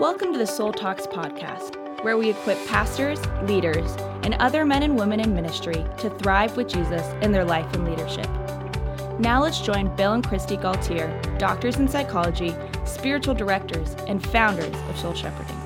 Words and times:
Welcome 0.00 0.32
to 0.32 0.38
the 0.38 0.46
Soul 0.46 0.72
Talks 0.72 1.06
podcast, 1.06 2.02
where 2.02 2.16
we 2.18 2.30
equip 2.30 2.58
pastors, 2.66 3.24
leaders, 3.44 3.92
and 4.24 4.34
other 4.40 4.64
men 4.64 4.82
and 4.82 4.98
women 4.98 5.20
in 5.20 5.32
ministry 5.32 5.86
to 5.98 6.10
thrive 6.18 6.56
with 6.56 6.68
Jesus 6.68 7.06
in 7.22 7.30
their 7.30 7.44
life 7.44 7.72
and 7.74 7.84
leadership. 7.88 8.28
Now 9.20 9.40
let's 9.40 9.60
join 9.60 9.94
Bill 9.94 10.14
and 10.14 10.26
Christy 10.26 10.56
Gaultiere, 10.56 11.38
doctors 11.38 11.76
in 11.76 11.86
psychology, 11.86 12.52
spiritual 12.84 13.34
directors, 13.34 13.94
and 14.08 14.20
founders 14.30 14.74
of 14.88 14.98
Soul 14.98 15.14
Shepherding. 15.14 15.60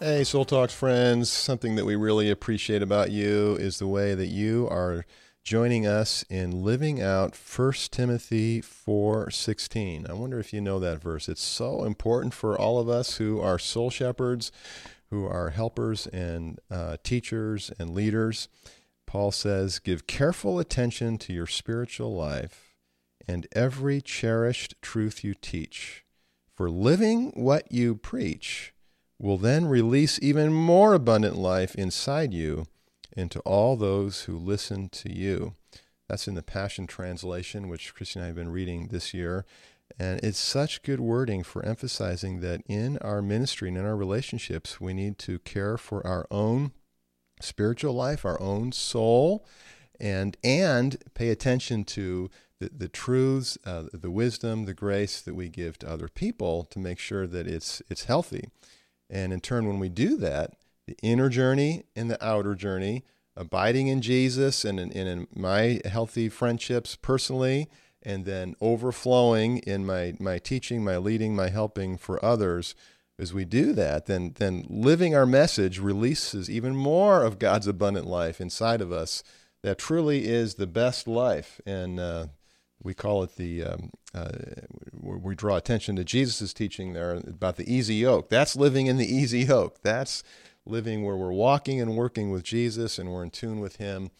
Hey, 0.00 0.24
Soul 0.24 0.44
Talks 0.44 0.74
friends. 0.74 1.30
Something 1.30 1.76
that 1.76 1.84
we 1.84 1.94
really 1.94 2.30
appreciate 2.30 2.82
about 2.82 3.12
you 3.12 3.54
is 3.60 3.78
the 3.78 3.86
way 3.86 4.16
that 4.16 4.26
you 4.26 4.66
are 4.72 5.06
joining 5.48 5.86
us 5.86 6.26
in 6.28 6.62
living 6.62 7.00
out 7.00 7.34
1 7.34 7.90
Timothy 7.90 8.60
4:16. 8.60 10.06
I 10.06 10.12
wonder 10.12 10.38
if 10.38 10.52
you 10.52 10.60
know 10.60 10.78
that 10.78 11.00
verse. 11.00 11.26
It's 11.26 11.42
so 11.42 11.84
important 11.84 12.34
for 12.34 12.58
all 12.58 12.78
of 12.78 12.90
us 12.90 13.16
who 13.16 13.40
are 13.40 13.58
soul 13.58 13.88
shepherds, 13.88 14.52
who 15.08 15.24
are 15.24 15.48
helpers 15.48 16.06
and 16.08 16.60
uh, 16.70 16.98
teachers 17.02 17.72
and 17.78 17.94
leaders. 17.94 18.48
Paul 19.06 19.32
says, 19.32 19.78
"Give 19.78 20.06
careful 20.06 20.58
attention 20.58 21.16
to 21.16 21.32
your 21.32 21.46
spiritual 21.46 22.14
life 22.14 22.76
and 23.26 23.46
every 23.52 24.02
cherished 24.02 24.74
truth 24.82 25.24
you 25.24 25.32
teach, 25.32 26.04
for 26.54 26.68
living 26.68 27.30
what 27.30 27.72
you 27.72 27.94
preach 27.94 28.74
will 29.18 29.38
then 29.38 29.64
release 29.64 30.18
even 30.20 30.52
more 30.52 30.92
abundant 30.92 31.36
life 31.36 31.74
inside 31.74 32.34
you." 32.34 32.66
And 33.18 33.30
to 33.32 33.40
all 33.40 33.76
those 33.76 34.22
who 34.22 34.38
listen 34.38 34.88
to 34.90 35.12
you. 35.12 35.54
That's 36.08 36.28
in 36.28 36.36
the 36.36 36.42
Passion 36.42 36.86
Translation, 36.86 37.68
which 37.68 37.94
Christy 37.94 38.20
and 38.20 38.24
I 38.24 38.26
have 38.28 38.36
been 38.36 38.52
reading 38.52 38.88
this 38.88 39.12
year. 39.12 39.44
And 39.98 40.20
it's 40.22 40.38
such 40.38 40.82
good 40.82 41.00
wording 41.00 41.42
for 41.42 41.64
emphasizing 41.64 42.40
that 42.40 42.62
in 42.68 42.96
our 42.98 43.20
ministry 43.20 43.68
and 43.68 43.76
in 43.76 43.84
our 43.84 43.96
relationships, 43.96 44.80
we 44.80 44.94
need 44.94 45.18
to 45.18 45.40
care 45.40 45.76
for 45.76 46.06
our 46.06 46.26
own 46.30 46.70
spiritual 47.40 47.92
life, 47.92 48.24
our 48.24 48.40
own 48.40 48.70
soul, 48.72 49.44
and 49.98 50.36
and 50.44 51.02
pay 51.14 51.30
attention 51.30 51.84
to 51.84 52.30
the, 52.60 52.70
the 52.76 52.88
truths, 52.88 53.58
uh, 53.66 53.84
the 53.92 54.10
wisdom, 54.10 54.64
the 54.64 54.74
grace 54.74 55.20
that 55.20 55.34
we 55.34 55.48
give 55.48 55.78
to 55.78 55.90
other 55.90 56.08
people 56.08 56.64
to 56.64 56.78
make 56.78 57.00
sure 57.00 57.26
that 57.26 57.48
it's 57.48 57.82
it's 57.90 58.04
healthy. 58.04 58.48
And 59.10 59.32
in 59.32 59.40
turn, 59.40 59.66
when 59.66 59.80
we 59.80 59.88
do 59.88 60.16
that, 60.18 60.54
the 60.88 60.96
inner 61.02 61.28
journey 61.28 61.84
and 61.94 62.10
the 62.10 62.24
outer 62.24 62.54
journey, 62.54 63.04
abiding 63.36 63.88
in 63.88 64.00
Jesus 64.00 64.64
and 64.64 64.80
in, 64.80 64.90
in 64.90 65.26
my 65.34 65.80
healthy 65.84 66.28
friendships 66.30 66.96
personally, 66.96 67.68
and 68.02 68.24
then 68.24 68.54
overflowing 68.60 69.58
in 69.58 69.84
my, 69.84 70.14
my 70.18 70.38
teaching, 70.38 70.82
my 70.82 70.96
leading, 70.96 71.36
my 71.36 71.50
helping 71.50 71.98
for 71.98 72.24
others. 72.24 72.74
As 73.18 73.34
we 73.34 73.44
do 73.44 73.72
that, 73.74 74.06
then, 74.06 74.34
then 74.38 74.64
living 74.70 75.14
our 75.14 75.26
message 75.26 75.78
releases 75.78 76.48
even 76.48 76.74
more 76.74 77.22
of 77.22 77.38
God's 77.38 77.66
abundant 77.66 78.06
life 78.06 78.40
inside 78.40 78.80
of 78.80 78.90
us 78.90 79.22
that 79.62 79.76
truly 79.76 80.26
is 80.26 80.54
the 80.54 80.68
best 80.68 81.06
life. 81.06 81.60
And 81.66 82.00
uh, 82.00 82.26
we 82.82 82.94
call 82.94 83.24
it 83.24 83.36
the, 83.36 83.64
um, 83.64 83.90
uh, 84.14 84.30
we 84.92 85.34
draw 85.34 85.56
attention 85.56 85.96
to 85.96 86.04
Jesus' 86.04 86.54
teaching 86.54 86.92
there 86.92 87.14
about 87.14 87.56
the 87.56 87.70
easy 87.70 87.96
yoke. 87.96 88.30
That's 88.30 88.56
living 88.56 88.86
in 88.86 88.96
the 88.96 89.12
easy 89.12 89.40
yoke. 89.40 89.82
That's 89.82 90.22
living 90.68 91.04
where 91.04 91.16
we're 91.16 91.32
walking 91.32 91.80
and 91.80 91.96
working 91.96 92.30
with 92.30 92.42
Jesus 92.42 92.98
and 92.98 93.10
we're 93.10 93.24
in 93.24 93.30
tune 93.30 93.60
with 93.60 93.76
Him. 93.76 94.10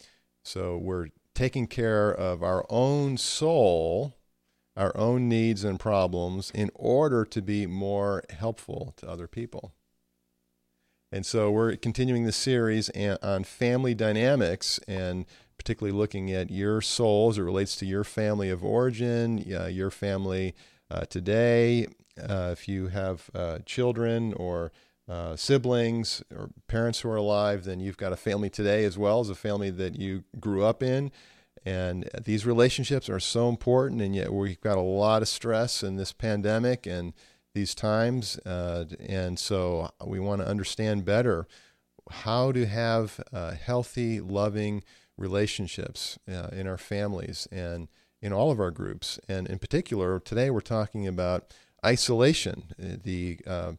So 0.42 0.76
we're 0.78 1.08
taking 1.34 1.66
care 1.66 2.10
of 2.10 2.42
our 2.42 2.66
own 2.68 3.16
soul, 3.16 4.16
our 4.76 4.96
own 4.96 5.28
needs 5.28 5.64
and 5.64 5.78
problems 5.78 6.50
in 6.54 6.70
order 6.74 7.24
to 7.24 7.42
be 7.42 7.66
more 7.66 8.24
helpful 8.30 8.94
to 8.96 9.08
other 9.08 9.26
people. 9.26 9.72
And 11.10 11.24
so 11.24 11.50
we're 11.50 11.76
continuing 11.76 12.24
the 12.24 12.32
series 12.32 12.90
on 13.22 13.44
family 13.44 13.94
dynamics 13.94 14.78
and 14.86 15.24
particularly 15.56 15.96
looking 15.96 16.30
at 16.30 16.50
your 16.50 16.80
soul 16.80 17.30
as 17.30 17.38
it 17.38 17.42
relates 17.42 17.76
to 17.76 17.86
your 17.86 18.04
family 18.04 18.50
of 18.50 18.64
origin, 18.64 19.44
uh, 19.52 19.66
your 19.66 19.90
family 19.90 20.54
uh, 20.90 21.04
today. 21.06 21.86
Uh, 22.18 22.50
if 22.52 22.68
you 22.68 22.88
have 22.88 23.30
uh, 23.34 23.58
children 23.64 24.32
or 24.34 24.72
uh, 25.08 25.36
siblings 25.36 26.22
or 26.34 26.50
parents 26.66 27.00
who 27.00 27.08
are 27.08 27.16
alive, 27.16 27.64
then 27.64 27.80
you've 27.80 27.96
got 27.96 28.12
a 28.12 28.16
family 28.16 28.50
today 28.50 28.84
as 28.84 28.98
well 28.98 29.20
as 29.20 29.30
a 29.30 29.34
family 29.34 29.70
that 29.70 29.98
you 29.98 30.24
grew 30.38 30.64
up 30.64 30.82
in. 30.82 31.10
And 31.64 32.08
these 32.24 32.46
relationships 32.46 33.08
are 33.08 33.20
so 33.20 33.48
important, 33.48 34.00
and 34.00 34.14
yet 34.14 34.32
we've 34.32 34.60
got 34.60 34.78
a 34.78 34.82
lot 34.82 35.22
of 35.22 35.28
stress 35.28 35.82
in 35.82 35.96
this 35.96 36.12
pandemic 36.12 36.86
and 36.86 37.12
these 37.54 37.74
times. 37.74 38.38
Uh, 38.46 38.84
and 39.00 39.38
so 39.38 39.90
we 40.04 40.20
want 40.20 40.40
to 40.40 40.48
understand 40.48 41.04
better 41.04 41.46
how 42.10 42.52
to 42.52 42.66
have 42.66 43.20
uh, 43.32 43.52
healthy, 43.52 44.20
loving 44.20 44.82
relationships 45.16 46.18
uh, 46.30 46.48
in 46.52 46.66
our 46.66 46.78
families 46.78 47.48
and 47.50 47.88
in 48.22 48.32
all 48.32 48.50
of 48.50 48.60
our 48.60 48.70
groups. 48.70 49.18
And 49.28 49.46
in 49.48 49.58
particular, 49.58 50.20
today 50.20 50.50
we're 50.50 50.60
talking 50.60 51.06
about 51.06 51.52
isolation, 51.84 52.72
uh, 52.80 52.96
the 53.02 53.38
uh, 53.46 53.72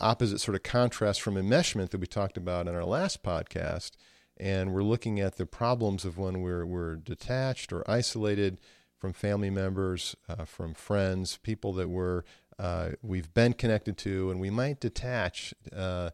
opposite 0.00 0.40
sort 0.40 0.54
of 0.54 0.62
contrast 0.62 1.20
from 1.20 1.34
enmeshment 1.34 1.90
that 1.90 2.00
we 2.00 2.06
talked 2.06 2.36
about 2.36 2.68
in 2.68 2.74
our 2.74 2.84
last 2.84 3.22
podcast. 3.22 3.92
And 4.38 4.72
we're 4.72 4.82
looking 4.82 5.20
at 5.20 5.36
the 5.36 5.46
problems 5.46 6.04
of 6.04 6.18
when 6.18 6.40
we're, 6.40 6.64
we're 6.64 6.96
detached 6.96 7.72
or 7.72 7.88
isolated 7.88 8.58
from 8.98 9.12
family 9.12 9.50
members, 9.50 10.16
uh, 10.28 10.44
from 10.44 10.74
friends, 10.74 11.38
people 11.42 11.72
that 11.74 11.88
we're, 11.88 12.22
uh, 12.58 12.90
we've 13.02 13.32
been 13.34 13.52
connected 13.52 13.96
to, 13.98 14.30
and 14.30 14.40
we 14.40 14.50
might 14.50 14.80
detach 14.80 15.52
uh, 15.74 16.10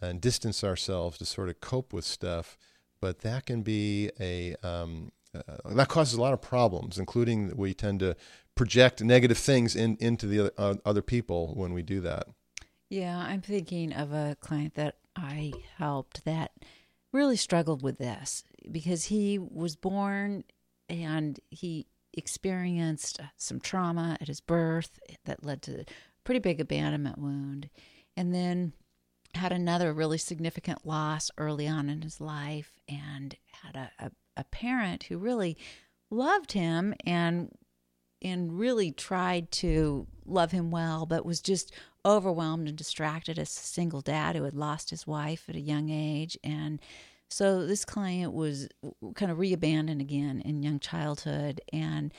and 0.00 0.20
distance 0.20 0.64
ourselves 0.64 1.18
to 1.18 1.24
sort 1.24 1.48
of 1.48 1.60
cope 1.60 1.92
with 1.92 2.04
stuff. 2.04 2.56
But 3.00 3.20
that 3.20 3.46
can 3.46 3.62
be 3.62 4.10
a, 4.18 4.56
um, 4.62 5.12
uh, 5.34 5.56
that 5.74 5.88
causes 5.88 6.14
a 6.14 6.20
lot 6.20 6.32
of 6.32 6.42
problems, 6.42 6.98
including 6.98 7.48
that 7.48 7.56
we 7.56 7.72
tend 7.72 8.00
to 8.00 8.16
project 8.54 9.02
negative 9.02 9.38
things 9.38 9.76
in, 9.76 9.96
into 10.00 10.26
the 10.26 10.40
other, 10.40 10.52
uh, 10.58 10.74
other 10.84 11.02
people 11.02 11.54
when 11.54 11.72
we 11.72 11.82
do 11.82 12.00
that. 12.00 12.26
Yeah, 12.90 13.16
I'm 13.16 13.40
thinking 13.40 13.92
of 13.92 14.12
a 14.12 14.36
client 14.40 14.74
that 14.74 14.96
I 15.14 15.52
helped 15.78 16.24
that 16.24 16.50
really 17.12 17.36
struggled 17.36 17.82
with 17.82 17.98
this 17.98 18.42
because 18.70 19.04
he 19.04 19.38
was 19.38 19.76
born 19.76 20.42
and 20.88 21.38
he 21.50 21.86
experienced 22.12 23.20
some 23.36 23.60
trauma 23.60 24.18
at 24.20 24.26
his 24.26 24.40
birth 24.40 24.98
that 25.24 25.44
led 25.44 25.62
to 25.62 25.82
a 25.82 25.84
pretty 26.24 26.40
big 26.40 26.60
abandonment 26.60 27.16
wound 27.16 27.70
and 28.16 28.34
then 28.34 28.72
had 29.36 29.52
another 29.52 29.92
really 29.92 30.18
significant 30.18 30.84
loss 30.84 31.30
early 31.38 31.68
on 31.68 31.88
in 31.88 32.02
his 32.02 32.20
life 32.20 32.72
and 32.88 33.36
had 33.62 33.76
a, 33.76 34.06
a, 34.06 34.10
a 34.36 34.44
parent 34.44 35.04
who 35.04 35.16
really 35.16 35.56
loved 36.10 36.52
him 36.52 36.92
and 37.06 37.52
and 38.22 38.58
really 38.58 38.90
tried 38.90 39.50
to 39.52 40.06
love 40.26 40.50
him 40.50 40.72
well 40.72 41.06
but 41.06 41.24
was 41.24 41.40
just 41.40 41.72
overwhelmed 42.04 42.68
and 42.68 42.76
distracted 42.76 43.38
as 43.38 43.48
a 43.48 43.60
single 43.60 44.00
dad 44.00 44.36
who 44.36 44.44
had 44.44 44.54
lost 44.54 44.90
his 44.90 45.06
wife 45.06 45.44
at 45.48 45.56
a 45.56 45.60
young 45.60 45.90
age. 45.90 46.38
And 46.42 46.80
so 47.28 47.66
this 47.66 47.84
client 47.84 48.32
was 48.32 48.68
kind 49.14 49.30
of 49.30 49.38
reabandoned 49.38 50.00
again 50.00 50.40
in 50.44 50.62
young 50.62 50.80
childhood. 50.80 51.60
And 51.72 52.12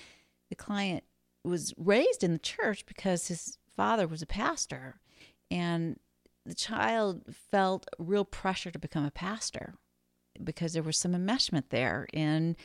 the 0.49 0.55
client 0.55 1.03
was 1.43 1.73
raised 1.77 2.23
in 2.23 2.33
the 2.33 2.39
church 2.39 2.85
because 2.85 3.27
his 3.27 3.57
father 3.75 4.07
was 4.07 4.21
a 4.21 4.27
pastor. 4.27 4.99
And 5.49 5.99
the 6.45 6.55
child 6.55 7.23
felt 7.51 7.87
real 7.99 8.25
pressure 8.25 8.71
to 8.71 8.79
become 8.79 9.05
a 9.05 9.11
pastor 9.11 9.75
because 10.43 10.73
there 10.73 10.83
was 10.83 10.97
some 10.97 11.13
enmeshment 11.13 11.69
there 11.69 12.07
in 12.13 12.55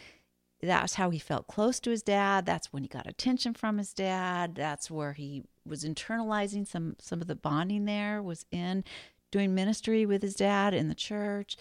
that's 0.67 0.95
how 0.95 1.11
he 1.11 1.19
felt 1.19 1.47
close 1.47 1.81
to 1.81 1.91
his 1.91 2.03
dad. 2.03 2.47
That's 2.47 2.73
when 2.73 2.83
he 2.83 2.89
got 2.89 3.07
attention 3.07 3.55
from 3.55 3.79
his 3.79 3.93
dad. 3.93 4.55
That's 4.55 4.91
where 4.91 5.13
he 5.13 5.45
was 5.65 5.85
internalizing 5.85 6.67
some 6.67 6.97
some 7.01 7.21
of 7.21 7.27
the 7.27 7.35
bonding 7.35 7.85
there 7.85 8.23
was 8.23 8.47
in 8.51 8.85
doing 9.31 9.55
ministry 9.55 10.07
with 10.07 10.23
his 10.23 10.35
dad 10.35 10.75
in 10.75 10.89
the 10.89 10.95
church. 10.95 11.57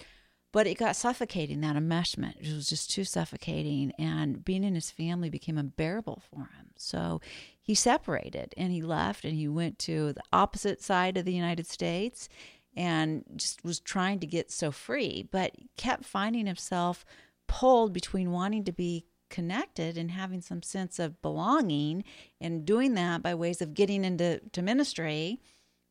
But 0.51 0.67
it 0.67 0.77
got 0.77 0.95
suffocating, 0.95 1.59
that 1.61 1.75
enmeshment. 1.75 2.39
It 2.39 2.53
was 2.53 2.69
just 2.69 2.89
too 2.89 3.03
suffocating. 3.03 3.91
And 3.99 4.45
being 4.45 4.63
in 4.63 4.73
his 4.73 4.89
family 4.89 5.29
became 5.29 5.57
unbearable 5.57 6.21
for 6.29 6.43
him. 6.43 6.67
So 6.77 7.19
he 7.61 7.75
separated 7.75 8.53
and 8.55 8.71
he 8.71 8.81
left 8.81 9.25
and 9.25 9.35
he 9.35 9.49
went 9.49 9.79
to 9.79 10.13
the 10.13 10.23
opposite 10.31 10.81
side 10.81 11.17
of 11.17 11.25
the 11.25 11.33
United 11.33 11.67
States 11.67 12.29
and 12.77 13.25
just 13.35 13.65
was 13.65 13.81
trying 13.81 14.19
to 14.19 14.27
get 14.27 14.51
so 14.51 14.71
free, 14.71 15.27
but 15.29 15.51
kept 15.75 16.05
finding 16.05 16.45
himself 16.45 17.05
pulled 17.47 17.93
between 17.93 18.31
wanting 18.31 18.63
to 18.63 18.71
be 18.71 19.05
connected 19.29 19.97
and 19.97 20.11
having 20.11 20.41
some 20.41 20.61
sense 20.61 20.99
of 20.99 21.21
belonging 21.21 22.03
and 22.39 22.65
doing 22.65 22.93
that 22.93 23.23
by 23.23 23.33
ways 23.33 23.61
of 23.61 23.73
getting 23.73 24.05
into 24.05 24.39
to 24.51 24.61
ministry 24.61 25.39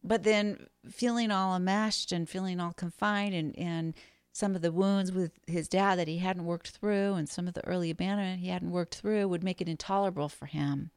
but 0.03 0.23
then 0.23 0.67
feeling 0.91 1.31
all 1.31 1.57
enmeshed 1.57 2.13
and 2.13 2.29
feeling 2.29 2.61
all 2.61 2.73
confined 2.73 3.35
and, 3.35 3.59
and 3.59 3.95
some 4.33 4.55
of 4.55 4.63
the 4.63 4.73
wounds 4.73 5.13
with 5.13 5.33
his 5.47 5.69
dad 5.69 5.99
that 5.99 6.09
he 6.09 6.19
hadn't 6.19 6.45
worked 6.45 6.71
through 6.71 7.15
and 7.15 7.29
some 7.29 7.49
of 7.49 7.55
the 7.55 7.67
early 7.67 7.91
abandonment 7.91 8.41
he 8.41 8.49
hadn't 8.49 8.71
worked 8.71 8.95
through 8.95 9.27
would 9.27 9.45
make 9.45 9.61
it 9.61 9.69
intolerable 9.69 10.29
for 10.29 10.47
him 10.47 10.91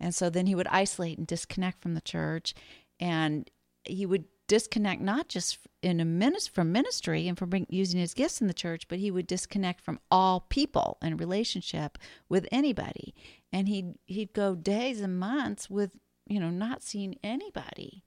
And 0.00 0.14
so 0.14 0.30
then 0.30 0.46
he 0.46 0.54
would 0.54 0.66
isolate 0.68 1.18
and 1.18 1.26
disconnect 1.26 1.80
from 1.82 1.94
the 1.94 2.00
church. 2.00 2.54
And 3.00 3.50
he 3.84 4.06
would 4.06 4.24
disconnect 4.46 5.00
not 5.00 5.28
just 5.28 5.58
in 5.82 6.00
a 6.00 6.04
minute 6.04 6.50
from 6.52 6.72
ministry 6.72 7.28
and 7.28 7.38
from 7.38 7.50
bring, 7.50 7.66
using 7.68 8.00
his 8.00 8.14
gifts 8.14 8.40
in 8.40 8.46
the 8.46 8.54
church, 8.54 8.88
but 8.88 8.98
he 8.98 9.10
would 9.10 9.26
disconnect 9.26 9.80
from 9.80 9.98
all 10.10 10.40
people 10.48 10.98
and 11.02 11.18
relationship 11.18 11.98
with 12.28 12.46
anybody. 12.52 13.14
And 13.52 13.68
he'd 13.68 13.94
he'd 14.06 14.32
go 14.32 14.54
days 14.54 15.00
and 15.00 15.18
months 15.18 15.68
with 15.68 15.90
you 16.26 16.40
know 16.40 16.50
not 16.50 16.82
seeing 16.82 17.18
anybody, 17.22 18.04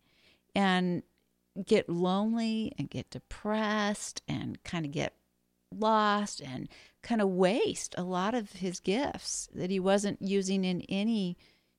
and 0.56 1.04
get 1.66 1.90
lonely 1.90 2.74
and 2.78 2.90
get 2.90 3.10
depressed 3.12 4.22
and 4.28 4.62
kind 4.64 4.86
of 4.86 4.92
get 4.92 5.14
lost 5.72 6.42
and 6.42 6.68
kind 7.02 7.22
of 7.22 7.30
waste 7.30 7.96
a 7.98 8.04
lot 8.04 8.34
of 8.34 8.54
his 8.54 8.80
gifts 8.80 9.48
that 9.54 9.70
he 9.70 9.80
wasn't 9.80 10.22
using 10.22 10.64
in 10.64 10.82
any 10.82 11.38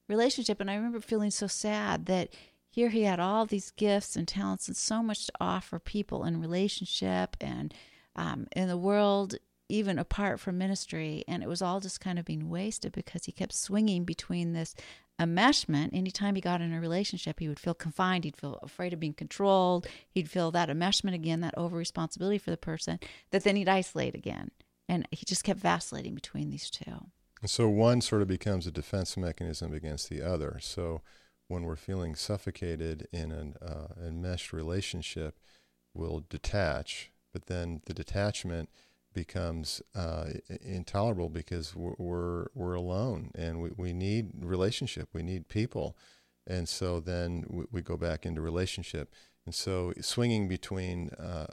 relationship. 0.09 0.61
And 0.61 0.71
I 0.71 0.75
remember 0.75 1.01
feeling 1.01 1.31
so 1.31 1.47
sad 1.47 2.07
that 2.07 2.31
here 2.77 2.91
he 2.91 3.05
had 3.05 3.19
all 3.19 3.47
these 3.47 3.71
gifts 3.71 4.17
and 4.17 4.29
talents 4.29 4.69
and 4.69 4.77
so 4.77 5.03
much 5.03 5.25
to 5.25 5.33
offer 5.41 5.79
people 5.79 6.25
in 6.25 6.43
relationship 6.43 7.35
and 7.41 7.73
um, 8.15 8.47
in 8.55 8.69
the 8.69 8.77
world, 8.77 9.37
even 9.71 9.99
apart 9.99 10.41
from 10.41 10.59
ministry. 10.59 11.25
And 11.27 11.43
it 11.43 11.49
was 11.49 11.63
all 11.63 11.81
just 11.81 12.03
kind 12.03 12.19
of 12.19 12.27
being 12.27 12.51
wasted 12.51 12.93
because 12.93 13.25
he 13.25 13.33
kept 13.33 13.55
swinging 13.55 14.05
between 14.05 14.53
this 14.53 14.75
enmeshment. 15.19 15.95
Anytime 15.95 16.35
he 16.35 16.43
got 16.43 16.61
in 16.61 16.75
a 16.75 16.79
relationship, 16.79 17.41
he 17.41 17.49
would 17.49 17.59
feel 17.59 17.73
confined. 17.73 18.25
He'd 18.25 18.37
feel 18.37 18.59
afraid 18.63 18.93
of 18.93 19.01
being 19.01 19.15
controlled. 19.15 19.87
He'd 20.11 20.29
feel 20.29 20.51
that 20.51 20.69
enmeshment 20.69 21.15
again, 21.15 21.41
that 21.41 21.57
over 21.57 21.79
responsibility 21.79 22.37
for 22.37 22.51
the 22.51 22.59
person, 22.59 23.01
that 23.31 23.43
then 23.43 23.57
he'd 23.57 23.71
isolate 23.71 24.15
again. 24.15 24.51
And 24.87 25.09
he 25.11 25.25
just 25.25 25.45
kept 25.45 25.61
vacillating 25.61 26.15
between 26.15 26.51
these 26.51 26.69
two. 26.69 27.07
So 27.47 27.71
one 27.71 28.03
sort 28.03 28.21
of 28.21 28.29
becomes 28.29 28.67
a 28.67 28.71
defense 28.71 29.17
mechanism 29.17 29.73
against 29.73 30.11
the 30.11 30.21
other. 30.21 30.59
So 30.61 31.01
when 31.49 31.63
we're 31.63 31.77
feeling 31.77 32.15
suffocated 32.15 33.07
in 33.13 33.31
an 33.33 33.55
uh, 33.63 33.89
enmeshed 34.05 34.53
relationship, 34.53 35.39
we'll 35.95 36.25
detach, 36.29 37.11
but 37.33 37.47
then 37.47 37.81
the 37.87 37.95
detachment 37.95 38.69
becomes 39.13 39.81
uh, 39.95 40.27
intolerable 40.61 41.31
because 41.31 41.75
we're, 41.75 41.95
we're, 41.99 42.47
we're 42.55 42.75
alone 42.75 43.31
and 43.35 43.63
we, 43.63 43.71
we 43.77 43.93
need 43.93 44.31
relationship, 44.41 45.09
we 45.13 45.23
need 45.23 45.49
people, 45.49 45.97
and 46.47 46.69
so 46.69 47.01
then 47.01 47.45
we, 47.49 47.65
we 47.71 47.81
go 47.81 47.97
back 47.97 48.27
into 48.27 48.41
relationship, 48.41 49.13
and 49.45 49.55
so 49.55 49.93
swinging 50.01 50.49
between 50.49 51.11
uh, 51.11 51.47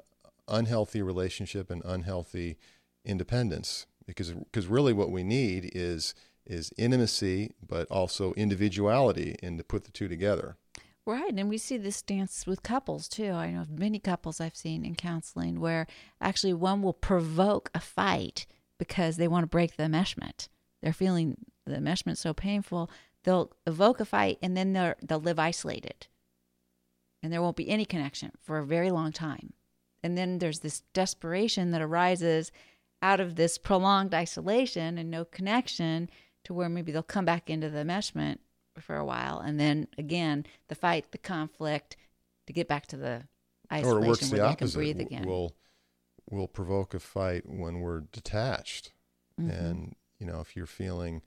unhealthy 0.48 1.02
relationship 1.02 1.70
and 1.70 1.82
unhealthy 1.86 2.58
independence 3.06 3.86
because 4.06 4.32
because 4.32 4.68
really 4.68 4.94
what 4.94 5.12
we 5.12 5.24
need 5.24 5.72
is 5.74 6.14
is 6.46 6.74
intimacy, 6.78 7.52
but 7.66 7.90
also 7.90 8.34
individuality, 8.34 9.36
and 9.42 9.58
to 9.58 9.64
put 9.64 9.86
the 9.86 9.92
two 9.92 10.08
together. 10.08 10.58
Right, 11.06 11.34
and 11.36 11.50
we 11.50 11.58
see 11.58 11.78
this 11.78 12.02
dance 12.02 12.48
with 12.48 12.64
couples 12.64 13.10
too. 13.10 13.32
I 13.32 13.52
know 13.52 13.66
many 13.70 14.00
couples 14.00 14.40
I've 14.40 14.56
seen 14.56 14.86
in 14.86 14.96
counseling 14.96 15.60
where 15.60 15.86
actually 16.22 16.54
one 16.54 16.82
will 16.82 16.94
provoke 16.94 17.70
a 17.74 17.82
fight 17.82 18.46
because 18.80 19.18
they 19.18 19.28
want 19.28 19.44
to 19.44 19.48
break 19.48 19.76
the 19.76 19.84
enmeshment. 19.84 20.48
They're 20.82 20.94
feeling 20.94 21.38
the 21.66 21.76
enmeshment 21.76 22.18
so 22.18 22.34
painful, 22.34 22.90
they'll 23.24 23.52
evoke 23.68 24.00
a 24.00 24.06
fight 24.06 24.38
and 24.42 24.56
then 24.56 24.74
they'll 24.74 24.94
they'll 25.02 25.20
live 25.20 25.40
isolated, 25.40 26.08
and 27.22 27.32
there 27.32 27.42
won't 27.42 27.58
be 27.58 27.70
any 27.70 27.86
connection 27.86 28.32
for 28.42 28.58
a 28.58 28.66
very 28.66 28.90
long 28.90 29.12
time. 29.12 29.54
And 30.04 30.18
then 30.18 30.40
there's 30.40 30.60
this 30.60 30.84
desperation 30.94 31.72
that 31.72 31.82
arises 31.82 32.52
out 33.02 33.20
of 33.20 33.36
this 33.36 33.58
prolonged 33.58 34.14
isolation 34.14 34.98
and 34.98 35.12
no 35.12 35.26
connection 35.26 36.10
to 36.46 36.54
where 36.54 36.70
maybe 36.70 36.92
they'll 36.92 37.04
come 37.04 37.26
back 37.26 37.50
into 37.50 37.70
the 37.70 37.80
enmeshment 37.80 38.38
for 38.80 38.96
a 38.96 39.06
while, 39.06 39.40
and 39.40 39.60
then 39.60 39.88
again 39.98 40.46
the 40.68 40.76
fight, 40.76 41.12
the 41.12 41.18
conflict, 41.18 41.96
to 42.48 42.54
get 42.54 42.68
back 42.68 42.88
to 42.88 42.98
the 42.98 43.24
isolation 43.72 43.98
or 44.02 44.06
it 44.06 44.08
works 44.08 44.22
where 44.32 44.42
the 44.42 44.48
they 44.50 44.56
can 44.56 44.66
opposite. 44.66 44.78
breathe 44.78 45.00
again. 45.00 45.26
We'll 45.26 45.54
will 46.30 46.48
provoke 46.48 46.94
a 46.94 47.00
fight 47.00 47.44
when 47.48 47.82
we're 47.82 48.02
detached, 48.02 48.94
Mhm. 49.40 49.50
and 49.60 49.96
you 50.20 50.26
know 50.26 50.40
if 50.40 50.56
you're 50.56 50.66
feeling 50.66 51.22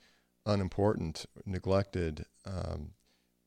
unimportant, 0.44 1.26
neglected 1.44 2.24
um, 2.44 2.92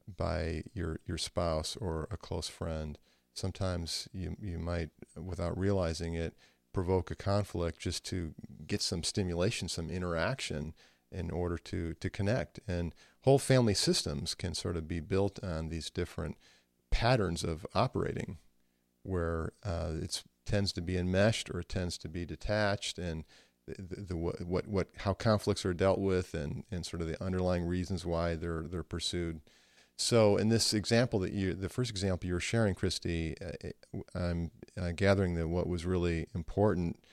by 0.07 0.63
your 0.73 0.99
your 1.05 1.17
spouse 1.17 1.75
or 1.77 2.07
a 2.11 2.17
close 2.17 2.47
friend, 2.47 2.97
sometimes 3.33 4.07
you 4.13 4.35
you 4.39 4.59
might, 4.59 4.89
without 5.15 5.57
realizing 5.57 6.13
it, 6.13 6.35
provoke 6.73 7.09
a 7.11 7.15
conflict 7.15 7.79
just 7.79 8.03
to 8.05 8.33
get 8.67 8.81
some 8.81 9.03
stimulation, 9.03 9.67
some 9.67 9.89
interaction 9.89 10.73
in 11.11 11.31
order 11.31 11.57
to 11.57 11.93
to 11.95 12.09
connect. 12.09 12.59
And 12.67 12.93
whole 13.21 13.39
family 13.39 13.73
systems 13.73 14.35
can 14.35 14.53
sort 14.53 14.77
of 14.77 14.87
be 14.87 14.99
built 14.99 15.43
on 15.43 15.69
these 15.69 15.89
different 15.89 16.37
patterns 16.91 17.43
of 17.43 17.65
operating, 17.75 18.37
where 19.03 19.53
uh, 19.63 19.91
it 20.01 20.23
tends 20.45 20.71
to 20.73 20.81
be 20.81 20.97
enmeshed 20.97 21.49
or 21.49 21.59
it 21.59 21.69
tends 21.69 21.97
to 21.99 22.09
be 22.09 22.25
detached, 22.25 22.97
and 22.97 23.25
the, 23.67 24.01
the, 24.07 24.17
what 24.17 24.67
what 24.67 24.87
how 24.97 25.13
conflicts 25.13 25.65
are 25.65 25.73
dealt 25.73 25.99
with, 25.99 26.33
and 26.33 26.63
and 26.71 26.85
sort 26.85 27.01
of 27.01 27.07
the 27.07 27.21
underlying 27.23 27.65
reasons 27.65 28.05
why 28.05 28.35
they're 28.35 28.65
they're 28.69 28.83
pursued. 28.83 29.41
So, 30.01 30.37
in 30.37 30.47
this 30.47 30.73
example 30.73 31.19
that 31.19 31.33
you, 31.33 31.53
the 31.53 31.67
first 31.67 31.91
example 31.91 32.25
you 32.25 32.33
were 32.33 32.39
sharing, 32.39 32.73
Christy, 32.73 33.35
uh, 33.41 33.99
I'm 34.15 34.49
uh, 34.79 34.93
gathering 34.95 35.35
that 35.35 35.49
what 35.49 35.67
was 35.67 35.85
really 35.85 36.25
important 36.33 37.03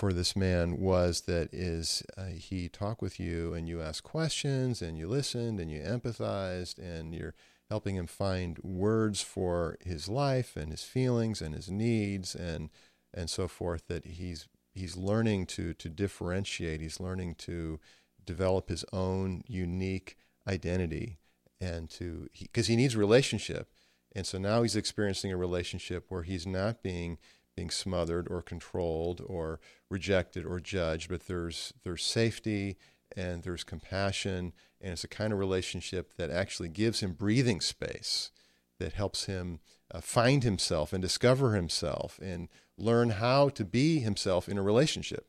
for 0.00 0.14
this 0.14 0.34
man 0.34 0.78
was 0.78 1.20
that 1.26 1.52
is 1.52 2.02
uh, 2.16 2.24
he 2.28 2.70
talked 2.70 3.02
with 3.02 3.20
you 3.20 3.52
and 3.52 3.68
you 3.68 3.82
asked 3.82 4.02
questions 4.02 4.80
and 4.80 4.96
you 4.96 5.06
listened 5.06 5.60
and 5.60 5.70
you 5.70 5.78
empathized 5.78 6.78
and 6.78 7.14
you're 7.14 7.34
helping 7.68 7.96
him 7.96 8.06
find 8.06 8.58
words 8.60 9.20
for 9.20 9.76
his 9.84 10.08
life 10.08 10.56
and 10.56 10.70
his 10.70 10.84
feelings 10.84 11.42
and 11.42 11.54
his 11.54 11.70
needs 11.70 12.34
and 12.34 12.70
and 13.12 13.28
so 13.28 13.46
forth 13.46 13.88
that 13.88 14.06
he's 14.06 14.48
he's 14.72 14.96
learning 14.96 15.44
to 15.44 15.74
to 15.74 15.90
differentiate. 15.90 16.80
He's 16.80 16.98
learning 16.98 17.34
to 17.40 17.78
develop 18.24 18.70
his 18.70 18.86
own 18.94 19.42
unique 19.46 20.16
identity 20.48 21.18
and 21.60 21.90
to 21.90 22.26
because 22.40 22.68
he, 22.68 22.72
he 22.72 22.76
needs 22.78 22.96
relationship. 22.96 23.70
And 24.16 24.26
so 24.26 24.38
now 24.38 24.62
he's 24.62 24.76
experiencing 24.76 25.30
a 25.30 25.36
relationship 25.36 26.06
where 26.08 26.22
he's 26.22 26.46
not 26.46 26.82
being 26.82 27.18
being 27.56 27.70
smothered 27.70 28.28
or 28.30 28.42
controlled 28.42 29.22
or 29.26 29.60
rejected 29.90 30.44
or 30.44 30.60
judged, 30.60 31.08
but 31.08 31.26
there's 31.26 31.72
there's 31.84 32.04
safety 32.04 32.76
and 33.16 33.42
there's 33.42 33.64
compassion, 33.64 34.52
and 34.80 34.92
it's 34.92 35.04
a 35.04 35.08
kind 35.08 35.32
of 35.32 35.38
relationship 35.38 36.14
that 36.16 36.30
actually 36.30 36.68
gives 36.68 37.00
him 37.00 37.12
breathing 37.12 37.60
space, 37.60 38.30
that 38.78 38.92
helps 38.92 39.26
him 39.26 39.58
uh, 39.92 40.00
find 40.00 40.44
himself 40.44 40.92
and 40.92 41.02
discover 41.02 41.54
himself 41.54 42.18
and 42.22 42.48
learn 42.78 43.10
how 43.10 43.48
to 43.48 43.64
be 43.64 43.98
himself 43.98 44.48
in 44.48 44.56
a 44.56 44.62
relationship. 44.62 45.26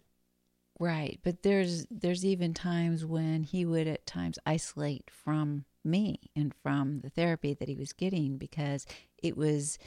Right, 0.80 1.20
but 1.24 1.44
there's 1.44 1.86
there's 1.92 2.26
even 2.26 2.54
times 2.54 3.06
when 3.06 3.44
he 3.44 3.66
would 3.66 3.88
at 3.88 4.06
times 4.08 4.40
isolate 4.46 5.12
from 5.12 5.66
me 5.84 6.32
and 6.36 6.54
from 6.64 7.02
the 7.02 7.10
therapy 7.10 7.54
that 7.54 7.68
he 7.68 7.76
was 7.76 7.94
getting 7.94 8.38
because 8.38 8.86
it 9.22 9.38
was 9.38 9.78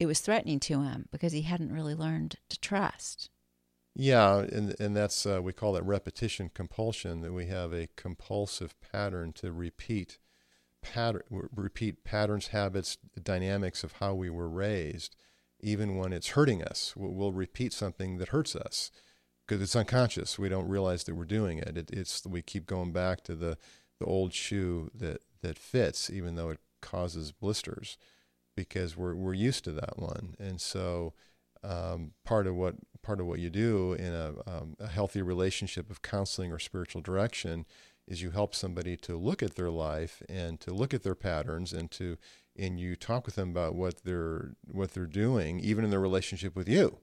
it 0.00 0.06
was 0.06 0.18
threatening 0.20 0.58
to 0.58 0.82
him 0.82 1.06
because 1.12 1.32
he 1.32 1.42
hadn't 1.42 1.72
really 1.72 1.94
learned 1.94 2.36
to 2.48 2.58
trust. 2.58 3.28
Yeah, 3.94 4.38
and 4.38 4.74
and 4.80 4.96
that's 4.96 5.26
uh, 5.26 5.42
we 5.42 5.52
call 5.52 5.74
that 5.74 5.84
repetition 5.84 6.50
compulsion. 6.52 7.20
That 7.20 7.34
we 7.34 7.46
have 7.46 7.72
a 7.72 7.88
compulsive 7.96 8.74
pattern 8.80 9.32
to 9.34 9.52
repeat 9.52 10.18
pattern, 10.80 11.22
repeat 11.28 12.02
patterns, 12.02 12.48
habits, 12.48 12.96
dynamics 13.22 13.84
of 13.84 13.92
how 13.94 14.14
we 14.14 14.30
were 14.30 14.48
raised, 14.48 15.16
even 15.60 15.96
when 15.96 16.12
it's 16.14 16.28
hurting 16.28 16.62
us. 16.62 16.94
We'll, 16.96 17.12
we'll 17.12 17.32
repeat 17.32 17.74
something 17.74 18.16
that 18.18 18.28
hurts 18.28 18.56
us 18.56 18.90
because 19.46 19.60
it's 19.60 19.76
unconscious. 19.76 20.38
We 20.38 20.48
don't 20.48 20.68
realize 20.68 21.04
that 21.04 21.14
we're 21.14 21.24
doing 21.24 21.58
it. 21.58 21.76
it. 21.76 21.90
It's 21.92 22.24
we 22.24 22.40
keep 22.40 22.66
going 22.66 22.92
back 22.92 23.22
to 23.24 23.34
the 23.34 23.58
the 23.98 24.06
old 24.06 24.32
shoe 24.32 24.90
that 24.94 25.20
that 25.42 25.58
fits, 25.58 26.08
even 26.08 26.36
though 26.36 26.50
it 26.50 26.60
causes 26.80 27.32
blisters 27.32 27.98
because 28.56 28.96
we're 28.96 29.14
we're 29.14 29.34
used 29.34 29.64
to 29.64 29.72
that 29.72 29.98
one, 29.98 30.34
and 30.38 30.60
so 30.60 31.14
um, 31.62 32.12
part 32.24 32.46
of 32.46 32.54
what 32.54 32.76
part 33.02 33.20
of 33.20 33.26
what 33.26 33.38
you 33.38 33.50
do 33.50 33.94
in 33.94 34.12
a, 34.12 34.34
um, 34.46 34.76
a 34.78 34.86
healthy 34.86 35.22
relationship 35.22 35.90
of 35.90 36.02
counseling 36.02 36.52
or 36.52 36.58
spiritual 36.58 37.00
direction 37.00 37.64
is 38.06 38.22
you 38.22 38.30
help 38.30 38.54
somebody 38.54 38.96
to 38.96 39.16
look 39.16 39.42
at 39.42 39.54
their 39.54 39.70
life 39.70 40.22
and 40.28 40.60
to 40.60 40.72
look 40.72 40.92
at 40.92 41.02
their 41.02 41.14
patterns 41.14 41.72
and 41.72 41.90
to 41.90 42.16
and 42.56 42.80
you 42.80 42.96
talk 42.96 43.24
with 43.24 43.36
them 43.36 43.50
about 43.50 43.74
what 43.74 44.02
they're 44.04 44.52
what 44.66 44.92
they're 44.92 45.06
doing 45.06 45.60
even 45.60 45.84
in 45.84 45.90
their 45.90 46.00
relationship 46.00 46.56
with 46.56 46.68
you 46.68 46.98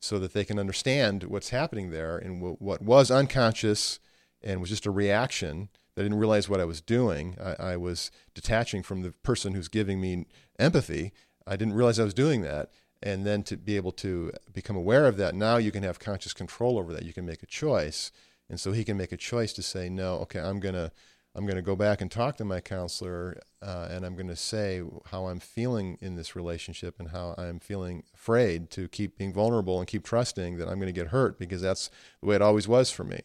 so 0.00 0.18
that 0.18 0.32
they 0.32 0.44
can 0.44 0.58
understand 0.58 1.24
what's 1.24 1.50
happening 1.50 1.90
there 1.90 2.16
and 2.16 2.40
what, 2.40 2.60
what 2.60 2.82
was 2.82 3.10
unconscious 3.10 3.98
and 4.42 4.60
was 4.60 4.70
just 4.70 4.86
a 4.86 4.90
reaction 4.90 5.68
that 5.94 6.02
I 6.02 6.04
didn't 6.04 6.18
realize 6.18 6.48
what 6.48 6.60
I 6.60 6.64
was 6.64 6.80
doing. 6.80 7.36
I, 7.42 7.72
I, 7.72 7.76
was 7.76 8.10
detaching 8.34 8.82
from 8.82 9.00
the 9.00 9.12
person 9.12 9.54
who's 9.54 9.68
giving 9.68 10.00
me 10.00 10.26
empathy. 10.58 11.12
I 11.46 11.56
didn't 11.56 11.74
realize 11.74 11.98
I 11.98 12.04
was 12.04 12.14
doing 12.14 12.42
that. 12.42 12.70
And 13.02 13.26
then 13.26 13.42
to 13.44 13.56
be 13.56 13.76
able 13.76 13.92
to 13.92 14.32
become 14.52 14.76
aware 14.76 15.06
of 15.06 15.16
that, 15.18 15.34
now 15.34 15.58
you 15.58 15.70
can 15.70 15.82
have 15.82 15.98
conscious 15.98 16.32
control 16.32 16.78
over 16.78 16.92
that. 16.92 17.04
You 17.04 17.12
can 17.12 17.26
make 17.26 17.42
a 17.42 17.46
choice. 17.46 18.10
And 18.48 18.58
so 18.58 18.72
he 18.72 18.84
can 18.84 18.96
make 18.96 19.12
a 19.12 19.16
choice 19.16 19.52
to 19.54 19.62
say, 19.62 19.88
no, 19.88 20.14
okay, 20.20 20.40
I'm 20.40 20.60
gonna, 20.60 20.92
I'm 21.36 21.44
going 21.44 21.56
to 21.56 21.62
go 21.62 21.76
back 21.76 22.00
and 22.00 22.10
talk 22.10 22.38
to 22.38 22.46
my 22.46 22.62
counselor, 22.62 23.38
uh, 23.60 23.88
and 23.90 24.06
I'm 24.06 24.14
going 24.14 24.28
to 24.28 24.36
say 24.36 24.82
how 25.10 25.26
I'm 25.26 25.38
feeling 25.38 25.98
in 26.00 26.16
this 26.16 26.34
relationship 26.34 26.98
and 26.98 27.10
how 27.10 27.34
I'm 27.36 27.60
feeling 27.60 28.04
afraid 28.14 28.70
to 28.70 28.88
keep 28.88 29.18
being 29.18 29.34
vulnerable 29.34 29.78
and 29.78 29.86
keep 29.86 30.02
trusting 30.02 30.56
that 30.56 30.66
I'm 30.66 30.76
going 30.76 30.92
to 30.92 30.98
get 30.98 31.08
hurt 31.08 31.38
because 31.38 31.60
that's 31.60 31.90
the 32.22 32.28
way 32.28 32.36
it 32.36 32.42
always 32.42 32.66
was 32.66 32.90
for 32.90 33.04
me. 33.04 33.20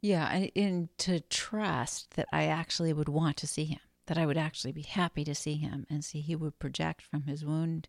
Yeah, 0.00 0.30
and, 0.32 0.50
and 0.56 0.98
to 0.98 1.20
trust 1.20 2.16
that 2.16 2.26
I 2.32 2.44
actually 2.44 2.94
would 2.94 3.10
want 3.10 3.36
to 3.38 3.46
see 3.46 3.66
him, 3.66 3.80
that 4.06 4.18
I 4.18 4.26
would 4.26 4.38
actually 4.38 4.72
be 4.72 4.82
happy 4.82 5.24
to 5.24 5.34
see 5.34 5.54
him 5.54 5.86
and 5.90 6.04
see 6.04 6.20
he 6.20 6.36
would 6.36 6.58
project 6.58 7.02
from 7.02 7.24
his 7.24 7.44
wound 7.44 7.88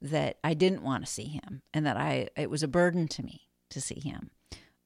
that 0.00 0.38
I 0.44 0.54
didn't 0.54 0.82
want 0.82 1.04
to 1.04 1.10
see 1.10 1.26
him 1.26 1.62
and 1.74 1.84
that 1.86 1.96
I 1.96 2.28
it 2.36 2.50
was 2.50 2.62
a 2.62 2.68
burden 2.68 3.08
to 3.08 3.22
me 3.22 3.48
to 3.70 3.80
see 3.80 4.00
him 4.00 4.30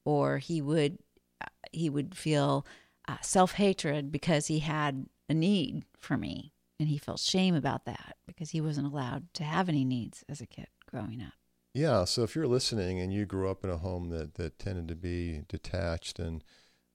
or 0.05 0.39
he 0.39 0.61
would 0.61 0.97
uh, 1.41 1.47
he 1.71 1.89
would 1.89 2.15
feel 2.15 2.65
uh, 3.07 3.17
self-hatred 3.21 4.11
because 4.11 4.47
he 4.47 4.59
had 4.59 5.05
a 5.29 5.33
need 5.33 5.83
for 5.99 6.17
me 6.17 6.53
and 6.79 6.89
he 6.89 6.97
felt 6.97 7.19
shame 7.19 7.55
about 7.55 7.85
that 7.85 8.17
because 8.25 8.49
he 8.51 8.61
wasn't 8.61 8.87
allowed 8.87 9.31
to 9.35 9.43
have 9.43 9.69
any 9.69 9.85
needs 9.85 10.23
as 10.27 10.41
a 10.41 10.47
kid 10.47 10.67
growing 10.89 11.21
up. 11.21 11.33
Yeah, 11.73 12.05
so 12.05 12.23
if 12.23 12.35
you're 12.35 12.47
listening 12.47 12.99
and 12.99 13.11
you 13.11 13.25
grew 13.25 13.49
up 13.49 13.63
in 13.63 13.69
a 13.69 13.77
home 13.77 14.09
that 14.09 14.35
that 14.35 14.59
tended 14.59 14.87
to 14.89 14.95
be 14.95 15.43
detached 15.47 16.19
and 16.19 16.43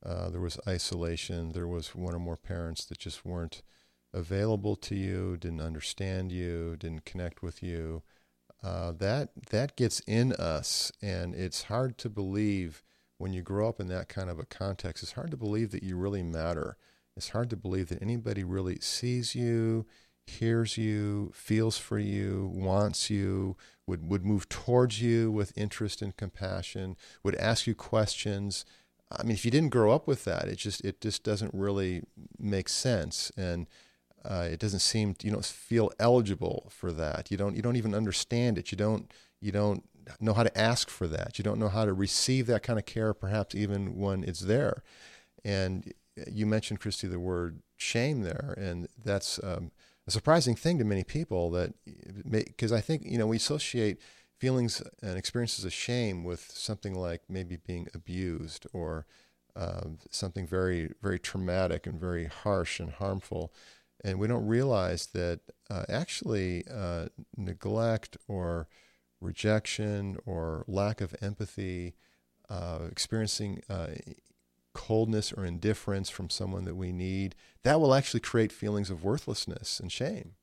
uh, 0.04 0.30
there 0.30 0.40
was 0.40 0.58
isolation, 0.66 1.50
there 1.52 1.66
was 1.66 1.94
one 1.94 2.14
or 2.14 2.18
more 2.20 2.36
parents 2.36 2.84
that 2.84 2.98
just 2.98 3.24
weren't 3.24 3.62
available 4.12 4.76
to 4.76 4.94
you, 4.94 5.36
didn't 5.36 5.60
understand 5.60 6.32
you, 6.32 6.76
didn't 6.78 7.04
connect 7.04 7.42
with 7.42 7.62
you. 7.62 8.02
Uh, 8.62 8.92
that 8.92 9.30
that 9.50 9.76
gets 9.76 10.00
in 10.00 10.32
us, 10.32 10.90
and 11.00 11.34
it's 11.34 11.64
hard 11.64 11.96
to 11.98 12.08
believe 12.08 12.82
when 13.18 13.32
you 13.32 13.42
grow 13.42 13.68
up 13.68 13.80
in 13.80 13.88
that 13.88 14.08
kind 14.08 14.30
of 14.30 14.38
a 14.38 14.44
context. 14.46 15.02
It's 15.02 15.12
hard 15.12 15.30
to 15.30 15.36
believe 15.36 15.70
that 15.72 15.82
you 15.82 15.96
really 15.96 16.22
matter. 16.22 16.76
It's 17.16 17.30
hard 17.30 17.50
to 17.50 17.56
believe 17.56 17.88
that 17.88 18.02
anybody 18.02 18.44
really 18.44 18.78
sees 18.80 19.34
you, 19.34 19.86
hears 20.26 20.76
you, 20.76 21.32
feels 21.34 21.78
for 21.78 21.98
you, 21.98 22.50
wants 22.54 23.10
you, 23.10 23.56
would 23.86 24.08
would 24.08 24.24
move 24.24 24.48
towards 24.48 25.02
you 25.02 25.30
with 25.30 25.56
interest 25.56 26.02
and 26.02 26.16
compassion, 26.16 26.96
would 27.22 27.34
ask 27.36 27.66
you 27.66 27.74
questions. 27.74 28.64
I 29.10 29.22
mean, 29.22 29.32
if 29.32 29.44
you 29.44 29.50
didn't 29.50 29.70
grow 29.70 29.92
up 29.92 30.06
with 30.06 30.24
that, 30.24 30.48
it 30.48 30.56
just 30.56 30.84
it 30.84 31.00
just 31.00 31.22
doesn't 31.22 31.54
really 31.54 32.02
make 32.38 32.68
sense 32.68 33.32
and 33.36 33.66
uh, 34.24 34.48
it 34.50 34.58
doesn't 34.58 34.80
seem 34.80 35.14
you 35.22 35.30
don't 35.30 35.44
feel 35.44 35.90
eligible 35.98 36.70
for 36.70 36.92
that. 36.92 37.30
You 37.30 37.36
don't 37.36 37.56
you 37.56 37.62
don't 37.62 37.76
even 37.76 37.94
understand 37.94 38.58
it. 38.58 38.70
You 38.70 38.76
don't 38.76 39.12
you 39.40 39.52
don't 39.52 39.84
know 40.20 40.34
how 40.34 40.42
to 40.42 40.58
ask 40.58 40.90
for 40.90 41.06
that. 41.06 41.38
You 41.38 41.44
don't 41.44 41.58
know 41.58 41.68
how 41.68 41.84
to 41.84 41.92
receive 41.92 42.46
that 42.46 42.62
kind 42.62 42.78
of 42.78 42.86
care, 42.86 43.14
perhaps 43.14 43.54
even 43.54 43.96
when 43.96 44.24
it's 44.24 44.40
there. 44.40 44.82
And 45.44 45.92
you 46.26 46.46
mentioned 46.46 46.80
Christy 46.80 47.06
the 47.06 47.20
word 47.20 47.62
shame 47.76 48.22
there, 48.22 48.54
and 48.58 48.88
that's 49.02 49.40
um, 49.42 49.70
a 50.06 50.10
surprising 50.10 50.56
thing 50.56 50.78
to 50.78 50.84
many 50.84 51.04
people. 51.04 51.50
That 51.50 51.72
because 52.30 52.72
I 52.72 52.80
think 52.80 53.04
you 53.04 53.18
know 53.18 53.26
we 53.26 53.36
associate 53.36 53.98
feelings 54.38 54.82
and 55.02 55.18
experiences 55.18 55.64
of 55.64 55.72
shame 55.72 56.24
with 56.24 56.50
something 56.52 56.94
like 56.94 57.22
maybe 57.28 57.56
being 57.56 57.88
abused 57.94 58.66
or 58.72 59.06
uh, 59.56 59.82
something 60.10 60.46
very 60.46 60.92
very 61.02 61.18
traumatic 61.18 61.86
and 61.86 62.00
very 62.00 62.26
harsh 62.26 62.78
and 62.80 62.92
harmful 62.92 63.52
and 64.04 64.18
we 64.18 64.28
don't 64.28 64.46
realize 64.46 65.06
that 65.06 65.40
uh, 65.70 65.84
actually 65.88 66.64
uh, 66.72 67.06
neglect 67.36 68.16
or 68.28 68.68
rejection 69.20 70.16
or 70.24 70.64
lack 70.68 71.00
of 71.00 71.14
empathy, 71.20 71.94
uh, 72.48 72.80
experiencing 72.90 73.62
uh, 73.68 73.88
coldness 74.72 75.32
or 75.32 75.44
indifference 75.44 76.08
from 76.08 76.30
someone 76.30 76.64
that 76.64 76.76
we 76.76 76.92
need, 76.92 77.34
that 77.64 77.80
will 77.80 77.94
actually 77.94 78.20
create 78.20 78.52
feelings 78.52 78.90
of 78.90 79.02
worthlessness 79.02 79.80
and 79.80 79.90
shame. 79.90 80.34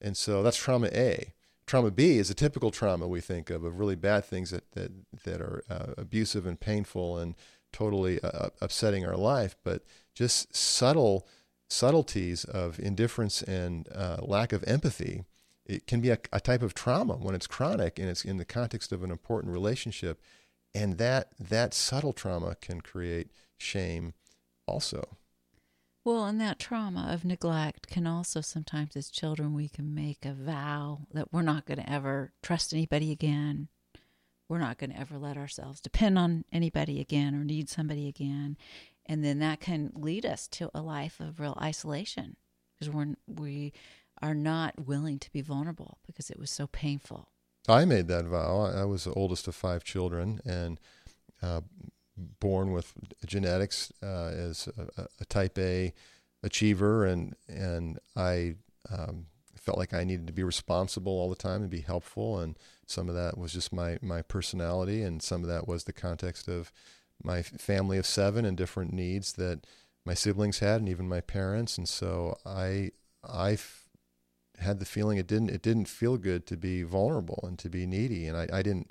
And 0.00 0.16
so 0.16 0.42
that's 0.42 0.56
trauma 0.56 0.88
A. 0.92 1.34
Trauma 1.68 1.90
B 1.90 2.16
is 2.16 2.30
a 2.30 2.34
typical 2.34 2.70
trauma 2.70 3.06
we 3.06 3.20
think 3.20 3.50
of, 3.50 3.62
of 3.62 3.78
really 3.78 3.94
bad 3.94 4.24
things 4.24 4.50
that, 4.50 4.72
that, 4.72 4.90
that 5.24 5.40
are 5.40 5.62
uh, 5.70 5.92
abusive 5.98 6.46
and 6.46 6.58
painful 6.58 7.18
and 7.18 7.34
totally 7.72 8.20
uh, 8.22 8.48
upsetting 8.62 9.04
our 9.04 9.16
life, 9.16 9.54
but 9.62 9.84
just 10.14 10.56
subtle 10.56 11.28
subtleties 11.68 12.44
of 12.44 12.80
indifference 12.80 13.42
and 13.42 13.86
uh, 13.94 14.16
lack 14.22 14.54
of 14.54 14.64
empathy, 14.66 15.24
it 15.66 15.86
can 15.86 16.00
be 16.00 16.08
a, 16.08 16.18
a, 16.32 16.40
type 16.40 16.62
of 16.62 16.72
trauma 16.72 17.14
when 17.14 17.34
it's 17.34 17.46
chronic 17.46 17.98
and 17.98 18.08
it's 18.08 18.24
in 18.24 18.38
the 18.38 18.44
context 18.46 18.90
of 18.90 19.04
an 19.04 19.10
important 19.10 19.52
relationship. 19.52 20.22
And 20.74 20.96
that, 20.96 21.32
that 21.38 21.74
subtle 21.74 22.14
trauma 22.14 22.56
can 22.62 22.80
create 22.80 23.30
shame 23.58 24.14
also. 24.66 25.17
Well, 26.04 26.24
and 26.24 26.40
that 26.40 26.58
trauma 26.58 27.08
of 27.10 27.24
neglect 27.24 27.88
can 27.88 28.06
also 28.06 28.40
sometimes, 28.40 28.96
as 28.96 29.10
children, 29.10 29.52
we 29.54 29.68
can 29.68 29.94
make 29.94 30.24
a 30.24 30.32
vow 30.32 31.00
that 31.12 31.32
we're 31.32 31.42
not 31.42 31.66
going 31.66 31.78
to 31.78 31.90
ever 31.90 32.32
trust 32.42 32.72
anybody 32.72 33.12
again. 33.12 33.68
We're 34.48 34.58
not 34.58 34.78
going 34.78 34.90
to 34.90 34.98
ever 34.98 35.18
let 35.18 35.36
ourselves 35.36 35.80
depend 35.80 36.18
on 36.18 36.44
anybody 36.50 37.00
again 37.00 37.34
or 37.34 37.44
need 37.44 37.68
somebody 37.68 38.08
again 38.08 38.56
and 39.08 39.24
then 39.24 39.38
that 39.38 39.60
can 39.60 39.90
lead 39.94 40.26
us 40.26 40.46
to 40.48 40.70
a 40.74 40.82
life 40.82 41.18
of 41.18 41.40
real 41.40 41.58
isolation 41.60 42.36
because 42.78 42.92
we're 42.92 43.14
we 43.26 43.72
are 44.20 44.34
not 44.34 44.86
willing 44.86 45.18
to 45.18 45.32
be 45.32 45.40
vulnerable 45.40 45.98
because 46.06 46.28
it 46.28 46.38
was 46.38 46.50
so 46.50 46.66
painful. 46.66 47.28
I 47.68 47.84
made 47.84 48.08
that 48.08 48.24
vow. 48.24 48.62
I 48.62 48.84
was 48.84 49.04
the 49.04 49.12
oldest 49.12 49.48
of 49.48 49.54
five 49.54 49.84
children 49.84 50.40
and 50.44 50.78
uh, 51.40 51.60
born 52.40 52.72
with 52.72 52.92
genetics 53.26 53.92
uh, 54.02 54.28
as 54.28 54.68
a, 54.96 55.08
a, 55.20 55.24
type 55.24 55.58
A 55.58 55.92
achiever, 56.42 57.04
and 57.04 57.34
and 57.48 57.98
I 58.16 58.56
um, 58.90 59.26
felt 59.56 59.78
like 59.78 59.94
I 59.94 60.04
needed 60.04 60.26
to 60.26 60.32
be 60.32 60.42
responsible 60.42 61.12
all 61.12 61.30
the 61.30 61.36
time 61.36 61.62
and 61.62 61.70
be 61.70 61.80
helpful, 61.80 62.38
and 62.38 62.58
some 62.86 63.08
of 63.08 63.14
that 63.14 63.38
was 63.38 63.52
just 63.52 63.72
my 63.72 63.98
my 64.02 64.22
personality, 64.22 65.02
and 65.02 65.22
some 65.22 65.42
of 65.42 65.48
that 65.48 65.68
was 65.68 65.84
the 65.84 65.92
context 65.92 66.48
of 66.48 66.72
my 67.22 67.42
family 67.42 67.98
of 67.98 68.06
seven 68.06 68.44
and 68.44 68.56
different 68.56 68.92
needs 68.92 69.32
that 69.34 69.66
my 70.04 70.14
siblings 70.14 70.60
had 70.60 70.80
and 70.80 70.88
even 70.88 71.08
my 71.08 71.20
parents 71.20 71.76
and 71.76 71.88
so 71.88 72.38
i 72.46 72.90
i 73.28 73.58
had 74.58 74.78
the 74.80 74.86
feeling 74.86 75.18
it 75.18 75.26
didn't 75.26 75.50
it 75.50 75.62
didn't 75.62 75.86
feel 75.86 76.16
good 76.16 76.46
to 76.46 76.56
be 76.56 76.82
vulnerable 76.82 77.44
and 77.46 77.58
to 77.58 77.68
be 77.68 77.86
needy 77.86 78.26
and 78.26 78.36
i, 78.36 78.48
I 78.52 78.62
didn't 78.62 78.90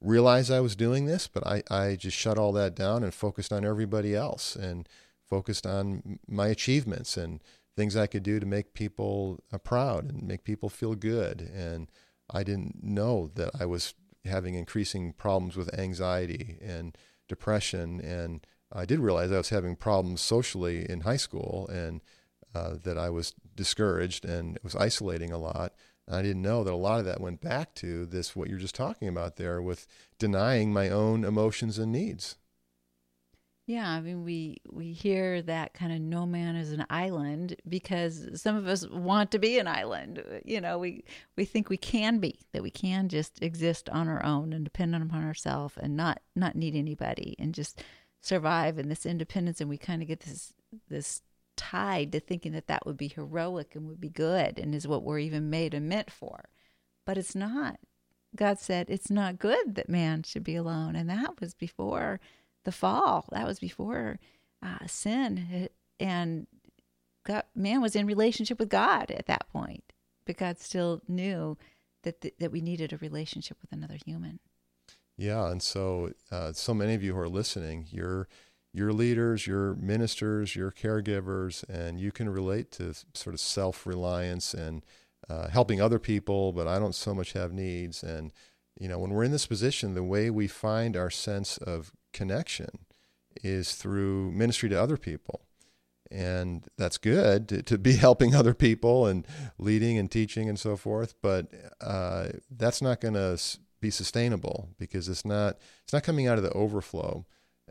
realize 0.00 0.50
i 0.50 0.60
was 0.60 0.76
doing 0.76 1.06
this 1.06 1.26
but 1.26 1.46
I, 1.46 1.62
I 1.70 1.96
just 1.96 2.16
shut 2.16 2.38
all 2.38 2.52
that 2.52 2.74
down 2.74 3.02
and 3.02 3.12
focused 3.12 3.52
on 3.52 3.64
everybody 3.64 4.14
else 4.14 4.54
and 4.54 4.88
focused 5.28 5.66
on 5.66 6.18
my 6.28 6.48
achievements 6.48 7.16
and 7.16 7.42
things 7.76 7.96
i 7.96 8.06
could 8.06 8.22
do 8.22 8.38
to 8.38 8.46
make 8.46 8.74
people 8.74 9.40
uh, 9.52 9.58
proud 9.58 10.10
and 10.10 10.22
make 10.22 10.44
people 10.44 10.68
feel 10.68 10.94
good 10.94 11.40
and 11.40 11.88
i 12.30 12.42
didn't 12.42 12.82
know 12.82 13.30
that 13.34 13.50
i 13.58 13.66
was 13.66 13.94
having 14.24 14.54
increasing 14.54 15.12
problems 15.12 15.56
with 15.56 15.76
anxiety 15.78 16.58
and 16.62 16.96
depression, 17.28 18.00
and 18.00 18.46
I 18.72 18.84
did 18.84 19.00
realize 19.00 19.30
I 19.30 19.38
was 19.38 19.50
having 19.50 19.76
problems 19.76 20.20
socially 20.20 20.88
in 20.88 21.00
high 21.00 21.16
school, 21.16 21.68
and 21.72 22.00
uh, 22.54 22.74
that 22.82 22.98
I 22.98 23.10
was 23.10 23.34
discouraged 23.54 24.24
and 24.24 24.58
was 24.62 24.74
isolating 24.74 25.30
a 25.30 25.38
lot. 25.38 25.74
I 26.10 26.22
didn't 26.22 26.42
know 26.42 26.64
that 26.64 26.72
a 26.72 26.76
lot 26.76 27.00
of 27.00 27.04
that 27.04 27.20
went 27.20 27.40
back 27.40 27.74
to 27.76 28.06
this 28.06 28.34
what 28.34 28.48
you're 28.48 28.58
just 28.58 28.74
talking 28.74 29.08
about 29.08 29.36
there 29.36 29.60
with 29.60 29.86
denying 30.18 30.72
my 30.72 30.88
own 30.88 31.24
emotions 31.24 31.78
and 31.78 31.92
needs. 31.92 32.36
Yeah, 33.66 33.86
I 33.86 34.00
mean 34.00 34.24
we 34.24 34.62
we 34.70 34.92
hear 34.94 35.42
that 35.42 35.74
kind 35.74 35.92
of 35.92 36.00
no 36.00 36.24
man 36.24 36.56
is 36.56 36.72
an 36.72 36.86
island 36.88 37.56
because 37.68 38.40
some 38.40 38.56
of 38.56 38.66
us 38.66 38.88
want 38.88 39.30
to 39.32 39.38
be 39.38 39.58
an 39.58 39.68
island. 39.68 40.24
You 40.42 40.62
know, 40.62 40.78
we 40.78 41.04
we 41.36 41.44
think 41.44 41.68
we 41.68 41.76
can 41.76 42.18
be 42.18 42.40
that 42.52 42.62
we 42.62 42.70
can 42.70 43.10
just 43.10 43.42
exist 43.42 43.90
on 43.90 44.08
our 44.08 44.24
own 44.24 44.54
and 44.54 44.64
depend 44.64 44.94
upon 44.94 45.22
ourselves 45.22 45.74
and 45.76 45.98
not 45.98 46.22
not 46.34 46.56
need 46.56 46.74
anybody 46.74 47.36
and 47.38 47.54
just 47.54 47.82
survive 48.22 48.78
in 48.78 48.88
this 48.88 49.04
independence 49.04 49.60
and 49.60 49.68
we 49.68 49.76
kind 49.76 50.00
of 50.00 50.08
get 50.08 50.20
this 50.20 50.54
this 50.88 51.22
tied 51.58 52.12
to 52.12 52.20
thinking 52.20 52.52
that 52.52 52.68
that 52.68 52.86
would 52.86 52.96
be 52.96 53.08
heroic 53.08 53.74
and 53.74 53.86
would 53.86 54.00
be 54.00 54.08
good 54.08 54.58
and 54.58 54.74
is 54.74 54.88
what 54.88 55.02
we're 55.02 55.18
even 55.18 55.50
made 55.50 55.74
and 55.74 55.88
meant 55.88 56.10
for. 56.10 56.48
But 57.04 57.18
it's 57.18 57.34
not. 57.34 57.78
God 58.34 58.58
said 58.58 58.86
it's 58.88 59.10
not 59.10 59.38
good 59.38 59.74
that 59.74 59.88
man 59.88 60.22
should 60.22 60.44
be 60.44 60.56
alone 60.56 60.96
and 60.96 61.10
that 61.10 61.40
was 61.40 61.52
before 61.54 62.20
the 62.64 62.72
fall. 62.72 63.26
That 63.32 63.46
was 63.46 63.58
before 63.58 64.18
uh, 64.62 64.86
sin, 64.86 65.68
and 65.98 66.46
God, 67.24 67.44
man 67.54 67.80
was 67.80 67.96
in 67.96 68.06
relationship 68.06 68.58
with 68.58 68.68
God 68.68 69.10
at 69.10 69.26
that 69.26 69.48
point, 69.50 69.92
but 70.26 70.36
God 70.36 70.58
still 70.58 71.00
knew 71.08 71.56
that 72.02 72.20
th- 72.20 72.34
that 72.38 72.52
we 72.52 72.60
needed 72.60 72.92
a 72.92 72.98
relationship 72.98 73.56
with 73.60 73.72
another 73.72 73.96
human. 74.04 74.40
Yeah, 75.16 75.50
and 75.50 75.62
so 75.62 76.12
uh, 76.30 76.52
so 76.52 76.74
many 76.74 76.94
of 76.94 77.02
you 77.02 77.14
who 77.14 77.20
are 77.20 77.28
listening, 77.28 77.86
you're 77.90 78.28
you're 78.72 78.92
leaders, 78.92 79.46
you're 79.46 79.74
ministers, 79.74 80.54
you're 80.56 80.72
caregivers, 80.72 81.64
and 81.68 81.98
you 81.98 82.12
can 82.12 82.28
relate 82.28 82.70
to 82.72 82.94
sort 83.14 83.34
of 83.34 83.40
self 83.40 83.86
reliance 83.86 84.54
and 84.54 84.84
uh, 85.28 85.48
helping 85.48 85.80
other 85.80 85.98
people, 85.98 86.52
but 86.52 86.68
I 86.68 86.78
don't 86.78 86.94
so 86.94 87.14
much 87.14 87.32
have 87.32 87.52
needs. 87.52 88.02
And 88.02 88.32
you 88.78 88.88
know, 88.88 88.98
when 88.98 89.10
we're 89.10 89.24
in 89.24 89.32
this 89.32 89.46
position, 89.46 89.94
the 89.94 90.04
way 90.04 90.30
we 90.30 90.46
find 90.48 90.96
our 90.96 91.10
sense 91.10 91.58
of 91.58 91.92
connection 92.12 92.86
is 93.42 93.74
through 93.74 94.32
ministry 94.32 94.68
to 94.68 94.80
other 94.80 94.96
people. 94.96 95.40
and 96.10 96.66
that's 96.78 96.98
good 96.98 97.48
to, 97.48 97.62
to 97.62 97.78
be 97.78 97.96
helping 98.06 98.34
other 98.34 98.54
people 98.54 99.06
and 99.06 99.26
leading 99.58 99.98
and 99.98 100.10
teaching 100.10 100.48
and 100.48 100.58
so 100.58 100.76
forth. 100.76 101.14
But 101.22 101.48
uh, 101.80 102.28
that's 102.50 102.80
not 102.82 103.00
going 103.00 103.14
to 103.14 103.38
be 103.80 103.90
sustainable 103.90 104.70
because 104.78 105.08
it's 105.08 105.24
not 105.24 105.58
it's 105.84 105.92
not 105.92 106.02
coming 106.02 106.26
out 106.26 106.38
of 106.38 106.44
the 106.44 106.52
overflow, 106.52 107.26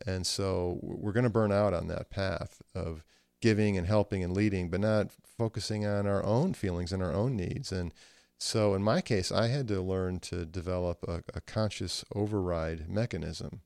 and 0.05 0.25
so 0.25 0.79
we're 0.81 1.11
going 1.11 1.23
to 1.23 1.29
burn 1.29 1.51
out 1.51 1.73
on 1.73 1.87
that 1.87 2.09
path 2.09 2.61
of 2.75 3.03
giving 3.41 3.77
and 3.77 3.87
helping 3.87 4.23
and 4.23 4.35
leading, 4.35 4.69
but 4.69 4.79
not 4.79 5.11
focusing 5.37 5.85
on 5.85 6.07
our 6.07 6.23
own 6.23 6.53
feelings 6.53 6.91
and 6.91 7.03
our 7.03 7.13
own 7.13 7.35
needs. 7.35 7.71
And 7.71 7.93
so, 8.39 8.73
in 8.73 8.83
my 8.83 9.01
case, 9.01 9.31
I 9.31 9.47
had 9.47 9.67
to 9.69 9.81
learn 9.81 10.19
to 10.21 10.45
develop 10.45 11.03
a, 11.07 11.23
a 11.33 11.41
conscious 11.41 12.05
override 12.13 12.89
mechanism. 12.89 13.61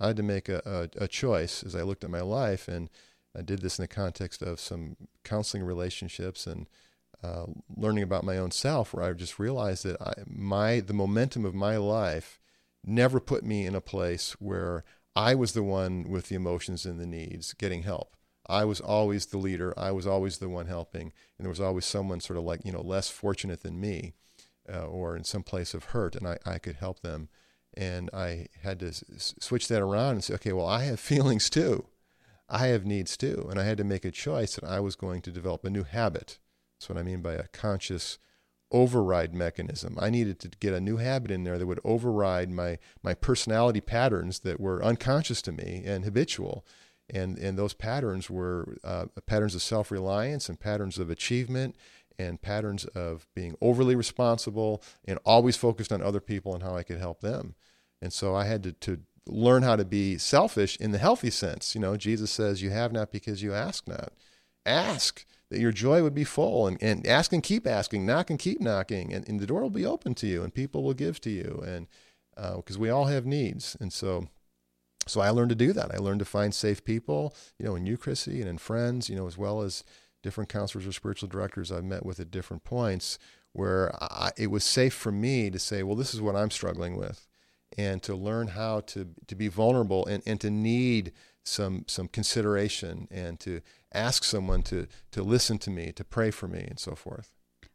I 0.00 0.08
had 0.08 0.16
to 0.16 0.22
make 0.22 0.48
a, 0.48 0.90
a, 0.98 1.04
a 1.04 1.08
choice 1.08 1.62
as 1.62 1.74
I 1.74 1.82
looked 1.82 2.04
at 2.04 2.10
my 2.10 2.20
life 2.20 2.68
and 2.68 2.90
I 3.36 3.42
did 3.42 3.62
this 3.62 3.78
in 3.78 3.82
the 3.82 3.88
context 3.88 4.42
of 4.42 4.60
some 4.60 4.96
counseling 5.24 5.64
relationships 5.64 6.46
and 6.46 6.68
uh, 7.22 7.46
learning 7.74 8.02
about 8.02 8.24
my 8.24 8.36
own 8.36 8.50
self, 8.50 8.92
where 8.92 9.04
I 9.04 9.12
just 9.12 9.38
realized 9.38 9.84
that 9.84 10.00
I, 10.00 10.12
my 10.26 10.80
the 10.80 10.92
momentum 10.92 11.44
of 11.44 11.54
my 11.54 11.76
life 11.76 12.38
never 12.84 13.18
put 13.18 13.44
me 13.44 13.64
in 13.64 13.74
a 13.74 13.80
place 13.80 14.32
where 14.32 14.84
I 15.16 15.34
was 15.34 15.52
the 15.52 15.62
one 15.62 16.08
with 16.08 16.28
the 16.28 16.34
emotions 16.34 16.84
and 16.84 17.00
the 17.00 17.06
needs 17.06 17.52
getting 17.54 17.82
help. 17.82 18.16
I 18.46 18.64
was 18.64 18.80
always 18.80 19.26
the 19.26 19.38
leader. 19.38 19.72
I 19.76 19.90
was 19.92 20.06
always 20.06 20.38
the 20.38 20.48
one 20.48 20.66
helping, 20.66 21.12
and 21.38 21.44
there 21.44 21.50
was 21.50 21.60
always 21.60 21.86
someone 21.86 22.20
sort 22.20 22.38
of 22.38 22.44
like 22.44 22.60
you 22.64 22.72
know 22.72 22.82
less 22.82 23.08
fortunate 23.08 23.62
than 23.62 23.80
me, 23.80 24.14
uh, 24.70 24.86
or 24.86 25.16
in 25.16 25.24
some 25.24 25.42
place 25.42 25.72
of 25.72 25.84
hurt, 25.84 26.14
and 26.14 26.26
I, 26.26 26.38
I 26.44 26.58
could 26.58 26.76
help 26.76 27.00
them. 27.00 27.28
And 27.76 28.10
I 28.12 28.46
had 28.62 28.80
to 28.80 28.88
s- 28.88 29.34
switch 29.40 29.66
that 29.68 29.82
around 29.82 30.12
and 30.12 30.24
say, 30.24 30.34
okay, 30.34 30.52
well, 30.52 30.66
I 30.66 30.84
have 30.84 31.00
feelings 31.12 31.50
too. 31.50 31.86
I 32.48 32.66
have 32.68 32.84
needs 32.84 33.16
too. 33.16 33.48
And 33.50 33.58
I 33.58 33.64
had 33.64 33.78
to 33.78 33.84
make 33.84 34.04
a 34.04 34.10
choice 34.10 34.54
that 34.54 34.64
I 34.64 34.78
was 34.78 34.96
going 34.96 35.22
to 35.22 35.32
develop 35.32 35.64
a 35.64 35.70
new 35.70 35.82
habit. 35.82 36.38
That's 36.76 36.88
what 36.88 36.98
I 36.98 37.02
mean 37.02 37.22
by 37.22 37.32
a 37.34 37.48
conscious 37.48 38.18
override 38.74 39.32
mechanism. 39.32 39.96
I 40.00 40.10
needed 40.10 40.40
to 40.40 40.48
get 40.48 40.74
a 40.74 40.80
new 40.80 40.96
habit 40.96 41.30
in 41.30 41.44
there 41.44 41.58
that 41.58 41.66
would 41.66 41.80
override 41.84 42.50
my, 42.50 42.78
my 43.02 43.14
personality 43.14 43.80
patterns 43.80 44.40
that 44.40 44.58
were 44.58 44.84
unconscious 44.84 45.40
to 45.42 45.52
me 45.52 45.82
and 45.86 46.04
habitual. 46.04 46.66
And, 47.08 47.38
and 47.38 47.56
those 47.56 47.72
patterns 47.72 48.28
were 48.28 48.76
uh, 48.82 49.06
patterns 49.26 49.54
of 49.54 49.62
self 49.62 49.92
reliance 49.92 50.48
and 50.48 50.58
patterns 50.58 50.98
of 50.98 51.08
achievement 51.08 51.76
and 52.18 52.42
patterns 52.42 52.84
of 52.86 53.26
being 53.34 53.54
overly 53.60 53.94
responsible 53.94 54.82
and 55.04 55.18
always 55.24 55.56
focused 55.56 55.92
on 55.92 56.02
other 56.02 56.20
people 56.20 56.52
and 56.54 56.62
how 56.62 56.76
I 56.76 56.82
could 56.82 56.98
help 56.98 57.20
them. 57.20 57.54
And 58.02 58.12
so 58.12 58.34
I 58.34 58.46
had 58.46 58.62
to, 58.64 58.72
to 58.72 59.00
learn 59.26 59.62
how 59.62 59.76
to 59.76 59.84
be 59.84 60.18
selfish 60.18 60.76
in 60.78 60.90
the 60.90 60.98
healthy 60.98 61.30
sense. 61.30 61.74
You 61.74 61.80
know, 61.80 61.96
Jesus 61.96 62.30
says, 62.30 62.62
You 62.62 62.70
have 62.70 62.92
not 62.92 63.12
because 63.12 63.42
you 63.42 63.54
ask 63.54 63.86
not. 63.86 64.12
Ask 64.66 65.24
that 65.50 65.60
your 65.60 65.72
joy 65.72 66.02
would 66.02 66.14
be 66.14 66.24
full 66.24 66.66
and, 66.66 66.82
and 66.82 67.06
ask 67.06 67.32
and 67.32 67.42
keep 67.42 67.66
asking, 67.66 68.06
knock 68.06 68.30
and 68.30 68.38
keep 68.38 68.60
knocking, 68.60 69.12
and, 69.12 69.28
and 69.28 69.40
the 69.40 69.46
door 69.46 69.62
will 69.62 69.70
be 69.70 69.86
open 69.86 70.14
to 70.14 70.26
you 70.26 70.42
and 70.42 70.54
people 70.54 70.82
will 70.82 70.94
give 70.94 71.20
to 71.20 71.30
you. 71.30 71.62
And 71.66 71.86
because 72.34 72.76
uh, 72.76 72.80
we 72.80 72.90
all 72.90 73.04
have 73.04 73.26
needs. 73.26 73.76
And 73.78 73.92
so, 73.92 74.26
so 75.06 75.20
I 75.20 75.30
learned 75.30 75.50
to 75.50 75.54
do 75.54 75.72
that. 75.72 75.94
I 75.94 75.98
learned 75.98 76.18
to 76.18 76.24
find 76.24 76.52
safe 76.52 76.84
people, 76.84 77.34
you 77.58 77.64
know, 77.64 77.76
in 77.76 77.86
you, 77.86 77.96
Christy, 77.96 78.40
and 78.40 78.48
in 78.48 78.58
friends, 78.58 79.08
you 79.08 79.14
know, 79.14 79.26
as 79.26 79.38
well 79.38 79.62
as 79.62 79.84
different 80.22 80.48
counselors 80.48 80.86
or 80.86 80.92
spiritual 80.92 81.28
directors 81.28 81.70
I've 81.70 81.84
met 81.84 82.04
with 82.04 82.18
at 82.18 82.30
different 82.30 82.64
points 82.64 83.18
where 83.52 83.94
I, 84.02 84.32
it 84.36 84.48
was 84.48 84.64
safe 84.64 84.94
for 84.94 85.12
me 85.12 85.50
to 85.50 85.58
say, 85.58 85.82
well, 85.82 85.94
this 85.94 86.14
is 86.14 86.20
what 86.20 86.34
I'm 86.34 86.50
struggling 86.50 86.96
with 86.96 87.28
and 87.76 88.02
to 88.02 88.14
learn 88.14 88.48
how 88.48 88.80
to 88.80 89.08
to 89.26 89.34
be 89.34 89.48
vulnerable 89.48 90.06
and, 90.06 90.22
and 90.26 90.40
to 90.40 90.50
need 90.50 91.12
some 91.44 91.84
some 91.86 92.08
consideration 92.08 93.06
and 93.10 93.38
to 93.40 93.60
ask 93.92 94.24
someone 94.24 94.62
to 94.64 94.86
to 95.12 95.22
listen 95.22 95.58
to 95.58 95.70
me, 95.70 95.92
to 95.92 96.04
pray 96.04 96.30
for 96.30 96.48
me, 96.48 96.66
and 96.68 96.78
so 96.78 96.94
forth. 96.94 97.30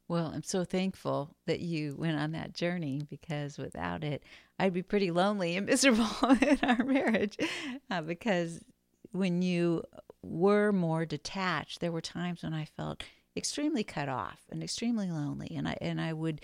Well, 0.07 0.31
I'm 0.33 0.43
so 0.43 0.63
thankful 0.63 1.35
that 1.45 1.59
you 1.59 1.95
went 1.95 2.17
on 2.17 2.31
that 2.31 2.53
journey 2.53 3.03
because 3.09 3.59
without 3.59 4.03
it, 4.03 4.23
I'd 4.57 4.73
be 4.73 4.81
pretty 4.81 5.11
lonely 5.11 5.55
and 5.55 5.65
miserable 5.67 6.07
in 6.41 6.59
our 6.63 6.83
marriage. 6.83 7.37
Uh, 7.91 8.01
because 8.01 8.59
when 9.11 9.43
you 9.43 9.83
were 10.23 10.71
more 10.71 11.05
detached, 11.05 11.79
there 11.79 11.91
were 11.91 12.01
times 12.01 12.43
when 12.43 12.55
I 12.55 12.65
felt 12.65 13.03
extremely 13.37 13.83
cut 13.83 14.09
off 14.09 14.39
and 14.49 14.63
extremely 14.63 15.11
lonely, 15.11 15.51
and 15.55 15.67
I 15.67 15.77
and 15.79 16.01
I 16.01 16.13
would 16.13 16.41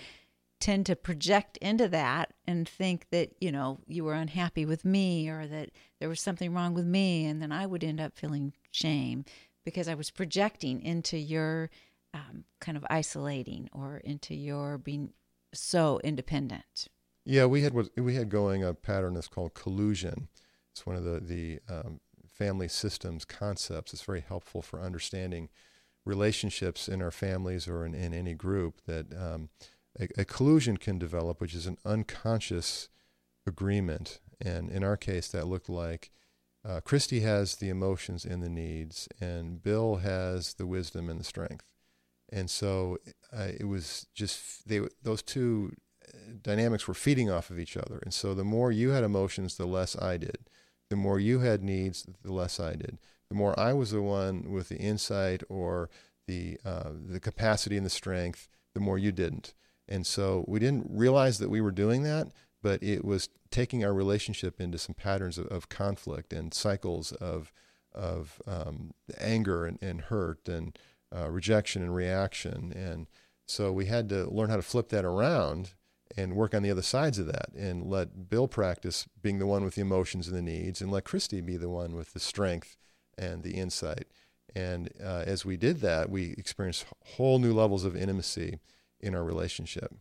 tend 0.66 0.84
to 0.88 0.96
project 0.96 1.58
into 1.58 1.88
that 1.88 2.34
and 2.48 2.68
think 2.68 3.06
that 3.12 3.30
you 3.40 3.52
know 3.52 3.80
you 3.88 4.04
were 4.04 4.16
unhappy 4.16 4.66
with 4.66 4.84
me 4.84 5.30
or 5.30 5.46
that 5.46 5.70
there 6.00 6.10
was 6.10 6.20
something 6.20 6.54
wrong 6.54 6.74
with 6.74 6.86
me 6.86 7.26
and 7.26 7.40
then 7.40 7.52
i 7.52 7.68
would 7.68 7.84
end 7.84 8.02
up 8.02 8.18
feeling 8.18 8.52
shame 8.72 9.24
because 9.64 9.88
i 9.88 9.94
was 9.94 10.10
projecting 10.10 10.82
into 10.82 11.18
your 11.18 11.70
um, 12.16 12.46
kind 12.62 12.78
of 12.78 12.86
isolating 12.90 13.70
or 13.74 13.98
into 13.98 14.34
your 14.34 14.78
being 14.78 15.12
so 15.54 16.00
independent. 16.04 16.88
Yeah 17.26 17.46
we 17.46 17.62
had 17.62 17.74
what 17.74 17.90
we 17.98 18.16
had 18.16 18.30
going 18.30 18.64
a 18.64 18.74
pattern 18.74 19.14
that's 19.14 19.28
called 19.28 19.54
collusion. 19.54 20.30
It's 20.72 20.86
one 20.86 20.96
of 20.96 21.04
the 21.04 21.20
the 21.20 21.60
um, 21.70 22.00
family 22.28 22.68
systems 22.68 23.26
concepts. 23.26 23.94
It's 23.94 24.04
very 24.04 24.22
helpful 24.22 24.62
for 24.62 24.82
understanding 24.82 25.50
relationships 26.06 26.88
in 26.88 27.02
our 27.02 27.12
families 27.12 27.68
or 27.68 27.86
in, 27.86 27.96
in 27.96 28.14
any 28.14 28.34
group 28.36 28.82
that 28.86 29.14
um, 29.14 29.50
a, 30.00 30.08
a 30.18 30.26
collusion 30.26 30.78
can 30.78 31.00
develop, 31.00 31.42
which 31.42 31.54
is 31.54 31.68
an 31.68 31.78
unconscious 31.86 32.90
agreement. 33.48 34.20
And 34.42 34.70
in 34.70 34.84
our 34.84 34.98
case, 34.98 35.28
that 35.30 35.48
looked 35.48 35.70
like 35.70 36.12
uh, 36.68 36.82
Christy 36.82 37.20
has 37.22 37.56
the 37.56 37.70
emotions 37.70 38.26
and 38.26 38.42
the 38.42 38.50
needs, 38.50 39.08
and 39.22 39.62
Bill 39.62 39.98
has 39.98 40.56
the 40.56 40.66
wisdom 40.66 41.10
and 41.10 41.20
the 41.20 41.24
strength. 41.24 41.66
And 42.32 42.50
so 42.50 42.98
uh, 43.32 43.50
it 43.60 43.66
was 43.66 44.08
just 44.16 44.68
they 44.68 44.82
those 45.04 45.22
two 45.22 45.74
uh, 46.08 46.18
dynamics 46.42 46.88
were 46.88 46.96
feeding 46.96 47.30
off 47.30 47.52
of 47.52 47.60
each 47.60 47.78
other. 47.78 48.00
And 48.04 48.14
so 48.14 48.34
the 48.34 48.44
more 48.44 48.72
you 48.72 48.90
had 48.90 49.04
emotions, 49.04 49.58
the 49.58 49.68
less 49.68 49.96
I 50.02 50.18
did. 50.18 50.50
The 50.90 50.96
more 50.96 51.20
you 51.20 51.40
had 51.40 51.64
needs, 51.64 52.08
the 52.24 52.34
less 52.34 52.60
I 52.60 52.74
did. 52.74 52.98
The 53.30 53.36
more 53.36 53.60
I 53.60 53.74
was 53.74 53.92
the 53.92 54.02
one 54.02 54.52
with 54.52 54.70
the 54.70 54.78
insight 54.78 55.44
or 55.50 55.90
the 56.28 56.58
uh, 56.66 56.92
the 56.94 57.20
capacity 57.20 57.78
and 57.78 57.86
the 57.86 57.92
strength, 57.92 58.48
the 58.74 58.80
more 58.82 58.98
you 58.98 59.12
didn't. 59.12 59.54
And 59.88 60.06
so 60.06 60.44
we 60.48 60.60
didn't 60.60 60.88
realize 60.90 61.40
that 61.40 61.50
we 61.50 61.62
were 61.62 61.72
doing 61.72 62.04
that, 62.04 62.28
but 62.62 62.82
it 62.82 63.06
was 63.06 63.30
taking 63.52 63.86
our 63.86 63.94
relationship 63.94 64.60
into 64.60 64.78
some 64.78 64.96
patterns 64.96 65.38
of, 65.38 65.48
of 65.48 65.70
conflict 65.70 66.34
and 66.34 66.54
cycles 66.54 67.12
of 67.14 67.52
of 67.94 68.42
um, 68.46 68.94
anger 69.18 69.66
and, 69.66 69.80
and, 69.82 70.02
hurt 70.02 70.50
and 70.50 70.78
uh, 71.16 71.30
rejection 71.30 71.82
and 71.82 71.96
reaction. 71.96 72.74
And 72.74 73.08
so 73.46 73.72
we 73.72 73.86
had 73.86 74.10
to 74.10 74.30
learn 74.30 74.50
how 74.50 74.58
to 74.58 74.62
flip 74.62 74.90
that 74.90 75.06
around 75.06 75.76
and 76.18 76.36
work 76.36 76.54
on 76.54 76.62
the 76.62 76.72
other 76.72 76.82
sides 76.82 77.18
of 77.20 77.28
that 77.28 77.50
and 77.58 77.86
let 77.86 78.30
Bill 78.30 78.50
practice 78.50 79.08
being 79.22 79.40
the 79.40 79.48
one 79.48 79.64
with 79.64 79.76
the 79.76 79.82
emotions 79.82 80.28
and 80.28 80.36
the 80.36 80.42
needs 80.42 80.82
and 80.82 80.92
let 80.92 81.06
Christy 81.06 81.40
be 81.40 81.56
the 81.56 81.70
one 81.70 81.96
with 81.96 82.14
the 82.14 82.20
strength 82.20 82.76
and 83.18 83.44
the 83.44 83.56
insight. 83.56 84.08
And 84.54 84.90
uh, 85.02 85.24
as 85.26 85.46
we 85.46 85.58
did 85.58 85.82
that, 85.82 86.10
we 86.10 86.36
experienced 86.38 86.86
whole 87.16 87.40
new 87.40 87.54
levels 87.54 87.86
of 87.86 87.96
intimacy 87.96 88.60
in 89.00 89.16
our 89.16 89.24
relationship. 89.24 89.94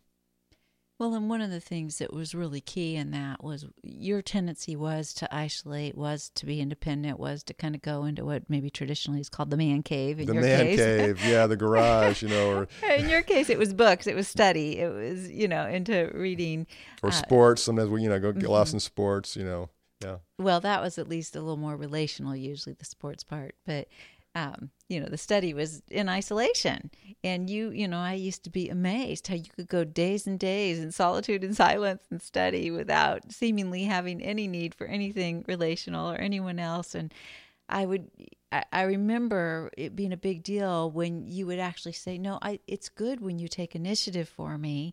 Well, 0.97 1.15
and 1.15 1.29
one 1.29 1.41
of 1.41 1.51
the 1.51 1.61
things 1.61 1.99
that 1.99 2.13
was 2.13 2.37
really 2.37 2.61
key 2.61 2.95
in 2.95 3.11
that 3.11 3.43
was 3.43 3.67
your 3.83 4.23
tendency 4.23 4.77
was 4.77 5.13
to 5.15 5.35
isolate, 5.35 5.97
was 5.97 6.31
to 6.37 6.47
be 6.47 6.61
independent, 6.61 7.19
was 7.19 7.43
to 7.45 7.55
kind 7.55 7.75
of 7.75 7.83
go 7.83 8.05
into 8.05 8.25
what 8.25 8.49
maybe 8.49 8.71
traditionally 8.71 9.21
is 9.21 9.29
called 9.29 9.51
the 9.51 9.57
man 9.57 9.83
cave. 9.83 10.21
In 10.21 10.27
the 10.27 10.35
your 10.35 10.43
man 10.43 10.67
case. 10.67 10.79
cave, 10.79 11.25
yeah, 11.27 11.49
the 11.49 11.57
garage, 11.57 12.23
you 12.23 12.29
know. 12.29 12.51
Or 12.59 12.69
in 12.95 13.09
your 13.09 13.23
case, 13.23 13.51
it 13.51 13.59
was 13.59 13.75
books, 13.75 14.07
it 14.07 14.15
was 14.15 14.29
study, 14.29 14.79
it 14.79 14.89
was 14.89 15.29
you 15.29 15.49
know 15.49 15.67
into 15.67 16.13
reading 16.15 16.65
or 17.03 17.09
uh, 17.09 17.13
sports. 17.13 17.65
Sometimes 17.65 17.91
we 17.91 18.03
you 18.03 18.09
know 18.09 18.21
go 18.21 18.31
get 18.31 18.45
mm-hmm. 18.45 18.53
lost 18.53 18.73
in 18.73 18.79
sports, 18.79 19.35
you 19.35 19.45
know. 19.45 19.71
Yeah. 20.01 20.19
Well, 20.39 20.61
that 20.61 20.81
was 20.81 20.99
at 20.99 21.09
least 21.09 21.35
a 21.35 21.41
little 21.41 21.57
more 21.57 21.77
relational, 21.77 22.37
usually 22.37 22.75
the 22.75 22.85
sports 22.85 23.25
part, 23.25 23.55
but 23.67 23.89
um, 24.35 24.71
you 24.89 25.01
know, 25.01 25.07
the 25.07 25.17
study 25.17 25.55
was 25.55 25.83
in 25.91 26.09
isolation. 26.09 26.91
And 27.23 27.49
you, 27.49 27.71
you 27.71 27.87
know, 27.89 27.99
I 27.99 28.15
used 28.15 28.45
to 28.45 28.51
be 28.51 28.69
amazed 28.69 29.29
how 29.29 29.37
you 29.37 29.51
could 29.57 29.69
go 29.69 29.85
days 29.85 30.27
and 30.27 30.39
days 30.39 30.79
in 30.79 30.91
solitude 30.93 31.45
and 31.45 31.57
silence 31.57 32.03
and 32.11 32.21
study 32.21 32.71
without 32.71 33.33
seemingly 33.33 33.85
having 33.85 34.23
any 34.23 34.49
need 34.49 34.75
for 34.75 34.87
anything 34.87 35.45
relational 35.47 36.11
or 36.11 36.17
anyone 36.17 36.59
else. 36.59 36.95
And 36.95 37.15
I 37.69 37.87
would, 37.87 38.11
I, 38.73 38.83
remember 38.83 39.71
it 39.77 39.97
being 39.97 40.13
a 40.13 40.19
big 40.19 40.43
deal 40.43 40.91
when 40.91 41.27
you 41.27 41.47
would 41.47 41.59
actually 41.59 41.93
say, 41.93 42.19
no, 42.19 42.39
I, 42.43 42.61
it's 42.67 42.89
good 42.89 43.21
when 43.21 43.39
you 43.39 43.49
take 43.49 43.75
initiative 43.75 44.29
for 44.29 44.59
me 44.59 44.93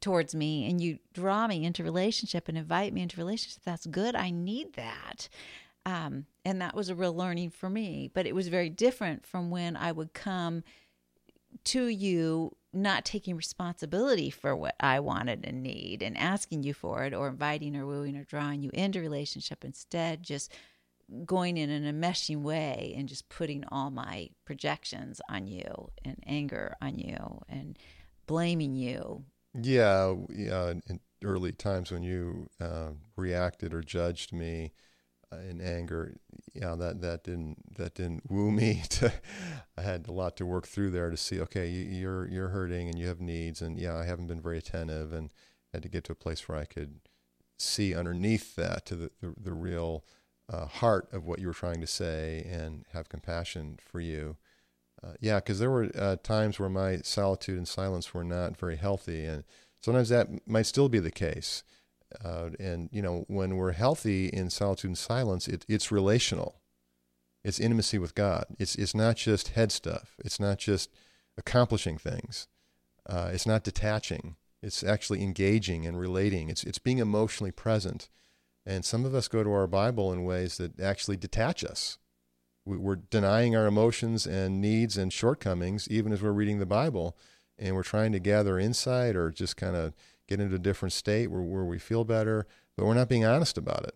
towards 0.00 0.34
me 0.34 0.68
and 0.68 0.80
you 0.80 0.98
draw 1.12 1.46
me 1.46 1.64
into 1.64 1.82
relationship 1.82 2.48
and 2.48 2.58
invite 2.58 2.92
me 2.92 3.02
into 3.02 3.16
relationship 3.16 3.62
that's 3.64 3.86
good 3.86 4.16
i 4.16 4.28
need 4.28 4.72
that 4.74 5.28
um, 5.86 6.26
and 6.44 6.60
that 6.60 6.74
was 6.74 6.88
a 6.88 6.94
real 6.94 7.14
learning 7.14 7.50
for 7.50 7.68
me. 7.68 8.10
But 8.12 8.26
it 8.26 8.34
was 8.34 8.48
very 8.48 8.70
different 8.70 9.26
from 9.26 9.50
when 9.50 9.76
I 9.76 9.92
would 9.92 10.12
come 10.12 10.62
to 11.64 11.86
you 11.86 12.56
not 12.72 13.04
taking 13.04 13.36
responsibility 13.36 14.30
for 14.30 14.56
what 14.56 14.74
I 14.80 15.00
wanted 15.00 15.44
and 15.44 15.62
need 15.62 16.02
and 16.02 16.18
asking 16.18 16.64
you 16.64 16.74
for 16.74 17.04
it 17.04 17.14
or 17.14 17.28
inviting 17.28 17.76
or 17.76 17.86
wooing 17.86 18.16
or 18.16 18.24
drawing 18.24 18.62
you 18.62 18.70
into 18.74 19.00
relationship 19.00 19.64
instead 19.64 20.22
just 20.22 20.52
going 21.24 21.56
in 21.56 21.70
an 21.70 21.84
enmeshing 21.84 22.42
way 22.42 22.94
and 22.96 23.08
just 23.08 23.28
putting 23.28 23.64
all 23.70 23.90
my 23.90 24.30
projections 24.44 25.20
on 25.28 25.46
you 25.46 25.90
and 26.04 26.16
anger 26.26 26.74
on 26.80 26.98
you 26.98 27.42
and 27.48 27.78
blaming 28.26 28.74
you. 28.74 29.24
Yeah, 29.54 30.14
yeah. 30.30 30.70
In 30.88 31.00
early 31.22 31.52
times 31.52 31.92
when 31.92 32.02
you 32.02 32.48
uh, 32.60 32.90
reacted 33.16 33.72
or 33.72 33.82
judged 33.82 34.32
me 34.32 34.72
in 35.48 35.60
anger, 35.60 36.16
yeah, 36.54 36.74
that 36.76 37.00
that 37.00 37.24
didn't 37.24 37.76
that 37.76 37.94
didn't 37.94 38.30
woo 38.30 38.50
me. 38.50 38.82
To 38.90 39.12
I 39.76 39.82
had 39.82 40.06
a 40.08 40.12
lot 40.12 40.36
to 40.36 40.46
work 40.46 40.66
through 40.66 40.90
there 40.90 41.10
to 41.10 41.16
see. 41.16 41.40
Okay, 41.40 41.68
you're 41.68 42.28
you're 42.28 42.48
hurting 42.48 42.88
and 42.88 42.98
you 42.98 43.08
have 43.08 43.20
needs, 43.20 43.60
and 43.62 43.78
yeah, 43.78 43.96
I 43.96 44.04
haven't 44.04 44.28
been 44.28 44.40
very 44.40 44.58
attentive, 44.58 45.12
and 45.12 45.30
had 45.72 45.82
to 45.82 45.88
get 45.88 46.04
to 46.04 46.12
a 46.12 46.16
place 46.16 46.48
where 46.48 46.58
I 46.58 46.64
could 46.64 47.00
see 47.58 47.94
underneath 47.94 48.56
that 48.56 48.86
to 48.86 48.96
the 48.96 49.10
the, 49.20 49.34
the 49.40 49.52
real 49.52 50.04
uh, 50.52 50.66
heart 50.66 51.08
of 51.12 51.24
what 51.24 51.38
you 51.38 51.46
were 51.46 51.54
trying 51.54 51.80
to 51.80 51.86
say 51.86 52.46
and 52.50 52.84
have 52.92 53.08
compassion 53.08 53.78
for 53.80 54.00
you. 54.00 54.36
Uh, 55.02 55.12
yeah, 55.20 55.36
because 55.36 55.58
there 55.58 55.70
were 55.70 55.90
uh, 55.96 56.16
times 56.22 56.58
where 56.58 56.68
my 56.68 56.98
solitude 56.98 57.58
and 57.58 57.68
silence 57.68 58.14
were 58.14 58.24
not 58.24 58.56
very 58.56 58.76
healthy, 58.76 59.24
and 59.24 59.44
sometimes 59.80 60.08
that 60.08 60.46
might 60.46 60.66
still 60.66 60.88
be 60.88 60.98
the 60.98 61.10
case. 61.10 61.62
Uh, 62.22 62.50
and 62.58 62.88
you 62.92 63.00
know, 63.00 63.24
when 63.28 63.56
we're 63.56 63.72
healthy 63.72 64.28
in 64.28 64.50
solitude 64.50 64.90
and 64.90 64.98
silence, 64.98 65.48
it, 65.48 65.64
it's 65.68 65.92
relational. 65.92 66.60
It's 67.42 67.60
intimacy 67.60 67.98
with 67.98 68.14
God. 68.14 68.44
It's 68.58 68.74
it's 68.76 68.94
not 68.94 69.16
just 69.16 69.48
head 69.48 69.72
stuff. 69.72 70.16
It's 70.24 70.40
not 70.40 70.58
just 70.58 70.90
accomplishing 71.36 71.98
things. 71.98 72.48
Uh, 73.06 73.30
it's 73.32 73.46
not 73.46 73.64
detaching. 73.64 74.36
It's 74.62 74.82
actually 74.82 75.22
engaging 75.22 75.86
and 75.86 75.98
relating. 75.98 76.48
It's 76.48 76.64
it's 76.64 76.78
being 76.78 76.98
emotionally 76.98 77.52
present 77.52 78.08
and 78.66 78.84
some 78.84 79.04
of 79.04 79.14
us 79.14 79.28
go 79.28 79.44
to 79.44 79.52
our 79.52 79.66
Bible 79.66 80.12
in 80.12 80.24
ways 80.24 80.56
that 80.56 80.80
actually 80.80 81.16
detach 81.16 81.64
us. 81.64 81.98
We're 82.64 82.96
denying 82.96 83.54
our 83.54 83.66
emotions 83.66 84.26
and 84.26 84.60
needs 84.60 84.96
and 84.96 85.12
shortcomings 85.12 85.86
even 85.88 86.12
as 86.12 86.22
we're 86.22 86.32
reading 86.32 86.60
the 86.60 86.66
Bible. 86.66 87.16
And 87.58 87.76
we're 87.76 87.82
trying 87.82 88.12
to 88.12 88.18
gather 88.18 88.58
insight 88.58 89.14
or 89.14 89.30
just 89.30 89.56
kind 89.56 89.76
of 89.76 89.92
get 90.28 90.40
into 90.40 90.56
a 90.56 90.60
different 90.60 90.92
state 90.92 91.30
where, 91.30 91.42
where 91.42 91.64
we 91.64 91.78
feel 91.78 92.04
better, 92.04 92.46
but 92.76 92.86
we're 92.86 92.94
not 92.94 93.08
being 93.08 93.24
honest 93.24 93.58
about 93.58 93.84
it. 93.84 93.94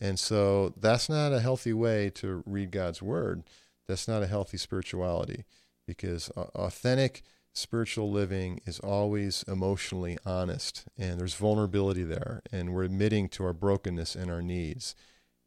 And 0.00 0.18
so 0.18 0.74
that's 0.76 1.08
not 1.08 1.32
a 1.32 1.40
healthy 1.40 1.72
way 1.72 2.10
to 2.16 2.42
read 2.44 2.72
God's 2.72 3.00
Word. 3.00 3.44
That's 3.86 4.08
not 4.08 4.22
a 4.22 4.26
healthy 4.26 4.56
spirituality 4.56 5.44
because 5.86 6.28
authentic 6.30 7.22
spiritual 7.54 8.10
living 8.10 8.60
is 8.64 8.80
always 8.80 9.44
emotionally 9.46 10.16
honest 10.24 10.84
and 10.96 11.20
there's 11.20 11.34
vulnerability 11.34 12.02
there 12.02 12.42
and 12.50 12.72
we're 12.72 12.84
admitting 12.84 13.28
to 13.28 13.44
our 13.44 13.52
brokenness 13.52 14.16
and 14.16 14.30
our 14.30 14.40
needs 14.40 14.94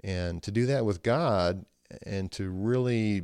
and 0.03 0.43
to 0.43 0.51
do 0.51 0.67
that 0.67 0.85
with 0.85 1.01
god 1.01 1.65
and 2.05 2.31
to 2.31 2.49
really 2.49 3.23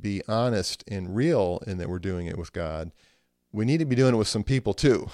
be 0.00 0.22
honest 0.26 0.82
and 0.88 1.14
real 1.14 1.62
in 1.66 1.76
that 1.76 1.90
we're 1.90 1.98
doing 1.98 2.26
it 2.26 2.38
with 2.38 2.54
god 2.54 2.90
we 3.54 3.64
need 3.64 3.78
to 3.78 3.84
be 3.84 3.94
doing 3.94 4.14
it 4.14 4.18
with 4.18 4.28
some 4.28 4.42
people 4.42 4.74
too. 4.74 5.08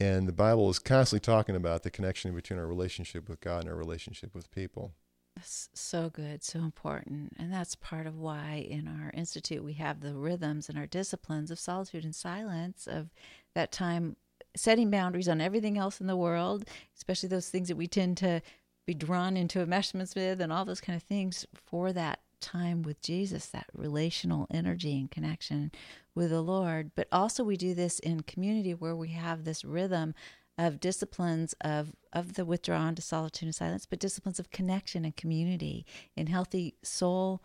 And 0.00 0.26
the 0.26 0.32
bible 0.32 0.70
is 0.70 0.78
constantly 0.78 1.20
talking 1.20 1.54
about 1.54 1.82
the 1.82 1.90
connection 1.90 2.34
between 2.34 2.58
our 2.58 2.66
relationship 2.66 3.28
with 3.28 3.40
god 3.40 3.62
and 3.62 3.70
our 3.70 3.76
relationship 3.76 4.34
with 4.34 4.50
people. 4.50 4.94
So 5.40 6.10
good, 6.10 6.42
so 6.44 6.60
important. 6.60 7.32
And 7.38 7.52
that's 7.52 7.74
part 7.74 8.06
of 8.06 8.18
why 8.18 8.66
in 8.68 8.86
our 8.86 9.10
institute 9.14 9.64
we 9.64 9.74
have 9.74 10.00
the 10.00 10.14
rhythms 10.14 10.68
and 10.68 10.78
our 10.78 10.86
disciplines 10.86 11.50
of 11.50 11.58
solitude 11.58 12.04
and 12.04 12.14
silence, 12.14 12.86
of 12.86 13.10
that 13.54 13.72
time 13.72 14.16
setting 14.54 14.90
boundaries 14.90 15.28
on 15.28 15.40
everything 15.40 15.78
else 15.78 16.00
in 16.00 16.06
the 16.06 16.16
world, 16.16 16.64
especially 16.96 17.28
those 17.28 17.48
things 17.48 17.68
that 17.68 17.76
we 17.76 17.86
tend 17.86 18.18
to 18.18 18.40
be 18.86 18.94
drawn 18.94 19.36
into 19.36 19.64
enmeshments 19.64 20.14
with 20.14 20.40
and 20.40 20.52
all 20.52 20.64
those 20.64 20.80
kind 20.80 20.96
of 20.96 21.02
things 21.02 21.46
for 21.54 21.92
that 21.92 22.20
time 22.40 22.82
with 22.82 23.00
Jesus, 23.00 23.46
that 23.46 23.66
relational 23.74 24.46
energy 24.50 24.98
and 24.98 25.10
connection 25.10 25.72
with 26.14 26.30
the 26.30 26.42
Lord. 26.42 26.92
But 26.94 27.08
also, 27.12 27.44
we 27.44 27.56
do 27.56 27.74
this 27.74 27.98
in 27.98 28.22
community 28.22 28.74
where 28.74 28.96
we 28.96 29.08
have 29.08 29.44
this 29.44 29.64
rhythm 29.64 30.14
of 30.58 30.80
disciplines 30.80 31.54
of 31.62 31.92
of 32.12 32.34
the 32.34 32.44
withdrawn 32.44 32.94
to 32.94 33.02
solitude 33.02 33.46
and 33.46 33.54
silence, 33.54 33.86
but 33.86 33.98
disciplines 33.98 34.38
of 34.38 34.50
connection 34.50 35.04
and 35.04 35.16
community 35.16 35.86
and 36.16 36.28
healthy 36.28 36.74
soul 36.82 37.42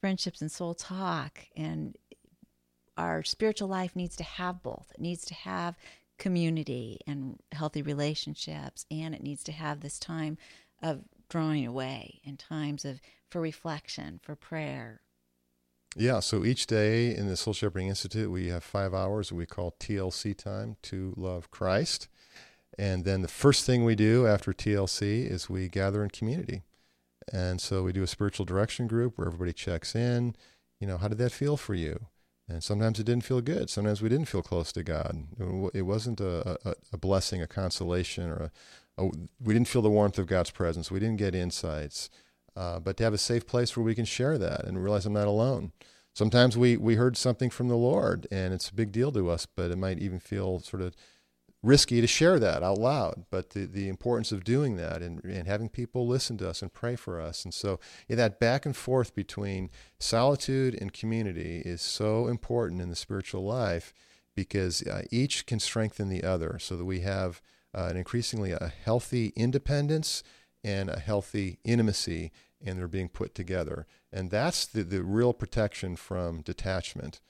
friendships 0.00 0.40
and 0.40 0.52
soul 0.52 0.74
talk. 0.74 1.46
And 1.56 1.96
our 2.96 3.22
spiritual 3.22 3.68
life 3.68 3.96
needs 3.96 4.16
to 4.16 4.24
have 4.24 4.62
both. 4.62 4.92
It 4.94 5.00
needs 5.00 5.24
to 5.26 5.34
have 5.34 5.76
community 6.18 7.00
and 7.06 7.40
healthy 7.52 7.82
relationships, 7.82 8.86
and 8.90 9.14
it 9.14 9.22
needs 9.22 9.42
to 9.44 9.52
have 9.52 9.80
this 9.80 9.98
time 9.98 10.38
of 10.82 11.02
drawing 11.28 11.66
away 11.66 12.20
and 12.24 12.38
times 12.38 12.84
of 12.84 13.00
for 13.30 13.40
reflection, 13.40 14.20
for 14.22 14.36
prayer. 14.36 15.00
Yeah, 15.98 16.20
so 16.20 16.44
each 16.44 16.66
day 16.66 17.16
in 17.16 17.26
the 17.26 17.38
Soul 17.38 17.54
Shepherding 17.54 17.88
Institute, 17.88 18.30
we 18.30 18.48
have 18.48 18.62
five 18.62 18.92
hours 18.92 19.32
we 19.32 19.46
call 19.46 19.74
TLC 19.80 20.36
time 20.36 20.76
to 20.82 21.14
love 21.16 21.50
Christ. 21.50 22.08
And 22.78 23.06
then 23.06 23.22
the 23.22 23.28
first 23.28 23.64
thing 23.64 23.82
we 23.82 23.94
do 23.94 24.26
after 24.26 24.52
TLC 24.52 25.26
is 25.26 25.48
we 25.48 25.68
gather 25.68 26.02
in 26.02 26.10
community. 26.10 26.64
And 27.32 27.62
so 27.62 27.82
we 27.82 27.94
do 27.94 28.02
a 28.02 28.06
spiritual 28.06 28.44
direction 28.44 28.86
group 28.86 29.16
where 29.16 29.26
everybody 29.26 29.54
checks 29.54 29.94
in. 29.94 30.36
You 30.80 30.86
know, 30.86 30.98
how 30.98 31.08
did 31.08 31.16
that 31.16 31.32
feel 31.32 31.56
for 31.56 31.72
you? 31.72 32.08
And 32.46 32.62
sometimes 32.62 33.00
it 33.00 33.04
didn't 33.06 33.24
feel 33.24 33.40
good. 33.40 33.70
Sometimes 33.70 34.02
we 34.02 34.10
didn't 34.10 34.28
feel 34.28 34.42
close 34.42 34.72
to 34.72 34.82
God. 34.82 35.24
It 35.72 35.82
wasn't 35.82 36.20
a, 36.20 36.58
a, 36.68 36.74
a 36.92 36.98
blessing, 36.98 37.40
a 37.40 37.46
consolation, 37.46 38.28
or 38.28 38.52
a, 38.98 39.02
a, 39.02 39.10
we 39.40 39.54
didn't 39.54 39.68
feel 39.68 39.82
the 39.82 39.88
warmth 39.88 40.18
of 40.18 40.26
God's 40.26 40.50
presence. 40.50 40.90
We 40.90 41.00
didn't 41.00 41.16
get 41.16 41.34
insights. 41.34 42.10
Uh, 42.56 42.80
but 42.80 42.96
to 42.96 43.04
have 43.04 43.14
a 43.14 43.18
safe 43.18 43.46
place 43.46 43.76
where 43.76 43.84
we 43.84 43.94
can 43.94 44.06
share 44.06 44.38
that 44.38 44.64
and 44.64 44.82
realize 44.82 45.04
I'm 45.04 45.12
not 45.12 45.26
alone. 45.26 45.72
Sometimes 46.14 46.56
we, 46.56 46.78
we 46.78 46.94
heard 46.94 47.16
something 47.16 47.50
from 47.50 47.68
the 47.68 47.76
Lord 47.76 48.26
and 48.30 48.54
it's 48.54 48.70
a 48.70 48.74
big 48.74 48.90
deal 48.90 49.12
to 49.12 49.28
us, 49.28 49.44
but 49.44 49.70
it 49.70 49.76
might 49.76 49.98
even 49.98 50.18
feel 50.18 50.60
sort 50.60 50.80
of 50.80 50.96
risky 51.62 52.00
to 52.00 52.06
share 52.06 52.38
that 52.38 52.62
out 52.62 52.78
loud, 52.78 53.26
but 53.30 53.50
the, 53.50 53.66
the 53.66 53.88
importance 53.88 54.32
of 54.32 54.44
doing 54.44 54.76
that 54.76 55.02
and, 55.02 55.22
and 55.24 55.46
having 55.46 55.68
people 55.68 56.06
listen 56.06 56.38
to 56.38 56.48
us 56.48 56.62
and 56.62 56.72
pray 56.72 56.96
for 56.96 57.20
us. 57.20 57.44
And 57.44 57.52
so 57.52 57.78
yeah, 58.08 58.16
that 58.16 58.40
back 58.40 58.64
and 58.64 58.74
forth 58.74 59.14
between 59.14 59.68
solitude 59.98 60.74
and 60.80 60.92
community 60.92 61.62
is 61.64 61.82
so 61.82 62.28
important 62.28 62.80
in 62.80 62.88
the 62.88 62.96
spiritual 62.96 63.44
life 63.44 63.92
because 64.34 64.82
uh, 64.86 65.02
each 65.10 65.44
can 65.44 65.58
strengthen 65.58 66.08
the 66.08 66.24
other 66.24 66.58
so 66.58 66.76
that 66.76 66.84
we 66.84 67.00
have 67.00 67.42
uh, 67.74 67.88
an 67.90 67.96
increasingly 67.96 68.52
a 68.52 68.72
healthy 68.84 69.32
independence 69.36 70.22
and 70.62 70.88
a 70.88 70.98
healthy 70.98 71.58
intimacy 71.64 72.32
and 72.64 72.78
they're 72.78 72.88
being 72.88 73.08
put 73.08 73.34
together. 73.34 73.86
And 74.12 74.30
that's 74.30 74.66
the, 74.66 74.82
the 74.82 75.02
real 75.02 75.32
protection 75.32 75.96
from 75.96 76.42
detachment. 76.42 77.20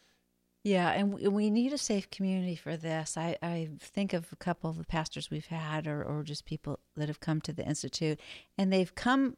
Yeah, 0.63 0.91
and 0.91 1.13
we 1.13 1.49
need 1.49 1.73
a 1.73 1.79
safe 1.79 2.11
community 2.11 2.57
for 2.57 2.77
this. 2.77 3.17
I, 3.17 3.37
I 3.41 3.69
think 3.79 4.13
of 4.13 4.33
a 4.33 4.37
couple 4.37 4.69
of 4.69 4.79
the 4.79 4.85
pastors 4.85 5.31
we've 5.31 5.47
had, 5.47 5.87
or, 5.87 6.03
or 6.03 6.25
just 6.25 6.45
people 6.45 6.81
that 6.97 7.07
have 7.07 7.21
come 7.21 7.41
to 7.43 7.53
the 7.53 7.65
institute, 7.65 8.19
and 8.59 8.73
they've 8.73 8.93
come 8.93 9.37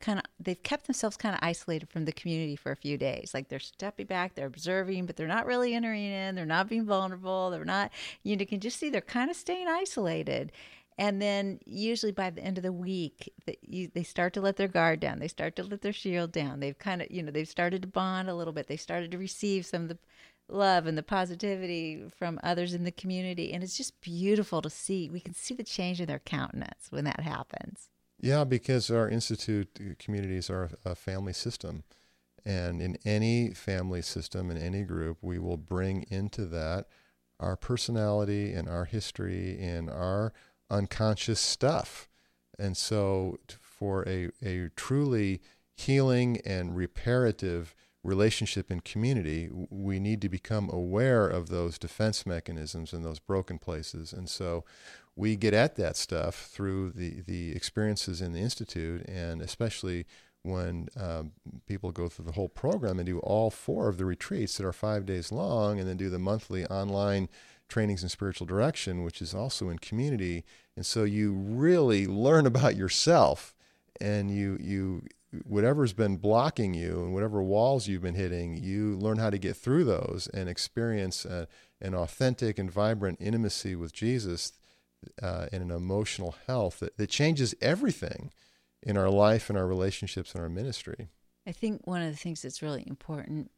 kind 0.00 0.18
of 0.18 0.24
they've 0.38 0.62
kept 0.62 0.86
themselves 0.86 1.16
kind 1.16 1.34
of 1.34 1.40
isolated 1.42 1.88
from 1.88 2.04
the 2.04 2.12
community 2.12 2.56
for 2.56 2.72
a 2.72 2.76
few 2.76 2.98
days 2.98 3.32
like 3.32 3.48
they're 3.48 3.58
stepping 3.58 4.04
back 4.04 4.34
they're 4.34 4.46
observing 4.46 5.06
but 5.06 5.16
they're 5.16 5.26
not 5.26 5.46
really 5.46 5.74
entering 5.74 6.04
in 6.04 6.34
they're 6.34 6.44
not 6.44 6.68
being 6.68 6.84
vulnerable 6.84 7.50
they're 7.50 7.64
not 7.64 7.90
you 8.22 8.36
know, 8.36 8.40
you 8.40 8.46
can 8.46 8.60
just 8.60 8.78
see 8.78 8.90
they're 8.90 9.00
kind 9.00 9.30
of 9.30 9.36
staying 9.36 9.68
isolated 9.68 10.52
and 11.00 11.20
then 11.20 11.58
usually 11.66 12.12
by 12.12 12.30
the 12.30 12.42
end 12.42 12.58
of 12.58 12.62
the 12.62 12.72
week 12.72 13.32
they 13.66 14.02
start 14.04 14.32
to 14.32 14.40
let 14.40 14.56
their 14.56 14.68
guard 14.68 15.00
down 15.00 15.18
they 15.18 15.26
start 15.26 15.56
to 15.56 15.64
let 15.64 15.82
their 15.82 15.92
shield 15.92 16.30
down 16.30 16.60
they've 16.60 16.78
kind 16.78 17.02
of 17.02 17.10
you 17.10 17.22
know 17.22 17.32
they've 17.32 17.48
started 17.48 17.82
to 17.82 17.88
bond 17.88 18.28
a 18.28 18.34
little 18.34 18.52
bit 18.52 18.68
they 18.68 18.76
started 18.76 19.10
to 19.10 19.18
receive 19.18 19.66
some 19.66 19.82
of 19.82 19.88
the 19.88 19.98
love 20.52 20.86
and 20.86 20.96
the 20.96 21.02
positivity 21.02 22.04
from 22.16 22.38
others 22.42 22.74
in 22.74 22.84
the 22.84 22.92
community. 22.92 23.52
And 23.52 23.62
it's 23.62 23.76
just 23.76 24.00
beautiful 24.00 24.62
to 24.62 24.70
see. 24.70 25.08
We 25.10 25.20
can 25.20 25.34
see 25.34 25.54
the 25.54 25.64
change 25.64 26.00
in 26.00 26.06
their 26.06 26.18
countenance 26.18 26.88
when 26.90 27.04
that 27.04 27.20
happens. 27.20 27.88
Yeah, 28.20 28.44
because 28.44 28.90
our 28.90 29.08
institute 29.08 29.68
uh, 29.80 29.94
communities 29.98 30.50
are 30.50 30.70
a 30.84 30.94
family 30.94 31.32
system. 31.32 31.84
And 32.44 32.80
in 32.80 32.98
any 33.04 33.50
family 33.50 34.02
system, 34.02 34.50
in 34.50 34.56
any 34.56 34.82
group, 34.82 35.18
we 35.22 35.38
will 35.38 35.56
bring 35.56 36.04
into 36.10 36.46
that 36.46 36.86
our 37.38 37.56
personality 37.56 38.52
and 38.52 38.68
our 38.68 38.84
history 38.84 39.58
and 39.58 39.88
our 39.88 40.32
unconscious 40.70 41.40
stuff. 41.40 42.08
And 42.58 42.76
so, 42.76 43.38
for 43.60 44.06
a, 44.06 44.28
a 44.42 44.68
truly 44.76 45.40
healing 45.74 46.40
and 46.44 46.76
reparative 46.76 47.74
relationship 48.02 48.70
and 48.70 48.84
community, 48.84 49.48
we 49.52 50.00
need 50.00 50.22
to 50.22 50.28
become 50.28 50.70
aware 50.70 51.26
of 51.26 51.48
those 51.48 51.78
defense 51.78 52.24
mechanisms 52.24 52.92
and 52.92 53.04
those 53.04 53.18
broken 53.18 53.58
places. 53.58 54.12
And 54.12 54.28
so 54.28 54.64
we 55.16 55.36
get 55.36 55.52
at 55.52 55.76
that 55.76 55.96
stuff 55.96 56.46
through 56.46 56.92
the, 56.92 57.20
the 57.20 57.54
experiences 57.54 58.22
in 58.22 58.32
the 58.32 58.40
Institute, 58.40 59.06
and 59.06 59.42
especially 59.42 60.06
when 60.42 60.88
um, 60.98 61.32
people 61.66 61.92
go 61.92 62.08
through 62.08 62.24
the 62.24 62.32
whole 62.32 62.48
program 62.48 62.98
and 62.98 63.06
do 63.06 63.18
all 63.18 63.50
four 63.50 63.88
of 63.88 63.98
the 63.98 64.06
retreats 64.06 64.56
that 64.56 64.66
are 64.66 64.72
five 64.72 65.04
days 65.04 65.30
long, 65.30 65.78
and 65.78 65.86
then 65.86 65.98
do 65.98 66.08
the 66.08 66.18
monthly 66.18 66.64
online 66.66 67.28
trainings 67.70 68.02
in 68.02 68.08
spiritual 68.08 68.46
direction, 68.46 69.02
which 69.02 69.22
is 69.22 69.34
also 69.34 69.68
in 69.68 69.78
community. 69.78 70.44
And 70.76 70.84
so 70.84 71.04
you 71.04 71.32
really 71.32 72.06
learn 72.06 72.46
about 72.50 72.76
yourself 72.76 73.54
and 74.00 74.30
you, 74.30 74.58
you 74.60 75.02
whatever's 75.44 75.92
been 75.92 76.16
blocking 76.16 76.74
you 76.74 77.02
and 77.04 77.14
whatever 77.14 77.42
walls 77.42 77.86
you've 77.86 78.02
been 78.02 78.14
hitting, 78.14 78.56
you 78.56 78.96
learn 78.96 79.18
how 79.18 79.30
to 79.30 79.38
get 79.38 79.56
through 79.56 79.84
those 79.84 80.28
and 80.34 80.48
experience 80.48 81.24
a, 81.24 81.46
an 81.80 81.94
authentic 81.94 82.58
and 82.58 82.70
vibrant 82.70 83.18
intimacy 83.20 83.76
with 83.76 83.92
Jesus 83.92 84.52
uh, 85.22 85.46
and 85.52 85.62
an 85.62 85.70
emotional 85.70 86.34
health 86.46 86.80
that, 86.80 86.96
that 86.96 87.08
changes 87.08 87.54
everything 87.60 88.32
in 88.82 88.96
our 88.96 89.10
life 89.10 89.48
and 89.48 89.58
our 89.58 89.66
relationships 89.66 90.34
and 90.34 90.42
our 90.42 90.48
ministry. 90.48 91.08
I 91.46 91.52
think 91.52 91.86
one 91.86 92.02
of 92.02 92.10
the 92.10 92.18
things 92.18 92.42
that's 92.42 92.62
really 92.62 92.84
important 92.86 93.50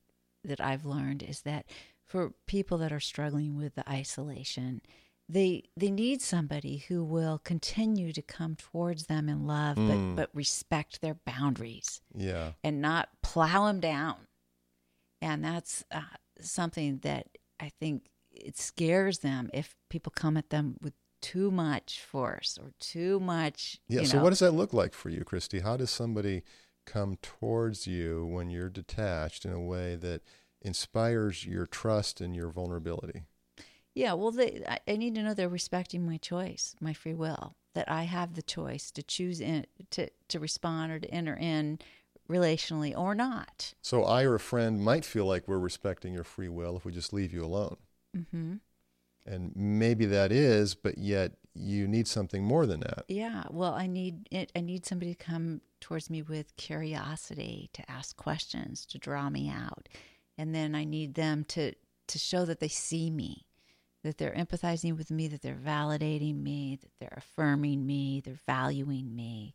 that 0.45 0.61
I've 0.61 0.85
learned 0.85 1.23
is 1.23 1.43
that 1.43 1.67
for 2.07 2.33
people 2.47 2.79
that 2.79 2.93
are 2.93 3.01
struggling 3.01 3.57
with 3.57 3.75
the 3.75 3.89
isolation, 3.89 4.81
they 5.29 5.65
they 5.77 5.91
need 5.91 6.21
somebody 6.21 6.79
who 6.89 7.03
will 7.05 7.39
continue 7.39 8.13
to 8.13 8.23
come 8.23 8.55
towards 8.57 9.07
them 9.07 9.29
in 9.29 9.47
love 9.47 9.77
Mm. 9.77 10.15
but 10.17 10.17
but 10.17 10.35
respect 10.35 11.01
their 11.01 11.15
boundaries 11.15 12.01
Yeah. 12.15 12.53
and 12.65 12.81
not 12.83 13.09
plow 13.23 13.67
them 13.67 13.81
down 13.81 14.27
and 15.23 15.45
that's 15.45 15.85
uh, 15.93 16.03
something 16.41 16.99
that 16.99 17.29
i 17.61 17.69
think 17.81 18.09
it 18.33 18.59
scares 18.59 19.21
them 19.21 19.49
if 19.55 19.77
people 19.89 20.13
come 20.15 20.37
at 20.37 20.51
them 20.51 20.77
with 20.83 20.95
too 21.21 21.51
much 21.53 22.01
force 22.01 22.59
or 22.61 22.73
too 22.81 23.21
much 23.21 23.79
Yeah. 23.89 24.03
so, 24.03 24.17
know. 24.17 24.25
what 24.25 24.31
does 24.31 24.41
that 24.41 24.51
look 24.53 24.73
like 24.73 24.93
for 24.93 25.09
you, 25.09 25.23
Christy? 25.25 25.61
How 25.61 25.77
does 25.77 25.91
somebody 25.91 26.43
come 26.85 27.17
towards 27.23 27.87
you 27.87 28.27
when 28.27 28.51
you're 28.51 28.69
detached 28.69 29.45
in 29.45 29.53
a 29.53 29.61
way 29.61 29.95
that 29.97 30.23
inspires 30.63 31.45
your 31.45 31.67
trust 31.67 32.21
and 32.21 32.35
your 32.35 32.51
vulnerability? 32.51 33.25
Yeah, 33.95 34.15
well, 34.15 34.31
they, 34.31 34.65
I, 34.87 34.97
need 34.97 35.15
to 35.17 35.23
know 35.23 35.35
they're 35.35 35.49
respecting 35.49 36.07
my 36.07 36.17
choice, 36.17 36.75
my 36.81 36.95
free 36.95 37.15
will, 37.15 37.57
that 37.75 37.91
I 37.91 38.05
have 38.05 38.35
the 38.35 38.43
choice 38.43 38.91
to 38.93 39.03
choose 39.03 39.41
in, 39.41 39.67
to 39.91 40.09
to 40.29 40.41
respond 40.41 40.93
or 40.93 40.99
to 40.99 41.11
enter 41.11 41.37
in 41.37 41.79
relationally 42.29 42.97
or 42.97 43.15
not. 43.15 43.75
So, 43.83 44.05
I 44.05 44.23
or 44.23 44.35
a 44.37 44.41
friend 44.41 44.83
might 44.83 45.05
feel 45.05 45.27
like 45.27 45.47
we're 45.47 45.59
respecting 45.59 46.15
your 46.15 46.25
free 46.25 46.49
will 46.49 46.77
if 46.77 46.85
we 46.85 46.93
just 46.93 47.13
leave 47.13 47.35
you 47.35 47.45
alone. 47.45 47.77
hmm 48.31 48.55
And 49.27 49.53
maybe 49.55 50.07
that 50.07 50.33
is, 50.33 50.75
but 50.75 50.97
yet 50.97 51.33
you 51.55 51.87
need 51.87 52.09
something 52.09 52.43
more 52.43 52.65
than 52.65 52.81
that. 52.81 53.05
Yeah, 53.09 53.45
well, 53.51 53.75
I 53.75 53.87
need 53.87 54.27
it. 54.31 54.51
I 54.57 54.61
need 54.61 54.87
somebody 54.87 55.15
to 55.15 55.25
come 55.25 55.61
towards 55.81 56.09
me 56.09 56.23
with 56.23 56.57
curiosity, 56.57 57.69
to 57.75 57.91
ask 57.91 58.17
questions, 58.17 58.87
to 58.87 58.99
draw 58.99 59.29
me 59.29 59.51
out, 59.51 59.89
and 60.43 60.53
then 60.53 60.75
I 60.75 60.83
need 60.83 61.15
them 61.15 61.45
to 61.51 61.73
to 62.09 62.19
show 62.19 62.45
that 62.45 62.59
they 62.59 62.67
see 62.67 63.11
me, 63.11 63.47
that 64.03 64.19
they're 64.19 64.35
empathizing 64.35 64.99
with 64.99 65.09
me, 65.09 65.29
that 65.29 65.41
they're 65.41 65.55
validating 65.55 66.43
me, 66.43 66.81
that 66.83 66.91
they're 66.99 67.17
affirming 67.17 67.87
me, 67.87 68.21
they're 68.25 68.41
valuing 68.45 69.15
me, 69.15 69.55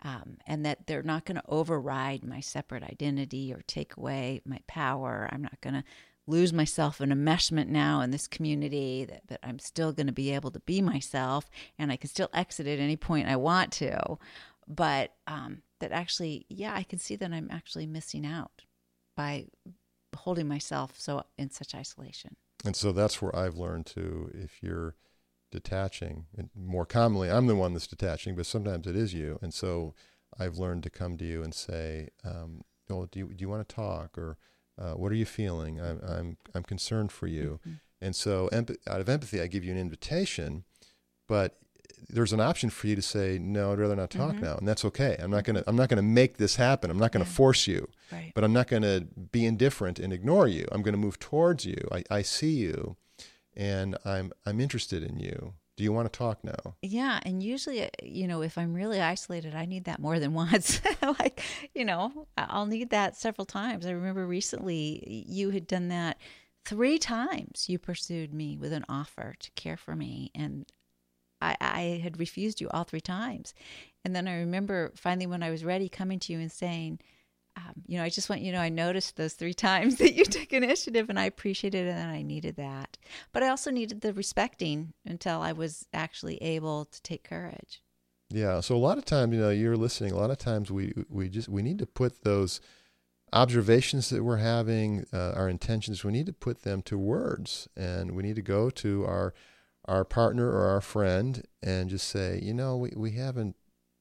um, 0.00 0.38
and 0.46 0.64
that 0.64 0.86
they're 0.86 1.02
not 1.02 1.26
going 1.26 1.36
to 1.36 1.48
override 1.48 2.24
my 2.24 2.40
separate 2.40 2.82
identity 2.82 3.52
or 3.52 3.60
take 3.66 3.94
away 3.98 4.40
my 4.46 4.58
power. 4.66 5.28
I'm 5.30 5.42
not 5.42 5.60
going 5.60 5.74
to 5.74 5.84
lose 6.26 6.52
myself 6.52 7.02
in 7.02 7.10
enmeshment 7.10 7.68
now 7.68 8.00
in 8.00 8.10
this 8.10 8.26
community, 8.26 9.04
that, 9.04 9.26
that 9.28 9.40
I'm 9.42 9.58
still 9.58 9.92
going 9.92 10.06
to 10.06 10.12
be 10.14 10.32
able 10.32 10.50
to 10.52 10.60
be 10.60 10.80
myself 10.80 11.50
and 11.78 11.92
I 11.92 11.96
can 11.96 12.08
still 12.08 12.30
exit 12.32 12.66
at 12.66 12.78
any 12.78 12.96
point 12.96 13.28
I 13.28 13.36
want 13.36 13.70
to. 13.72 14.16
But 14.66 15.12
um, 15.26 15.60
that 15.80 15.92
actually, 15.92 16.46
yeah, 16.48 16.74
I 16.74 16.84
can 16.84 16.98
see 16.98 17.16
that 17.16 17.32
I'm 17.32 17.50
actually 17.50 17.86
missing 17.86 18.24
out 18.24 18.62
by 19.14 19.46
holding 20.14 20.48
myself 20.48 20.94
so 20.98 21.24
in 21.38 21.50
such 21.50 21.74
isolation. 21.74 22.36
And 22.64 22.76
so 22.76 22.92
that's 22.92 23.20
where 23.20 23.34
I've 23.34 23.56
learned 23.56 23.86
to, 23.86 24.30
if 24.34 24.62
you're 24.62 24.94
detaching, 25.50 26.26
and 26.36 26.50
more 26.54 26.86
commonly, 26.86 27.30
I'm 27.30 27.46
the 27.46 27.56
one 27.56 27.72
that's 27.74 27.86
detaching, 27.86 28.34
but 28.36 28.46
sometimes 28.46 28.86
it 28.86 28.96
is 28.96 29.12
you. 29.12 29.38
And 29.42 29.52
so 29.52 29.94
I've 30.38 30.58
learned 30.58 30.82
to 30.84 30.90
come 30.90 31.18
to 31.18 31.24
you 31.24 31.42
and 31.42 31.54
say, 31.54 32.08
um, 32.24 32.62
oh, 32.88 33.06
do 33.06 33.18
you, 33.18 33.26
do 33.28 33.36
you 33.38 33.48
want 33.48 33.68
to 33.68 33.74
talk? 33.74 34.16
Or 34.16 34.38
uh, 34.78 34.92
what 34.92 35.12
are 35.12 35.16
you 35.16 35.26
feeling? 35.26 35.80
I'm, 35.80 36.00
I'm, 36.06 36.36
I'm 36.54 36.62
concerned 36.62 37.12
for 37.12 37.26
you. 37.26 37.60
Mhm. 37.68 37.80
And 38.00 38.16
so 38.16 38.48
emp- 38.48 38.76
out 38.88 39.00
of 39.00 39.08
empathy, 39.08 39.40
I 39.40 39.46
give 39.46 39.62
you 39.62 39.70
an 39.72 39.78
invitation, 39.78 40.64
but 41.28 41.58
there's 42.08 42.32
an 42.32 42.40
option 42.40 42.70
for 42.70 42.86
you 42.86 42.96
to 42.96 43.02
say, 43.02 43.38
no, 43.40 43.72
I'd 43.72 43.78
rather 43.78 43.96
not 43.96 44.10
talk 44.10 44.34
Mhm. 44.36 44.42
now. 44.42 44.56
And 44.56 44.66
that's 44.68 44.84
okay. 44.86 45.16
I'm 45.18 45.30
not 45.30 45.44
going 45.44 45.56
to, 45.56 45.64
I'm 45.66 45.76
not 45.76 45.88
going 45.88 45.96
to 45.96 46.02
make 46.02 46.36
this 46.36 46.56
happen. 46.56 46.90
I'm 46.90 46.98
not 46.98 47.12
going 47.12 47.24
to 47.24 47.30
Yeah. 47.30 47.36
force 47.36 47.66
you 47.66 47.88
Right. 48.10 48.32
but 48.34 48.44
I'm 48.44 48.52
not 48.52 48.66
going 48.68 48.82
to 48.82 49.06
be 49.32 49.44
indifferent 49.46 49.98
and 49.98 50.12
ignore 50.12 50.46
you. 50.48 50.66
I'm 50.72 50.82
going 50.82 50.92
to 50.94 50.98
move 50.98 51.18
towards 51.18 51.64
you. 51.64 51.76
I, 51.90 52.04
I 52.10 52.22
see 52.22 52.52
you, 52.52 52.96
and 53.56 53.96
I'm 54.04 54.32
I'm 54.46 54.60
interested 54.60 55.02
in 55.02 55.18
you. 55.20 55.54
Do 55.76 55.84
you 55.84 55.92
want 55.92 56.12
to 56.12 56.16
talk 56.16 56.44
now? 56.44 56.76
Yeah, 56.82 57.18
and 57.24 57.42
usually, 57.42 57.82
uh, 57.82 57.88
you 58.02 58.28
know, 58.28 58.42
if 58.42 58.58
I'm 58.58 58.74
really 58.74 59.00
isolated, 59.00 59.54
I 59.54 59.64
need 59.64 59.84
that 59.84 60.00
more 60.00 60.18
than 60.18 60.34
once. 60.44 60.80
like, 61.02 61.42
you 61.74 61.84
know, 61.86 62.26
I'll 62.36 62.66
need 62.66 62.90
that 62.90 63.16
several 63.16 63.46
times. 63.46 63.86
I 63.86 63.92
remember 63.92 64.26
recently 64.26 65.24
you 65.26 65.48
had 65.50 65.66
done 65.66 65.88
that 65.88 66.18
three 66.66 66.98
times. 66.98 67.70
You 67.70 67.78
pursued 67.78 68.34
me 68.34 68.58
with 68.58 68.72
an 68.74 68.84
offer 68.88 69.34
to 69.38 69.50
care 69.52 69.78
for 69.78 69.96
me, 69.96 70.30
and 70.34 70.66
I, 71.42 71.56
I 71.60 72.00
had 72.02 72.18
refused 72.18 72.60
you 72.60 72.68
all 72.70 72.84
three 72.84 73.00
times. 73.00 73.54
And 74.04 74.14
then 74.14 74.28
I 74.28 74.38
remember 74.38 74.92
finally, 74.94 75.26
when 75.26 75.42
I 75.42 75.50
was 75.50 75.64
ready, 75.64 75.88
coming 75.88 76.18
to 76.20 76.32
you 76.32 76.38
and 76.40 76.50
saying, 76.50 77.00
um, 77.56 77.82
you 77.86 77.98
know, 77.98 78.04
I 78.04 78.08
just 78.08 78.30
want 78.30 78.40
you 78.40 78.50
to 78.52 78.58
know 78.58 78.62
I 78.62 78.70
noticed 78.70 79.16
those 79.16 79.34
three 79.34 79.54
times 79.68 79.96
that 79.96 80.14
you 80.14 80.24
took 80.24 80.52
initiative 80.52 81.10
and 81.10 81.18
I 81.18 81.24
appreciated 81.24 81.86
it 81.86 81.90
and 81.90 82.10
I 82.10 82.22
needed 82.22 82.56
that. 82.56 82.96
But 83.32 83.42
I 83.42 83.48
also 83.48 83.70
needed 83.70 84.00
the 84.00 84.12
respecting 84.12 84.94
until 85.04 85.40
I 85.40 85.52
was 85.52 85.86
actually 85.92 86.36
able 86.42 86.86
to 86.86 87.02
take 87.02 87.24
courage. 87.24 87.82
Yeah. 88.30 88.60
So 88.60 88.74
a 88.74 88.78
lot 88.78 88.98
of 88.98 89.04
times, 89.04 89.34
you 89.34 89.40
know, 89.40 89.50
you're 89.50 89.76
listening. 89.76 90.12
A 90.12 90.16
lot 90.16 90.30
of 90.30 90.38
times, 90.38 90.70
we 90.70 90.94
we 91.10 91.28
just 91.28 91.48
we 91.48 91.62
need 91.62 91.78
to 91.80 91.86
put 91.86 92.22
those 92.22 92.60
observations 93.32 94.10
that 94.10 94.24
we're 94.24 94.38
having, 94.38 95.06
uh, 95.12 95.32
our 95.36 95.48
intentions. 95.48 96.04
We 96.04 96.12
need 96.12 96.26
to 96.26 96.32
put 96.32 96.62
them 96.62 96.80
to 96.82 96.96
words, 96.96 97.68
and 97.76 98.12
we 98.12 98.22
need 98.22 98.36
to 98.36 98.42
go 98.42 98.70
to 98.70 99.04
our 99.04 99.34
our 99.86 100.04
partner 100.04 100.50
or 100.50 100.66
our 100.66 100.80
friend 100.80 101.44
and 101.62 101.90
just 101.90 102.08
say, 102.08 102.38
you 102.42 102.54
know, 102.54 102.76
we, 102.76 102.92
we 102.96 103.12
haven't 103.12 103.56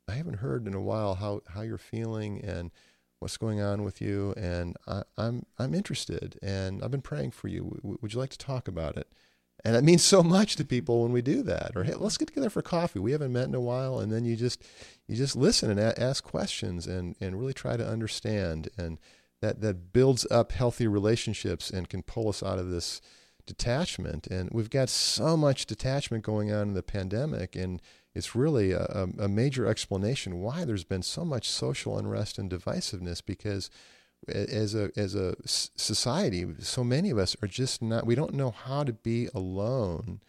I 0.08 0.14
haven't 0.14 0.38
heard 0.38 0.68
in 0.68 0.74
a 0.74 0.82
while 0.82 1.16
how 1.16 1.42
how 1.50 1.62
you're 1.62 1.78
feeling 1.78 2.42
and 2.42 2.72
what's 3.20 3.38
going 3.38 3.62
on 3.62 3.84
with 3.84 4.02
you, 4.02 4.34
and 4.36 4.76
I, 4.88 5.04
I'm 5.18 5.46
I'm 5.58 5.74
interested, 5.74 6.38
and 6.42 6.84
I've 6.84 6.92
been 6.92 7.02
praying 7.02 7.32
for 7.32 7.48
you. 7.48 7.78
W- 7.82 7.98
would 8.02 8.14
you 8.14 8.20
like 8.20 8.32
to 8.32 8.38
talk 8.38 8.68
about 8.68 8.98
it? 8.98 9.08
And 9.64 9.76
it 9.76 9.84
means 9.84 10.04
so 10.04 10.24
much 10.24 10.56
to 10.56 10.66
people 10.66 11.04
when 11.04 11.12
we 11.12 11.22
do 11.22 11.44
that. 11.44 11.74
Or 11.76 11.84
hey, 11.84 11.94
let's 11.94 12.18
get 12.18 12.28
together 12.30 12.50
for 12.50 12.64
coffee. 12.64 12.98
We 12.98 13.12
haven't 13.12 13.32
met 13.32 13.48
in 13.48 13.56
a 13.56 13.62
while, 13.62 14.00
and 14.00 14.12
then 14.12 14.26
you 14.26 14.36
just 14.36 14.64
you 15.08 15.16
just 15.16 15.36
listen 15.36 15.70
and 15.70 15.80
a- 15.80 16.00
ask 16.02 16.24
questions 16.24 16.88
and 16.88 17.16
and 17.22 17.40
really 17.40 17.54
try 17.54 17.78
to 17.78 17.88
understand, 17.88 18.70
and 18.78 19.00
that 19.42 19.62
that 19.62 19.94
builds 19.94 20.26
up 20.32 20.52
healthy 20.52 20.88
relationships 20.88 21.70
and 21.70 21.90
can 21.90 22.02
pull 22.04 22.28
us 22.28 22.44
out 22.44 22.60
of 22.60 22.70
this 22.70 23.02
detachment. 23.46 24.28
And 24.28 24.50
we've 24.52 24.70
got 24.70 24.90
so 24.90 25.36
much 25.36 25.66
detachment 25.66 26.24
going 26.24 26.52
on 26.52 26.70
in 26.70 26.74
the 26.74 26.84
pandemic, 26.84 27.56
and 27.56 27.82
it's 28.14 28.36
really 28.36 28.72
a, 28.72 29.08
a 29.20 29.28
major 29.28 29.66
explanation 29.68 30.42
why 30.42 30.66
there's 30.66 30.84
been 30.84 31.04
so 31.04 31.24
much 31.24 31.50
social 31.50 31.98
unrest 31.98 32.38
and 32.38 32.50
divisiveness 32.50 33.22
because 33.26 33.70
as 34.28 34.76
a 34.76 34.92
as 34.96 35.16
a 35.16 35.36
society, 35.46 36.46
so 36.60 36.84
many 36.84 37.10
of 37.10 37.18
us 37.18 37.36
are 37.42 37.48
just 37.48 37.82
not. 37.82 38.06
We 38.06 38.16
don't 38.16 38.34
know 38.34 38.52
how 38.52 38.84
to 38.84 38.94
be 38.94 39.30
alone 39.34 40.22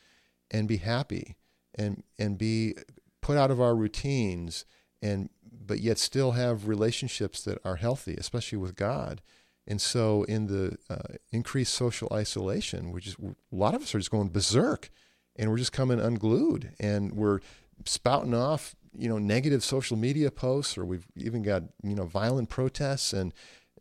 and 0.50 0.68
be 0.68 0.78
happy 0.78 1.36
and 1.74 2.02
and 2.18 2.38
be 2.38 2.74
put 3.20 3.36
out 3.36 3.50
of 3.50 3.60
our 3.60 3.74
routines 3.74 4.64
and 5.02 5.28
but 5.64 5.80
yet 5.80 5.98
still 5.98 6.32
have 6.32 6.68
relationships 6.68 7.42
that 7.42 7.58
are 7.64 7.76
healthy, 7.76 8.14
especially 8.14 8.58
with 8.58 8.76
God. 8.76 9.20
And 9.66 9.80
so, 9.80 10.24
in 10.24 10.46
the 10.46 10.76
uh, 10.90 11.16
increased 11.30 11.74
social 11.74 12.08
isolation, 12.12 12.98
just 12.98 13.18
a 13.18 13.34
lot 13.52 13.74
of 13.74 13.82
us 13.82 13.94
are 13.94 13.98
just 13.98 14.10
going 14.10 14.28
berserk, 14.28 14.90
and 15.36 15.50
we're 15.50 15.58
just 15.58 15.72
coming 15.72 16.00
unglued, 16.00 16.74
and 16.80 17.12
we're 17.12 17.40
spouting 17.84 18.34
off, 18.34 18.74
you 18.96 19.08
know, 19.08 19.18
negative 19.18 19.62
social 19.62 19.96
media 19.96 20.30
posts, 20.30 20.76
or 20.76 20.84
we've 20.84 21.06
even 21.16 21.42
got 21.42 21.62
you 21.84 21.94
know 21.94 22.06
violent 22.06 22.48
protests, 22.48 23.12
and 23.12 23.32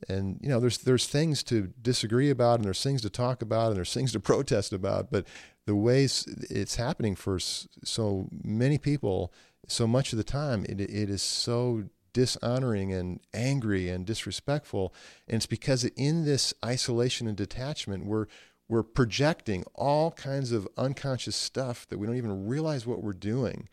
and 0.07 0.39
you 0.41 0.49
know, 0.49 0.59
there's 0.59 0.79
there's 0.79 1.07
things 1.07 1.43
to 1.43 1.73
disagree 1.81 2.29
about, 2.29 2.55
and 2.55 2.65
there's 2.65 2.83
things 2.83 3.01
to 3.01 3.09
talk 3.09 3.41
about, 3.41 3.67
and 3.67 3.77
there's 3.77 3.93
things 3.93 4.11
to 4.13 4.19
protest 4.31 4.73
about, 4.73 5.11
but 5.11 5.25
the 5.65 5.75
ways 5.75 6.25
it's 6.49 6.75
happening 6.75 7.15
for 7.15 7.39
so 7.39 8.27
many 8.43 8.77
people, 8.77 9.33
so 9.67 9.87
much 9.87 10.11
of 10.11 10.17
the 10.17 10.23
time, 10.23 10.65
it 10.67 10.79
it 10.79 11.09
is 11.09 11.21
so 11.21 11.85
dishonoring 12.13 12.93
and 12.93 13.19
angry 13.33 13.89
and 13.89 14.05
disrespectful, 14.05 14.93
and 15.27 15.37
it's 15.37 15.45
because 15.45 15.85
in 15.85 16.25
this 16.25 16.53
isolation 16.63 17.27
and 17.27 17.37
detachment, 17.37 18.05
we're 18.05 18.27
we're 18.67 18.83
projecting 18.83 19.65
all 19.75 20.11
kinds 20.11 20.53
of 20.53 20.67
unconscious 20.77 21.35
stuff 21.35 21.85
that 21.89 21.97
we 21.97 22.07
don't 22.07 22.15
even 22.15 22.47
realize 22.47 22.87
what 22.87 23.03
we're 23.03 23.11
doing. 23.13 23.67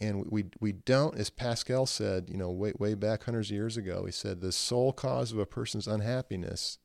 And 0.00 0.24
we 0.30 0.44
we 0.60 0.72
don't 0.72 1.16
as 1.16 1.30
pascal 1.30 1.86
said 1.86 2.28
you 2.30 2.36
know 2.36 2.50
way 2.50 2.72
way 2.78 2.94
back 2.94 3.24
hundreds 3.24 3.50
of 3.50 3.56
years 3.56 3.76
ago 3.76 4.04
he 4.06 4.12
said 4.12 4.40
the 4.40 4.52
sole 4.52 4.92
cause 4.92 5.32
of 5.32 5.38
a 5.38 5.46
person's 5.46 5.88
unhappiness 5.88 6.78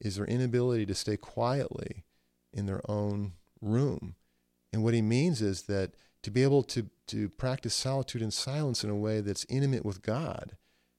is 0.00 0.16
their 0.16 0.26
inability 0.26 0.86
to 0.86 0.94
stay 0.94 1.16
quietly 1.16 2.04
in 2.52 2.66
their 2.66 2.82
own 2.88 3.32
room. 3.60 4.14
And 4.72 4.82
what 4.82 4.94
he 4.94 5.02
means 5.02 5.42
is 5.42 5.62
that 5.62 5.92
to 6.26 6.32
be 6.32 6.42
able 6.42 6.64
to 6.64 6.90
to 7.06 7.28
practice 7.28 7.72
solitude 7.72 8.20
and 8.20 8.34
silence 8.34 8.82
in 8.82 8.90
a 8.90 8.96
way 8.96 9.20
that's 9.20 9.46
intimate 9.48 9.84
with 9.84 10.02
god 10.02 10.56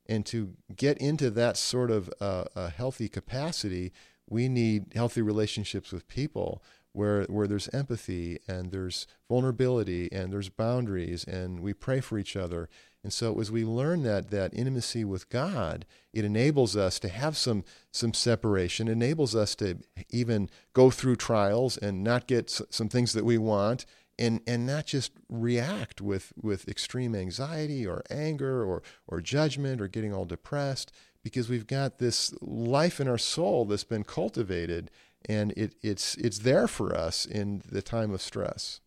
And 0.08 0.26
to 0.28 0.54
get 0.74 0.98
into 1.00 1.30
that 1.32 1.58
sort 1.58 1.92
of 1.92 2.10
uh, 2.22 2.46
a 2.56 2.70
healthy 2.70 3.10
capacity, 3.10 3.92
we 4.30 4.48
need 4.48 4.94
healthy 4.96 5.22
relationships 5.22 5.92
with 5.92 6.08
people 6.08 6.64
where 6.94 7.24
where 7.26 7.48
there's 7.48 7.68
empathy 7.74 8.40
and 8.48 8.72
there's 8.72 9.06
vulnerability 9.30 10.10
and 10.14 10.32
there's 10.32 10.50
boundaries 10.50 11.26
and 11.26 11.60
we 11.60 11.74
pray 11.74 12.00
for 12.00 12.18
each 12.18 12.38
other. 12.38 12.70
And 13.04 13.12
so 13.12 13.38
as 13.42 13.52
we 13.52 13.66
learn 13.66 14.04
that 14.04 14.32
that 14.32 14.54
intimacy 14.54 15.04
with 15.04 15.28
God, 15.30 15.86
it 16.14 16.24
enables 16.24 16.78
us 16.78 17.00
to 17.00 17.10
have 17.10 17.36
some 17.36 17.66
some 17.92 18.14
separation, 18.14 18.88
enables 18.88 19.36
us 19.36 19.56
to 19.56 19.80
even 20.10 20.50
go 20.72 20.90
through 20.90 21.18
trials 21.18 21.78
and 21.78 22.02
not 22.02 22.28
get 22.28 22.50
some 22.70 22.88
things 22.90 23.12
that 23.12 23.26
we 23.26 23.38
want 23.38 23.86
and 24.20 24.42
and 24.48 24.66
not 24.66 24.86
just 24.86 25.12
react 25.30 26.02
with 26.02 26.34
with 26.42 26.68
extreme 26.68 27.16
anxiety 27.16 27.86
or 27.86 28.04
anger 28.10 28.64
or 28.64 28.82
or 29.08 29.22
judgment 29.22 29.82
or 29.82 29.88
getting 29.88 30.14
all 30.14 30.26
depressed 30.26 30.92
because 31.24 31.50
we've 31.50 31.68
got 31.68 31.98
this 31.98 32.34
life 32.42 33.00
in 33.00 33.08
our 33.08 33.18
soul 33.18 33.66
that's 33.66 33.84
been 33.84 34.04
cultivated 34.04 34.90
and 35.28 35.52
it, 35.54 35.76
it's 35.82 36.16
it's 36.16 36.40
there 36.40 36.68
for 36.68 36.96
us 36.96 37.26
in 37.26 37.62
the 37.70 37.82
time 37.82 38.14
of 38.14 38.22
stress. 38.22 38.80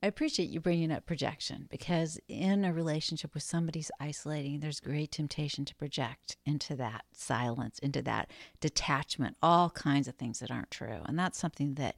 I 0.00 0.06
appreciate 0.06 0.50
you 0.50 0.60
bringing 0.60 0.92
up 0.92 1.06
projection 1.06 1.66
because 1.68 2.20
in 2.28 2.64
a 2.64 2.72
relationship 2.72 3.34
with 3.34 3.42
somebody's 3.42 3.90
isolating, 3.98 4.60
there's 4.60 4.78
great 4.78 5.10
temptation 5.10 5.64
to 5.64 5.74
project 5.74 6.36
into 6.46 6.76
that 6.76 7.04
silence, 7.12 7.80
into 7.80 8.00
that 8.02 8.30
detachment, 8.60 9.36
all 9.42 9.70
kinds 9.70 10.06
of 10.06 10.14
things 10.14 10.38
that 10.38 10.52
aren't 10.52 10.70
true. 10.70 11.00
And 11.06 11.18
that's 11.18 11.36
something 11.36 11.74
that 11.74 11.96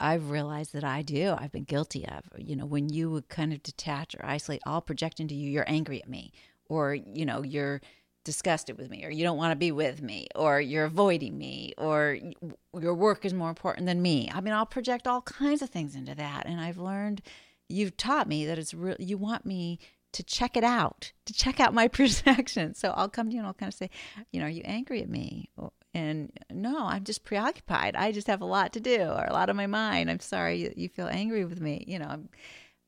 I've 0.00 0.30
realized 0.30 0.72
that 0.74 0.84
I 0.84 1.02
do. 1.02 1.34
I've 1.36 1.52
been 1.52 1.64
guilty 1.64 2.06
of. 2.06 2.24
You 2.36 2.56
know, 2.56 2.66
when 2.66 2.88
you 2.88 3.10
would 3.10 3.28
kind 3.28 3.52
of 3.52 3.62
detach 3.62 4.14
or 4.14 4.24
isolate, 4.24 4.62
I'll 4.66 4.80
project 4.80 5.20
into 5.20 5.34
you, 5.34 5.50
you're 5.50 5.68
angry 5.68 6.00
at 6.02 6.08
me, 6.08 6.32
or, 6.68 6.94
you 6.94 7.26
know, 7.26 7.42
you're 7.42 7.80
disgusted 8.24 8.78
with 8.78 8.90
me 8.90 9.04
or 9.04 9.10
you 9.10 9.22
don't 9.22 9.36
want 9.36 9.52
to 9.52 9.56
be 9.56 9.70
with 9.70 10.00
me 10.00 10.26
or 10.34 10.58
you're 10.60 10.86
avoiding 10.86 11.36
me 11.36 11.74
or 11.76 12.16
your 12.80 12.94
work 12.94 13.24
is 13.24 13.34
more 13.34 13.50
important 13.50 13.86
than 13.86 14.00
me. 14.00 14.30
I 14.32 14.40
mean, 14.40 14.54
I'll 14.54 14.66
project 14.66 15.06
all 15.06 15.20
kinds 15.20 15.60
of 15.60 15.68
things 15.68 15.94
into 15.94 16.14
that 16.14 16.44
and 16.46 16.58
I've 16.60 16.78
learned 16.78 17.20
you've 17.68 17.96
taught 17.96 18.26
me 18.26 18.46
that 18.46 18.58
it's 18.58 18.74
real 18.74 18.96
you 18.98 19.18
want 19.18 19.44
me 19.44 19.78
to 20.14 20.22
check 20.22 20.56
it 20.56 20.64
out, 20.64 21.12
to 21.26 21.32
check 21.32 21.60
out 21.60 21.74
my 21.74 21.88
perception. 21.98 22.74
So 22.74 22.92
I'll 22.96 23.08
come 23.08 23.28
to 23.28 23.34
you 23.34 23.40
and 23.40 23.46
I'll 23.46 23.54
kind 23.54 23.68
of 23.68 23.74
say, 23.74 23.90
you 24.32 24.40
know, 24.40 24.46
are 24.46 24.50
you 24.50 24.62
angry 24.64 25.02
at 25.02 25.08
me? 25.08 25.50
And 25.92 26.32
no, 26.50 26.86
I'm 26.86 27.04
just 27.04 27.24
preoccupied. 27.24 27.94
I 27.94 28.10
just 28.10 28.26
have 28.26 28.40
a 28.40 28.46
lot 28.46 28.72
to 28.72 28.80
do 28.80 29.00
or 29.02 29.26
a 29.28 29.32
lot 29.32 29.50
on 29.50 29.56
my 29.56 29.66
mind. 29.66 30.10
I'm 30.10 30.20
sorry 30.20 30.72
you 30.76 30.88
feel 30.88 31.06
angry 31.06 31.44
with 31.44 31.60
me. 31.60 31.84
You 31.86 32.00
know, 32.00 32.24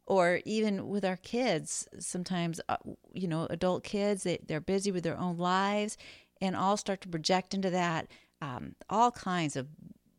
or 0.06 0.40
even 0.44 0.88
with 0.88 1.04
our 1.04 1.16
kids 1.16 1.88
sometimes 1.98 2.60
uh, 2.68 2.76
you 3.12 3.26
know 3.26 3.46
adult 3.50 3.82
kids 3.82 4.22
they, 4.22 4.38
they're 4.46 4.60
busy 4.60 4.92
with 4.92 5.02
their 5.02 5.18
own 5.18 5.36
lives 5.36 5.98
and 6.40 6.54
all 6.54 6.76
start 6.76 7.00
to 7.00 7.08
project 7.08 7.54
into 7.54 7.70
that 7.70 8.06
um, 8.40 8.74
all 8.88 9.10
kinds 9.10 9.56
of 9.56 9.66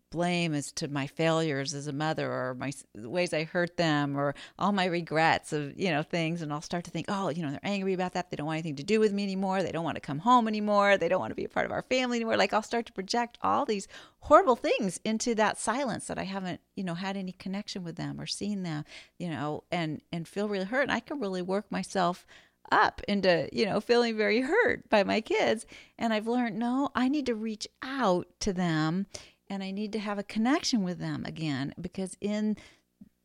blame 0.10 0.54
as 0.54 0.72
to 0.74 0.88
my 0.88 1.08
failures 1.08 1.74
as 1.74 1.88
a 1.88 1.94
mother 1.94 2.32
or 2.32 2.56
my 2.56 2.72
ways 2.96 3.34
I 3.34 3.44
hurt 3.44 3.78
them 3.78 4.18
or 4.18 4.36
all 4.58 4.72
my 4.72 4.86
regrets 4.86 5.54
of 5.54 5.78
you 5.80 5.90
know 5.90 6.04
things. 6.04 6.42
And 6.42 6.52
I'll 6.52 6.62
start 6.62 6.86
to 6.86 6.92
think 6.92 7.08
oh 7.10 7.30
you 7.30 7.44
know 7.44 7.52
they're 7.52 7.60
angry 7.64 7.94
about 7.94 8.14
that. 8.14 8.30
They 8.30 8.38
don't 8.38 8.46
want 8.46 8.58
anything 8.58 8.76
to 8.78 8.84
do 8.84 9.00
with 9.00 9.12
me 9.12 9.24
anymore. 9.24 9.64
They 9.64 9.72
don't 9.72 9.84
want 9.84 9.96
to 9.96 10.02
come 10.02 10.20
home 10.20 10.48
anymore. 10.48 10.98
They 10.98 11.10
don't 11.10 11.20
want 11.20 11.32
to 11.32 11.36
be 11.36 11.46
a 11.46 11.50
part 11.50 11.66
of 11.66 11.72
our 11.72 11.82
family 11.84 12.18
anymore. 12.18 12.38
Like 12.38 12.54
I'll 12.54 12.62
start 12.62 12.86
to 12.88 12.94
project 12.94 13.38
all 13.42 13.66
these 13.66 13.88
horrible 14.20 14.56
things 14.56 15.00
into 15.04 15.36
that 15.36 15.58
silence 15.58 16.08
that 16.08 16.18
I 16.18 16.24
haven't 16.24 16.62
you 16.76 16.84
know 16.84 16.96
had 16.96 17.18
any 17.18 17.32
connection 17.32 17.84
with 17.84 17.96
them 17.96 18.20
or 18.20 18.26
seen 18.26 18.64
them 18.64 18.86
you 19.18 19.30
know 19.30 19.64
and 19.72 20.02
and 20.12 20.28
feel 20.28 20.48
really 20.48 20.66
hurt. 20.66 20.84
And 20.84 20.92
I 20.92 21.00
can 21.00 21.20
really 21.20 21.42
work 21.42 21.72
myself 21.72 22.26
up 22.72 23.02
into 23.08 23.48
you 23.52 23.66
know 23.66 23.80
feeling 23.80 24.18
very 24.18 24.42
hurt 24.42 24.90
by 24.90 25.04
my 25.04 25.22
kids. 25.22 25.66
And 25.98 26.14
i've 26.14 26.28
learned 26.28 26.58
no 26.58 26.90
i 26.96 27.08
need 27.08 27.26
to 27.26 27.36
reach 27.36 27.68
out 27.82 28.28
to 28.42 28.54
them 28.54 29.08
and 29.50 29.64
I 29.64 29.72
need 29.72 29.94
to 29.94 30.00
have 30.00 30.20
a 30.20 30.24
connection 30.24 30.84
with 30.84 31.00
them 31.00 31.24
again 31.26 31.74
because 31.80 32.18
in 32.22 32.58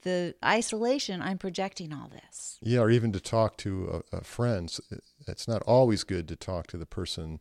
the 0.03 0.35
isolation, 0.45 1.23
I'm 1.23 1.39
projecting 1.39 1.93
all 1.93 2.09
this. 2.09 2.59
Yeah, 2.61 2.81
or 2.81 2.91
even 2.91 3.13
to 3.13 3.21
talk 3.21 3.57
to 3.59 4.03
a, 4.13 4.19
a 4.19 4.25
friend. 4.25 4.75
It's 5.27 5.47
not 5.47 5.63
always 5.63 6.05
good 6.05 6.29
to 6.29 6.37
talk 6.37 6.67
to 6.69 6.77
the 6.77 6.87
person, 6.87 7.41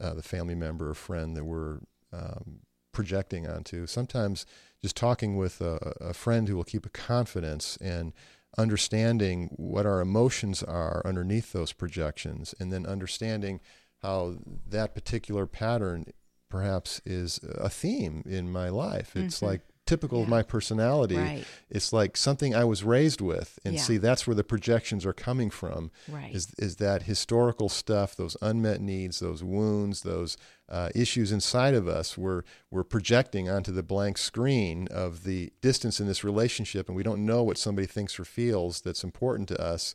uh, 0.00 0.14
the 0.14 0.22
family 0.22 0.54
member 0.54 0.90
or 0.90 0.94
friend 0.94 1.36
that 1.36 1.44
we're 1.44 1.80
um, 2.12 2.60
projecting 2.92 3.46
onto. 3.48 3.86
Sometimes 3.86 4.46
just 4.82 4.96
talking 4.96 5.36
with 5.36 5.60
a, 5.60 5.94
a 6.00 6.14
friend 6.14 6.48
who 6.48 6.56
will 6.56 6.64
keep 6.64 6.84
a 6.84 6.90
confidence 6.90 7.78
and 7.78 8.12
understanding 8.56 9.48
what 9.56 9.86
our 9.86 10.00
emotions 10.00 10.62
are 10.62 11.02
underneath 11.04 11.52
those 11.52 11.72
projections, 11.72 12.54
and 12.60 12.72
then 12.72 12.86
understanding 12.86 13.60
how 14.02 14.36
that 14.66 14.94
particular 14.94 15.46
pattern 15.46 16.04
perhaps 16.48 17.00
is 17.04 17.40
a 17.42 17.68
theme 17.68 18.22
in 18.26 18.50
my 18.50 18.68
life. 18.68 19.16
It's 19.16 19.36
mm-hmm. 19.36 19.46
like 19.46 19.60
typical 19.86 20.18
yeah. 20.18 20.24
of 20.24 20.30
my 20.30 20.42
personality. 20.42 21.16
Right. 21.16 21.44
It's 21.68 21.92
like 21.92 22.16
something 22.16 22.54
I 22.54 22.64
was 22.64 22.84
raised 22.84 23.20
with. 23.20 23.58
And 23.64 23.74
yeah. 23.74 23.80
see, 23.80 23.96
that's 23.98 24.26
where 24.26 24.34
the 24.34 24.44
projections 24.44 25.04
are 25.04 25.12
coming 25.12 25.50
from. 25.50 25.90
Right. 26.08 26.34
Is 26.34 26.54
is 26.58 26.76
that 26.76 27.04
historical 27.04 27.68
stuff, 27.68 28.16
those 28.16 28.36
unmet 28.40 28.80
needs, 28.80 29.20
those 29.20 29.44
wounds, 29.44 30.02
those 30.02 30.36
uh, 30.68 30.90
issues 30.94 31.32
inside 31.32 31.74
of 31.74 31.88
us. 31.88 32.16
We're 32.16 32.42
we're 32.70 32.84
projecting 32.84 33.48
onto 33.48 33.72
the 33.72 33.82
blank 33.82 34.18
screen 34.18 34.88
of 34.90 35.24
the 35.24 35.52
distance 35.60 36.00
in 36.00 36.06
this 36.06 36.24
relationship, 36.24 36.88
and 36.88 36.96
we 36.96 37.02
don't 37.02 37.24
know 37.24 37.42
what 37.42 37.58
somebody 37.58 37.86
thinks 37.86 38.18
or 38.18 38.24
feels 38.24 38.80
that's 38.80 39.04
important 39.04 39.48
to 39.48 39.60
us. 39.60 39.94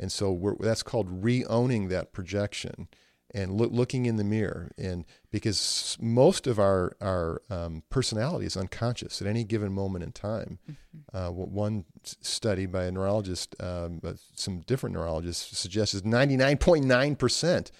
And 0.00 0.12
so 0.12 0.56
that's 0.60 0.84
called 0.84 1.24
re-owning 1.24 1.88
that 1.88 2.12
projection 2.12 2.86
and 3.34 3.52
look, 3.52 3.70
looking 3.72 4.06
in 4.06 4.16
the 4.16 4.24
mirror 4.24 4.70
and 4.78 5.04
because 5.30 5.96
most 6.00 6.46
of 6.46 6.58
our 6.58 6.96
our 7.00 7.42
um, 7.50 7.82
personality 7.90 8.46
is 8.46 8.56
unconscious 8.56 9.20
at 9.20 9.28
any 9.28 9.44
given 9.44 9.72
moment 9.72 10.02
in 10.02 10.12
time. 10.12 10.58
Mm-hmm. 10.70 11.16
uh, 11.16 11.30
one 11.30 11.84
study 12.02 12.66
by 12.66 12.84
a 12.84 12.90
neurologist 12.90 13.54
um, 13.60 14.00
some 14.34 14.60
different 14.60 14.94
neurologists 14.94 15.56
suggests 15.58 15.94
is 15.94 16.02
99.9% 16.02 17.70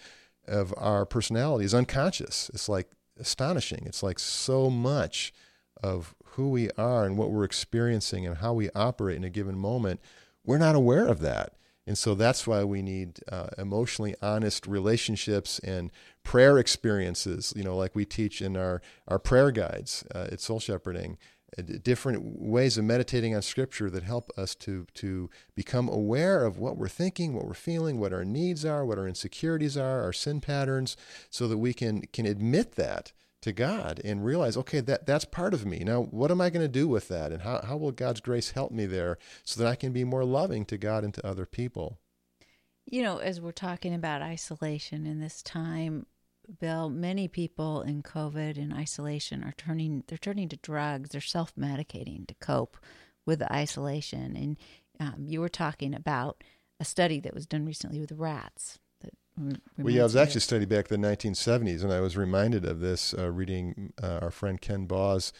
of 0.46 0.74
our 0.76 1.04
personality 1.04 1.64
is 1.64 1.74
unconscious. 1.74 2.50
It's 2.52 2.68
like 2.68 2.90
astonishing. 3.18 3.84
It's 3.86 4.02
like 4.02 4.18
so 4.18 4.70
much 4.70 5.32
of 5.82 6.14
who 6.32 6.50
we 6.50 6.70
are 6.72 7.04
and 7.04 7.16
what 7.16 7.30
we're 7.30 7.44
experiencing 7.44 8.26
and 8.26 8.38
how 8.38 8.52
we 8.52 8.70
operate 8.74 9.16
in 9.16 9.24
a 9.24 9.30
given 9.30 9.58
moment. 9.58 10.00
We're 10.44 10.58
not 10.58 10.74
aware 10.74 11.06
of 11.06 11.20
that 11.20 11.54
and 11.88 11.96
so 11.96 12.14
that's 12.14 12.46
why 12.46 12.64
we 12.64 12.82
need 12.82 13.20
uh, 13.32 13.48
emotionally 13.56 14.14
honest 14.20 14.66
relationships 14.66 15.58
and 15.60 15.90
prayer 16.22 16.58
experiences, 16.58 17.54
you 17.56 17.64
know, 17.64 17.74
like 17.74 17.96
we 17.96 18.04
teach 18.04 18.42
in 18.42 18.58
our, 18.58 18.82
our 19.08 19.18
prayer 19.18 19.50
guides 19.50 20.04
uh, 20.14 20.28
at 20.30 20.42
Soul 20.42 20.60
Shepherding, 20.60 21.16
uh, 21.58 21.62
different 21.82 22.22
ways 22.22 22.76
of 22.76 22.84
meditating 22.84 23.34
on 23.34 23.40
Scripture 23.40 23.88
that 23.88 24.02
help 24.02 24.30
us 24.36 24.54
to, 24.56 24.86
to 24.96 25.30
become 25.54 25.88
aware 25.88 26.44
of 26.44 26.58
what 26.58 26.76
we're 26.76 26.88
thinking, 26.88 27.32
what 27.32 27.46
we're 27.46 27.54
feeling, 27.54 27.98
what 27.98 28.12
our 28.12 28.24
needs 28.24 28.66
are, 28.66 28.84
what 28.84 28.98
our 28.98 29.08
insecurities 29.08 29.78
are, 29.78 30.02
our 30.02 30.12
sin 30.12 30.42
patterns, 30.42 30.94
so 31.30 31.48
that 31.48 31.56
we 31.56 31.72
can, 31.72 32.02
can 32.12 32.26
admit 32.26 32.72
that 32.72 33.12
to 33.42 33.52
God 33.52 34.00
and 34.04 34.24
realize, 34.24 34.56
okay, 34.56 34.80
that, 34.80 35.06
that's 35.06 35.24
part 35.24 35.54
of 35.54 35.64
me. 35.64 35.78
Now, 35.78 36.02
what 36.02 36.30
am 36.30 36.40
I 36.40 36.50
going 36.50 36.64
to 36.64 36.68
do 36.68 36.88
with 36.88 37.08
that? 37.08 37.32
And 37.32 37.42
how, 37.42 37.60
how 37.62 37.76
will 37.76 37.92
God's 37.92 38.20
grace 38.20 38.50
help 38.50 38.72
me 38.72 38.86
there 38.86 39.18
so 39.44 39.60
that 39.60 39.68
I 39.68 39.76
can 39.76 39.92
be 39.92 40.04
more 40.04 40.24
loving 40.24 40.64
to 40.66 40.78
God 40.78 41.04
and 41.04 41.14
to 41.14 41.26
other 41.26 41.46
people? 41.46 41.98
You 42.86 43.02
know, 43.02 43.18
as 43.18 43.40
we're 43.40 43.52
talking 43.52 43.94
about 43.94 44.22
isolation 44.22 45.06
in 45.06 45.20
this 45.20 45.42
time, 45.42 46.06
Bill, 46.60 46.88
many 46.88 47.28
people 47.28 47.82
in 47.82 48.02
COVID 48.02 48.56
and 48.56 48.72
isolation 48.72 49.44
are 49.44 49.54
turning, 49.56 50.04
they're 50.08 50.16
turning 50.16 50.48
to 50.48 50.56
drugs, 50.56 51.10
they're 51.10 51.20
self 51.20 51.54
medicating 51.54 52.26
to 52.26 52.34
cope 52.34 52.78
with 53.26 53.40
the 53.40 53.52
isolation. 53.52 54.34
And 54.34 54.56
um, 54.98 55.26
you 55.26 55.40
were 55.40 55.50
talking 55.50 55.94
about 55.94 56.42
a 56.80 56.84
study 56.84 57.20
that 57.20 57.34
was 57.34 57.46
done 57.46 57.66
recently 57.66 58.00
with 58.00 58.12
rats 58.12 58.78
well, 59.78 59.90
yeah, 59.90 60.00
I 60.00 60.04
was 60.04 60.16
actually 60.16 60.40
studying 60.40 60.68
back 60.68 60.90
in 60.90 61.00
the 61.00 61.08
1970s, 61.08 61.82
and 61.82 61.92
I 61.92 62.00
was 62.00 62.16
reminded 62.16 62.64
of 62.64 62.80
this 62.80 63.14
uh, 63.16 63.30
reading 63.30 63.92
uh, 64.02 64.18
our 64.22 64.30
friend 64.30 64.60
Ken 64.60 64.86
Baugh's 64.86 65.32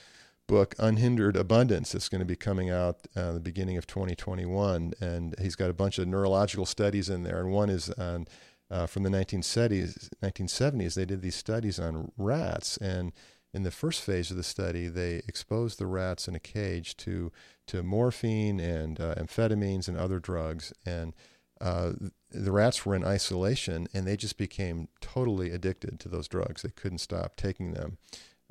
book, 0.46 0.74
Unhindered 0.78 1.36
Abundance. 1.36 1.94
It's 1.94 2.08
going 2.08 2.20
to 2.20 2.24
be 2.24 2.36
coming 2.36 2.70
out 2.70 3.06
uh, 3.14 3.32
the 3.32 3.40
beginning 3.40 3.76
of 3.76 3.86
2021, 3.86 4.94
and 5.00 5.34
he's 5.40 5.56
got 5.56 5.70
a 5.70 5.74
bunch 5.74 5.98
of 5.98 6.08
neurological 6.08 6.66
studies 6.66 7.08
in 7.08 7.22
there, 7.22 7.40
and 7.40 7.50
one 7.50 7.70
is 7.70 7.90
on 7.90 8.26
uh, 8.70 8.86
from 8.86 9.02
the 9.02 9.10
1970s. 9.10 10.10
1970s, 10.22 10.94
they 10.94 11.04
did 11.04 11.22
these 11.22 11.36
studies 11.36 11.78
on 11.78 12.12
rats, 12.16 12.76
and 12.78 13.12
in 13.54 13.62
the 13.62 13.70
first 13.70 14.02
phase 14.02 14.30
of 14.30 14.36
the 14.36 14.42
study, 14.42 14.88
they 14.88 15.22
exposed 15.26 15.78
the 15.78 15.86
rats 15.86 16.28
in 16.28 16.34
a 16.34 16.40
cage 16.40 16.96
to 16.98 17.32
to 17.66 17.82
morphine 17.82 18.60
and 18.60 19.00
uh, 19.00 19.14
amphetamines 19.16 19.88
and 19.88 19.98
other 19.98 20.18
drugs, 20.18 20.72
and 20.86 21.14
uh, 21.60 21.92
the 22.30 22.52
rats 22.52 22.84
were 22.84 22.94
in 22.94 23.04
isolation 23.04 23.88
and 23.92 24.06
they 24.06 24.16
just 24.16 24.36
became 24.36 24.88
totally 25.00 25.50
addicted 25.50 25.98
to 26.00 26.08
those 26.08 26.28
drugs. 26.28 26.62
They 26.62 26.70
couldn't 26.70 26.98
stop 26.98 27.36
taking 27.36 27.72
them. 27.72 27.98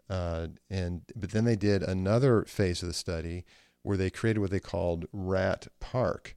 Uh, 0.10 0.48
and 0.70 1.02
but 1.16 1.32
then 1.32 1.46
they 1.46 1.56
did 1.56 1.84
another 1.84 2.44
phase 2.46 2.82
of 2.82 2.88
the 2.88 2.94
study 2.94 3.46
where 3.84 3.98
they 3.98 4.10
created 4.10 4.40
what 4.40 4.52
they 4.52 4.60
called 4.60 5.06
Rat 5.12 5.68
Park, 5.80 6.36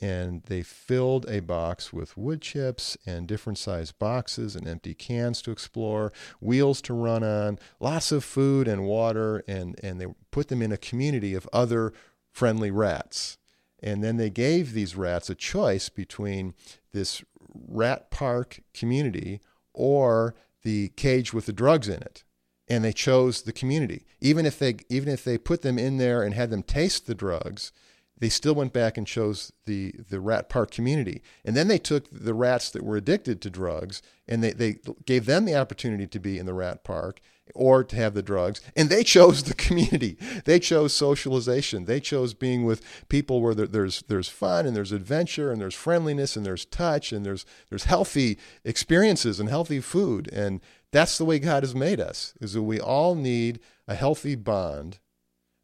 and 0.00 0.42
they 0.44 0.62
filled 0.62 1.28
a 1.28 1.40
box 1.40 1.92
with 1.92 2.16
wood 2.16 2.40
chips 2.40 2.96
and 3.06 3.26
different 3.26 3.58
sized 3.58 3.98
boxes 3.98 4.56
and 4.56 4.66
empty 4.66 4.94
cans 4.94 5.42
to 5.42 5.50
explore, 5.50 6.12
wheels 6.40 6.80
to 6.82 6.94
run 6.94 7.22
on, 7.22 7.58
lots 7.78 8.12
of 8.12 8.24
food 8.24 8.68
and 8.68 8.84
water, 8.84 9.42
and, 9.48 9.78
and 9.82 10.00
they 10.00 10.06
put 10.30 10.48
them 10.48 10.62
in 10.62 10.72
a 10.72 10.78
community 10.78 11.34
of 11.34 11.48
other 11.52 11.92
friendly 12.32 12.70
rats. 12.70 13.38
And 13.82 14.04
then 14.04 14.16
they 14.16 14.30
gave 14.30 14.72
these 14.72 14.96
rats 14.96 15.30
a 15.30 15.34
choice 15.34 15.88
between 15.88 16.54
this 16.92 17.24
rat 17.68 18.10
park 18.10 18.60
community 18.74 19.40
or 19.72 20.34
the 20.62 20.88
cage 20.90 21.32
with 21.32 21.46
the 21.46 21.52
drugs 21.52 21.88
in 21.88 22.02
it 22.02 22.22
and 22.68 22.84
they 22.84 22.92
chose 22.92 23.42
the 23.42 23.52
community 23.52 24.04
even 24.20 24.46
if 24.46 24.58
they 24.58 24.76
even 24.88 25.08
if 25.08 25.24
they 25.24 25.36
put 25.36 25.62
them 25.62 25.78
in 25.78 25.96
there 25.96 26.22
and 26.22 26.34
had 26.34 26.50
them 26.50 26.62
taste 26.62 27.06
the 27.06 27.14
drugs 27.14 27.72
they 28.20 28.28
still 28.28 28.54
went 28.54 28.72
back 28.72 28.96
and 28.96 29.06
chose 29.06 29.50
the, 29.64 29.94
the 30.10 30.20
rat 30.20 30.48
park 30.48 30.70
community. 30.70 31.22
And 31.44 31.56
then 31.56 31.68
they 31.68 31.78
took 31.78 32.06
the 32.12 32.34
rats 32.34 32.70
that 32.70 32.84
were 32.84 32.96
addicted 32.96 33.40
to 33.40 33.50
drugs 33.50 34.02
and 34.28 34.44
they, 34.44 34.52
they 34.52 34.76
gave 35.06 35.26
them 35.26 35.46
the 35.46 35.56
opportunity 35.56 36.06
to 36.06 36.20
be 36.20 36.38
in 36.38 36.46
the 36.46 36.54
rat 36.54 36.84
park 36.84 37.20
or 37.54 37.84
to 37.84 37.96
have 37.96 38.14
the 38.14 38.22
drugs. 38.22 38.60
And 38.76 38.88
they 38.88 39.02
chose 39.02 39.42
the 39.42 39.54
community. 39.54 40.16
They 40.44 40.58
chose 40.58 40.92
socialization. 40.92 41.84
They 41.84 42.00
chose 42.00 42.34
being 42.34 42.64
with 42.64 42.82
people 43.08 43.40
where 43.40 43.54
there's, 43.54 44.02
there's 44.02 44.28
fun 44.28 44.66
and 44.66 44.74
there's 44.74 44.92
adventure 44.92 45.50
and 45.50 45.60
there's 45.60 45.74
friendliness 45.74 46.36
and 46.36 46.44
there's 46.44 46.64
touch 46.64 47.12
and 47.12 47.24
there's, 47.24 47.44
there's 47.68 47.84
healthy 47.84 48.38
experiences 48.64 49.40
and 49.40 49.48
healthy 49.48 49.80
food. 49.80 50.28
And 50.32 50.60
that's 50.92 51.18
the 51.18 51.24
way 51.24 51.38
God 51.38 51.62
has 51.62 51.74
made 51.74 52.00
us, 52.00 52.34
is 52.40 52.54
that 52.54 52.62
we 52.62 52.80
all 52.80 53.14
need 53.14 53.60
a 53.86 53.94
healthy 53.94 54.34
bond 54.34 54.98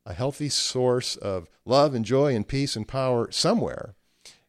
a 0.07 0.15
healthy 0.15 0.49
source 0.49 1.17
of 1.17 1.49
love 1.65 1.93
and 1.95 2.05
joy 2.05 2.35
and 2.35 2.47
peace 2.47 2.77
and 2.77 2.87
power 2.87 3.31
somewhere. 3.33 3.95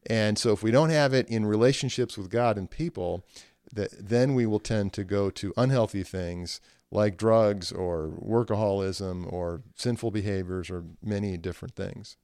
And 0.07 0.37
so 0.37 0.53
if 0.53 0.63
we 0.63 0.71
don't 0.71 0.91
have 0.91 1.13
it 1.13 1.27
in 1.27 1.45
relationships 1.45 2.17
with 2.17 2.29
God 2.29 2.57
and 2.57 2.69
people, 2.69 3.25
that 3.73 3.89
then 3.99 4.35
we 4.35 4.45
will 4.45 4.59
tend 4.59 4.93
to 4.93 5.03
go 5.03 5.29
to 5.31 5.53
unhealthy 5.57 6.03
things 6.03 6.61
like 6.91 7.17
drugs 7.17 7.71
or 7.71 8.11
workaholism 8.21 9.31
or 9.31 9.61
sinful 9.75 10.11
behaviors 10.11 10.69
or 10.69 10.85
many 11.03 11.37
different 11.37 11.75
things. 11.75 12.17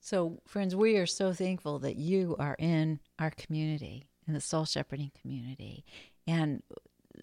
So, 0.00 0.40
friends, 0.46 0.74
we 0.74 0.96
are 0.96 1.06
so 1.06 1.32
thankful 1.32 1.78
that 1.80 1.96
you 1.96 2.34
are 2.38 2.56
in 2.58 2.98
our 3.18 3.30
community, 3.30 4.08
in 4.26 4.34
the 4.34 4.40
soul 4.40 4.64
shepherding 4.64 5.12
community. 5.20 5.84
And 6.26 6.62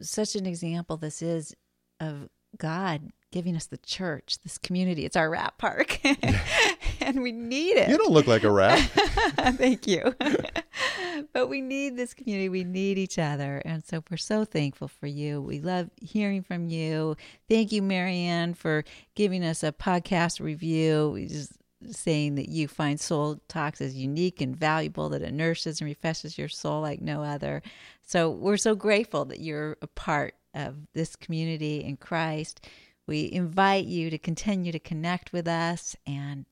such 0.01 0.35
an 0.35 0.45
example 0.45 0.95
this 0.95 1.21
is 1.21 1.53
of 1.99 2.29
God 2.57 3.11
giving 3.31 3.55
us 3.55 3.67
the 3.67 3.77
church, 3.77 4.39
this 4.43 4.57
community. 4.57 5.05
It's 5.05 5.15
our 5.15 5.29
rat 5.29 5.55
park, 5.57 5.99
and 7.01 7.21
we 7.21 7.31
need 7.31 7.77
it. 7.77 7.89
You 7.89 7.97
don't 7.97 8.11
look 8.11 8.27
like 8.27 8.43
a 8.43 8.51
rat. 8.51 8.79
Thank 9.57 9.87
you. 9.87 10.15
but 11.33 11.47
we 11.47 11.61
need 11.61 11.95
this 11.95 12.13
community. 12.13 12.49
We 12.49 12.63
need 12.63 12.97
each 12.97 13.19
other. 13.19 13.61
And 13.65 13.83
so 13.83 14.03
we're 14.09 14.17
so 14.17 14.45
thankful 14.45 14.87
for 14.87 15.07
you. 15.07 15.41
We 15.41 15.59
love 15.59 15.89
hearing 16.01 16.43
from 16.43 16.67
you. 16.67 17.15
Thank 17.47 17.71
you, 17.71 17.81
Marianne, 17.81 18.53
for 18.53 18.83
giving 19.15 19.43
us 19.43 19.63
a 19.63 19.71
podcast 19.71 20.39
review. 20.39 21.11
We 21.13 21.27
just 21.27 21.53
saying 21.91 22.35
that 22.35 22.49
you 22.49 22.67
find 22.67 22.99
soul 22.99 23.39
talks 23.47 23.79
as 23.79 23.95
unique 23.95 24.41
and 24.41 24.55
valuable, 24.55 25.09
that 25.09 25.21
it 25.21 25.33
nourishes 25.33 25.79
and 25.79 25.87
refreshes 25.87 26.37
your 26.37 26.49
soul 26.49 26.81
like 26.81 27.01
no 27.01 27.23
other. 27.23 27.61
So 28.01 28.29
we're 28.29 28.57
so 28.57 28.75
grateful 28.75 29.25
that 29.25 29.39
you're 29.39 29.77
a 29.81 29.87
part 29.87 30.35
of 30.53 30.75
this 30.93 31.15
community 31.15 31.83
in 31.83 31.97
Christ. 31.97 32.67
We 33.07 33.31
invite 33.31 33.85
you 33.85 34.09
to 34.09 34.17
continue 34.17 34.71
to 34.71 34.79
connect 34.79 35.31
with 35.31 35.47
us. 35.47 35.95
And 36.05 36.45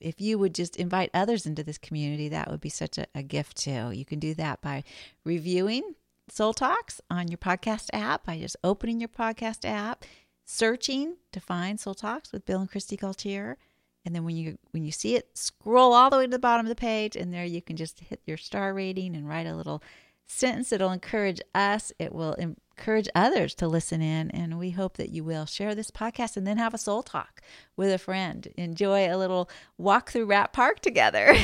if 0.00 0.20
you 0.20 0.38
would 0.38 0.54
just 0.54 0.76
invite 0.76 1.10
others 1.12 1.46
into 1.46 1.62
this 1.62 1.78
community, 1.78 2.28
that 2.28 2.50
would 2.50 2.60
be 2.60 2.68
such 2.68 2.98
a, 2.98 3.06
a 3.14 3.22
gift 3.22 3.58
too. 3.58 3.90
You 3.90 4.04
can 4.04 4.18
do 4.18 4.34
that 4.34 4.60
by 4.60 4.84
reviewing 5.24 5.94
Soul 6.28 6.54
Talks 6.54 7.00
on 7.10 7.28
your 7.28 7.38
podcast 7.38 7.88
app, 7.92 8.26
by 8.26 8.38
just 8.38 8.56
opening 8.62 9.00
your 9.00 9.08
podcast 9.08 9.68
app, 9.68 10.04
searching 10.46 11.16
to 11.32 11.40
find 11.40 11.78
Soul 11.78 11.94
Talks 11.94 12.32
with 12.32 12.46
Bill 12.46 12.60
and 12.60 12.70
Kristi 12.70 12.98
Gaultiere. 12.98 13.56
And 14.04 14.14
then 14.14 14.24
when 14.24 14.36
you 14.36 14.56
when 14.70 14.84
you 14.84 14.92
see 14.92 15.14
it, 15.16 15.36
scroll 15.36 15.92
all 15.92 16.08
the 16.08 16.16
way 16.16 16.24
to 16.24 16.30
the 16.30 16.38
bottom 16.38 16.64
of 16.64 16.70
the 16.70 16.74
page, 16.76 17.16
and 17.16 17.34
there 17.34 17.44
you 17.44 17.60
can 17.60 17.76
just 17.76 18.00
hit 18.00 18.22
your 18.26 18.38
star 18.38 18.72
rating 18.72 19.14
and 19.14 19.28
write 19.28 19.46
a 19.46 19.54
little 19.54 19.82
sentence. 20.26 20.72
It'll 20.72 20.92
encourage 20.92 21.40
us. 21.54 21.92
It 21.98 22.14
will 22.14 22.34
encourage 22.80 23.08
others 23.14 23.54
to 23.54 23.68
listen 23.68 24.00
in. 24.00 24.30
And 24.30 24.58
we 24.58 24.70
hope 24.70 24.96
that 24.96 25.10
you 25.10 25.22
will 25.22 25.44
share 25.44 25.74
this 25.74 25.90
podcast 25.90 26.36
and 26.36 26.46
then 26.46 26.56
have 26.56 26.72
a 26.72 26.78
soul 26.78 27.02
talk 27.02 27.42
with 27.76 27.92
a 27.92 27.98
friend. 27.98 28.48
Enjoy 28.56 29.06
a 29.06 29.18
little 29.18 29.50
walk 29.76 30.10
through 30.10 30.24
Rat 30.24 30.54
Park 30.54 30.80
together. 30.80 31.36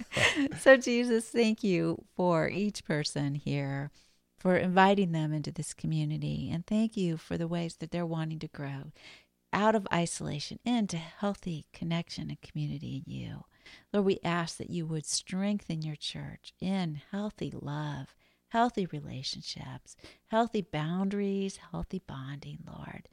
so, 0.60 0.76
Jesus, 0.76 1.28
thank 1.28 1.64
you 1.64 2.04
for 2.14 2.48
each 2.48 2.84
person 2.84 3.34
here, 3.34 3.90
for 4.38 4.56
inviting 4.56 5.10
them 5.10 5.32
into 5.32 5.50
this 5.50 5.74
community. 5.74 6.48
And 6.52 6.64
thank 6.64 6.96
you 6.96 7.16
for 7.16 7.36
the 7.36 7.48
ways 7.48 7.76
that 7.80 7.90
they're 7.90 8.06
wanting 8.06 8.38
to 8.38 8.48
grow 8.48 8.92
out 9.52 9.74
of 9.74 9.88
isolation 9.92 10.60
into 10.64 10.96
healthy 10.96 11.66
connection 11.72 12.28
and 12.28 12.40
community 12.40 13.02
in 13.04 13.12
you. 13.12 13.44
Lord, 13.92 14.06
we 14.06 14.20
ask 14.22 14.58
that 14.58 14.70
you 14.70 14.86
would 14.86 15.06
strengthen 15.06 15.82
your 15.82 15.96
church 15.96 16.52
in 16.60 17.00
healthy 17.10 17.52
love 17.52 18.14
healthy 18.54 18.86
relationships, 18.86 19.96
healthy 20.28 20.62
boundaries, 20.62 21.58
healthy 21.72 22.00
bonding, 22.06 22.58
Lord, 22.64 23.08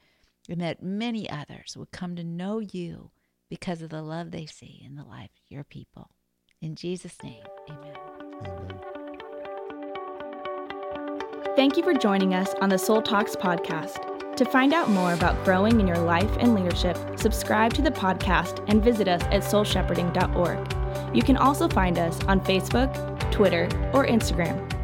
and 0.48 0.62
that 0.62 0.84
many 0.84 1.28
others 1.28 1.76
would 1.76 1.90
come 1.90 2.16
to 2.16 2.24
know 2.24 2.60
you 2.60 3.10
because 3.50 3.82
of 3.82 3.90
the 3.90 4.04
love 4.04 4.30
they 4.30 4.46
see 4.46 4.84
in 4.86 4.96
the 4.96 5.04
life 5.04 5.32
of 5.32 5.50
your 5.50 5.64
people. 5.64 6.12
In 6.62 6.76
Jesus' 6.76 7.18
name, 7.24 7.44
amen. 7.68 7.96
amen. 8.46 8.82
Thank 11.56 11.76
you 11.76 11.82
for 11.82 11.96
joining 11.96 12.36
us 12.36 12.54
on 12.62 12.70
the 12.70 12.78
Soul 12.78 13.02
Talks 13.02 13.36
podcast. 13.36 14.36
To 14.36 14.46
find 14.46 14.76
out 14.76 14.92
more 14.92 15.14
about 15.14 15.44
growing 15.44 15.80
in 15.80 15.88
your 15.88 15.98
life 15.98 16.38
and 16.40 16.54
leadership, 16.54 16.96
subscribe 17.16 17.74
to 17.74 17.82
the 17.82 17.90
podcast 17.90 18.64
and 18.70 18.84
visit 18.84 19.08
us 19.08 19.24
at 19.24 19.42
soulshepherding.org. 19.42 21.16
You 21.16 21.24
can 21.24 21.38
also 21.38 21.68
find 21.68 21.98
us 21.98 22.24
on 22.26 22.42
Facebook, 22.42 22.94
Twitter, 23.32 23.64
or 23.92 24.06
Instagram 24.06 24.81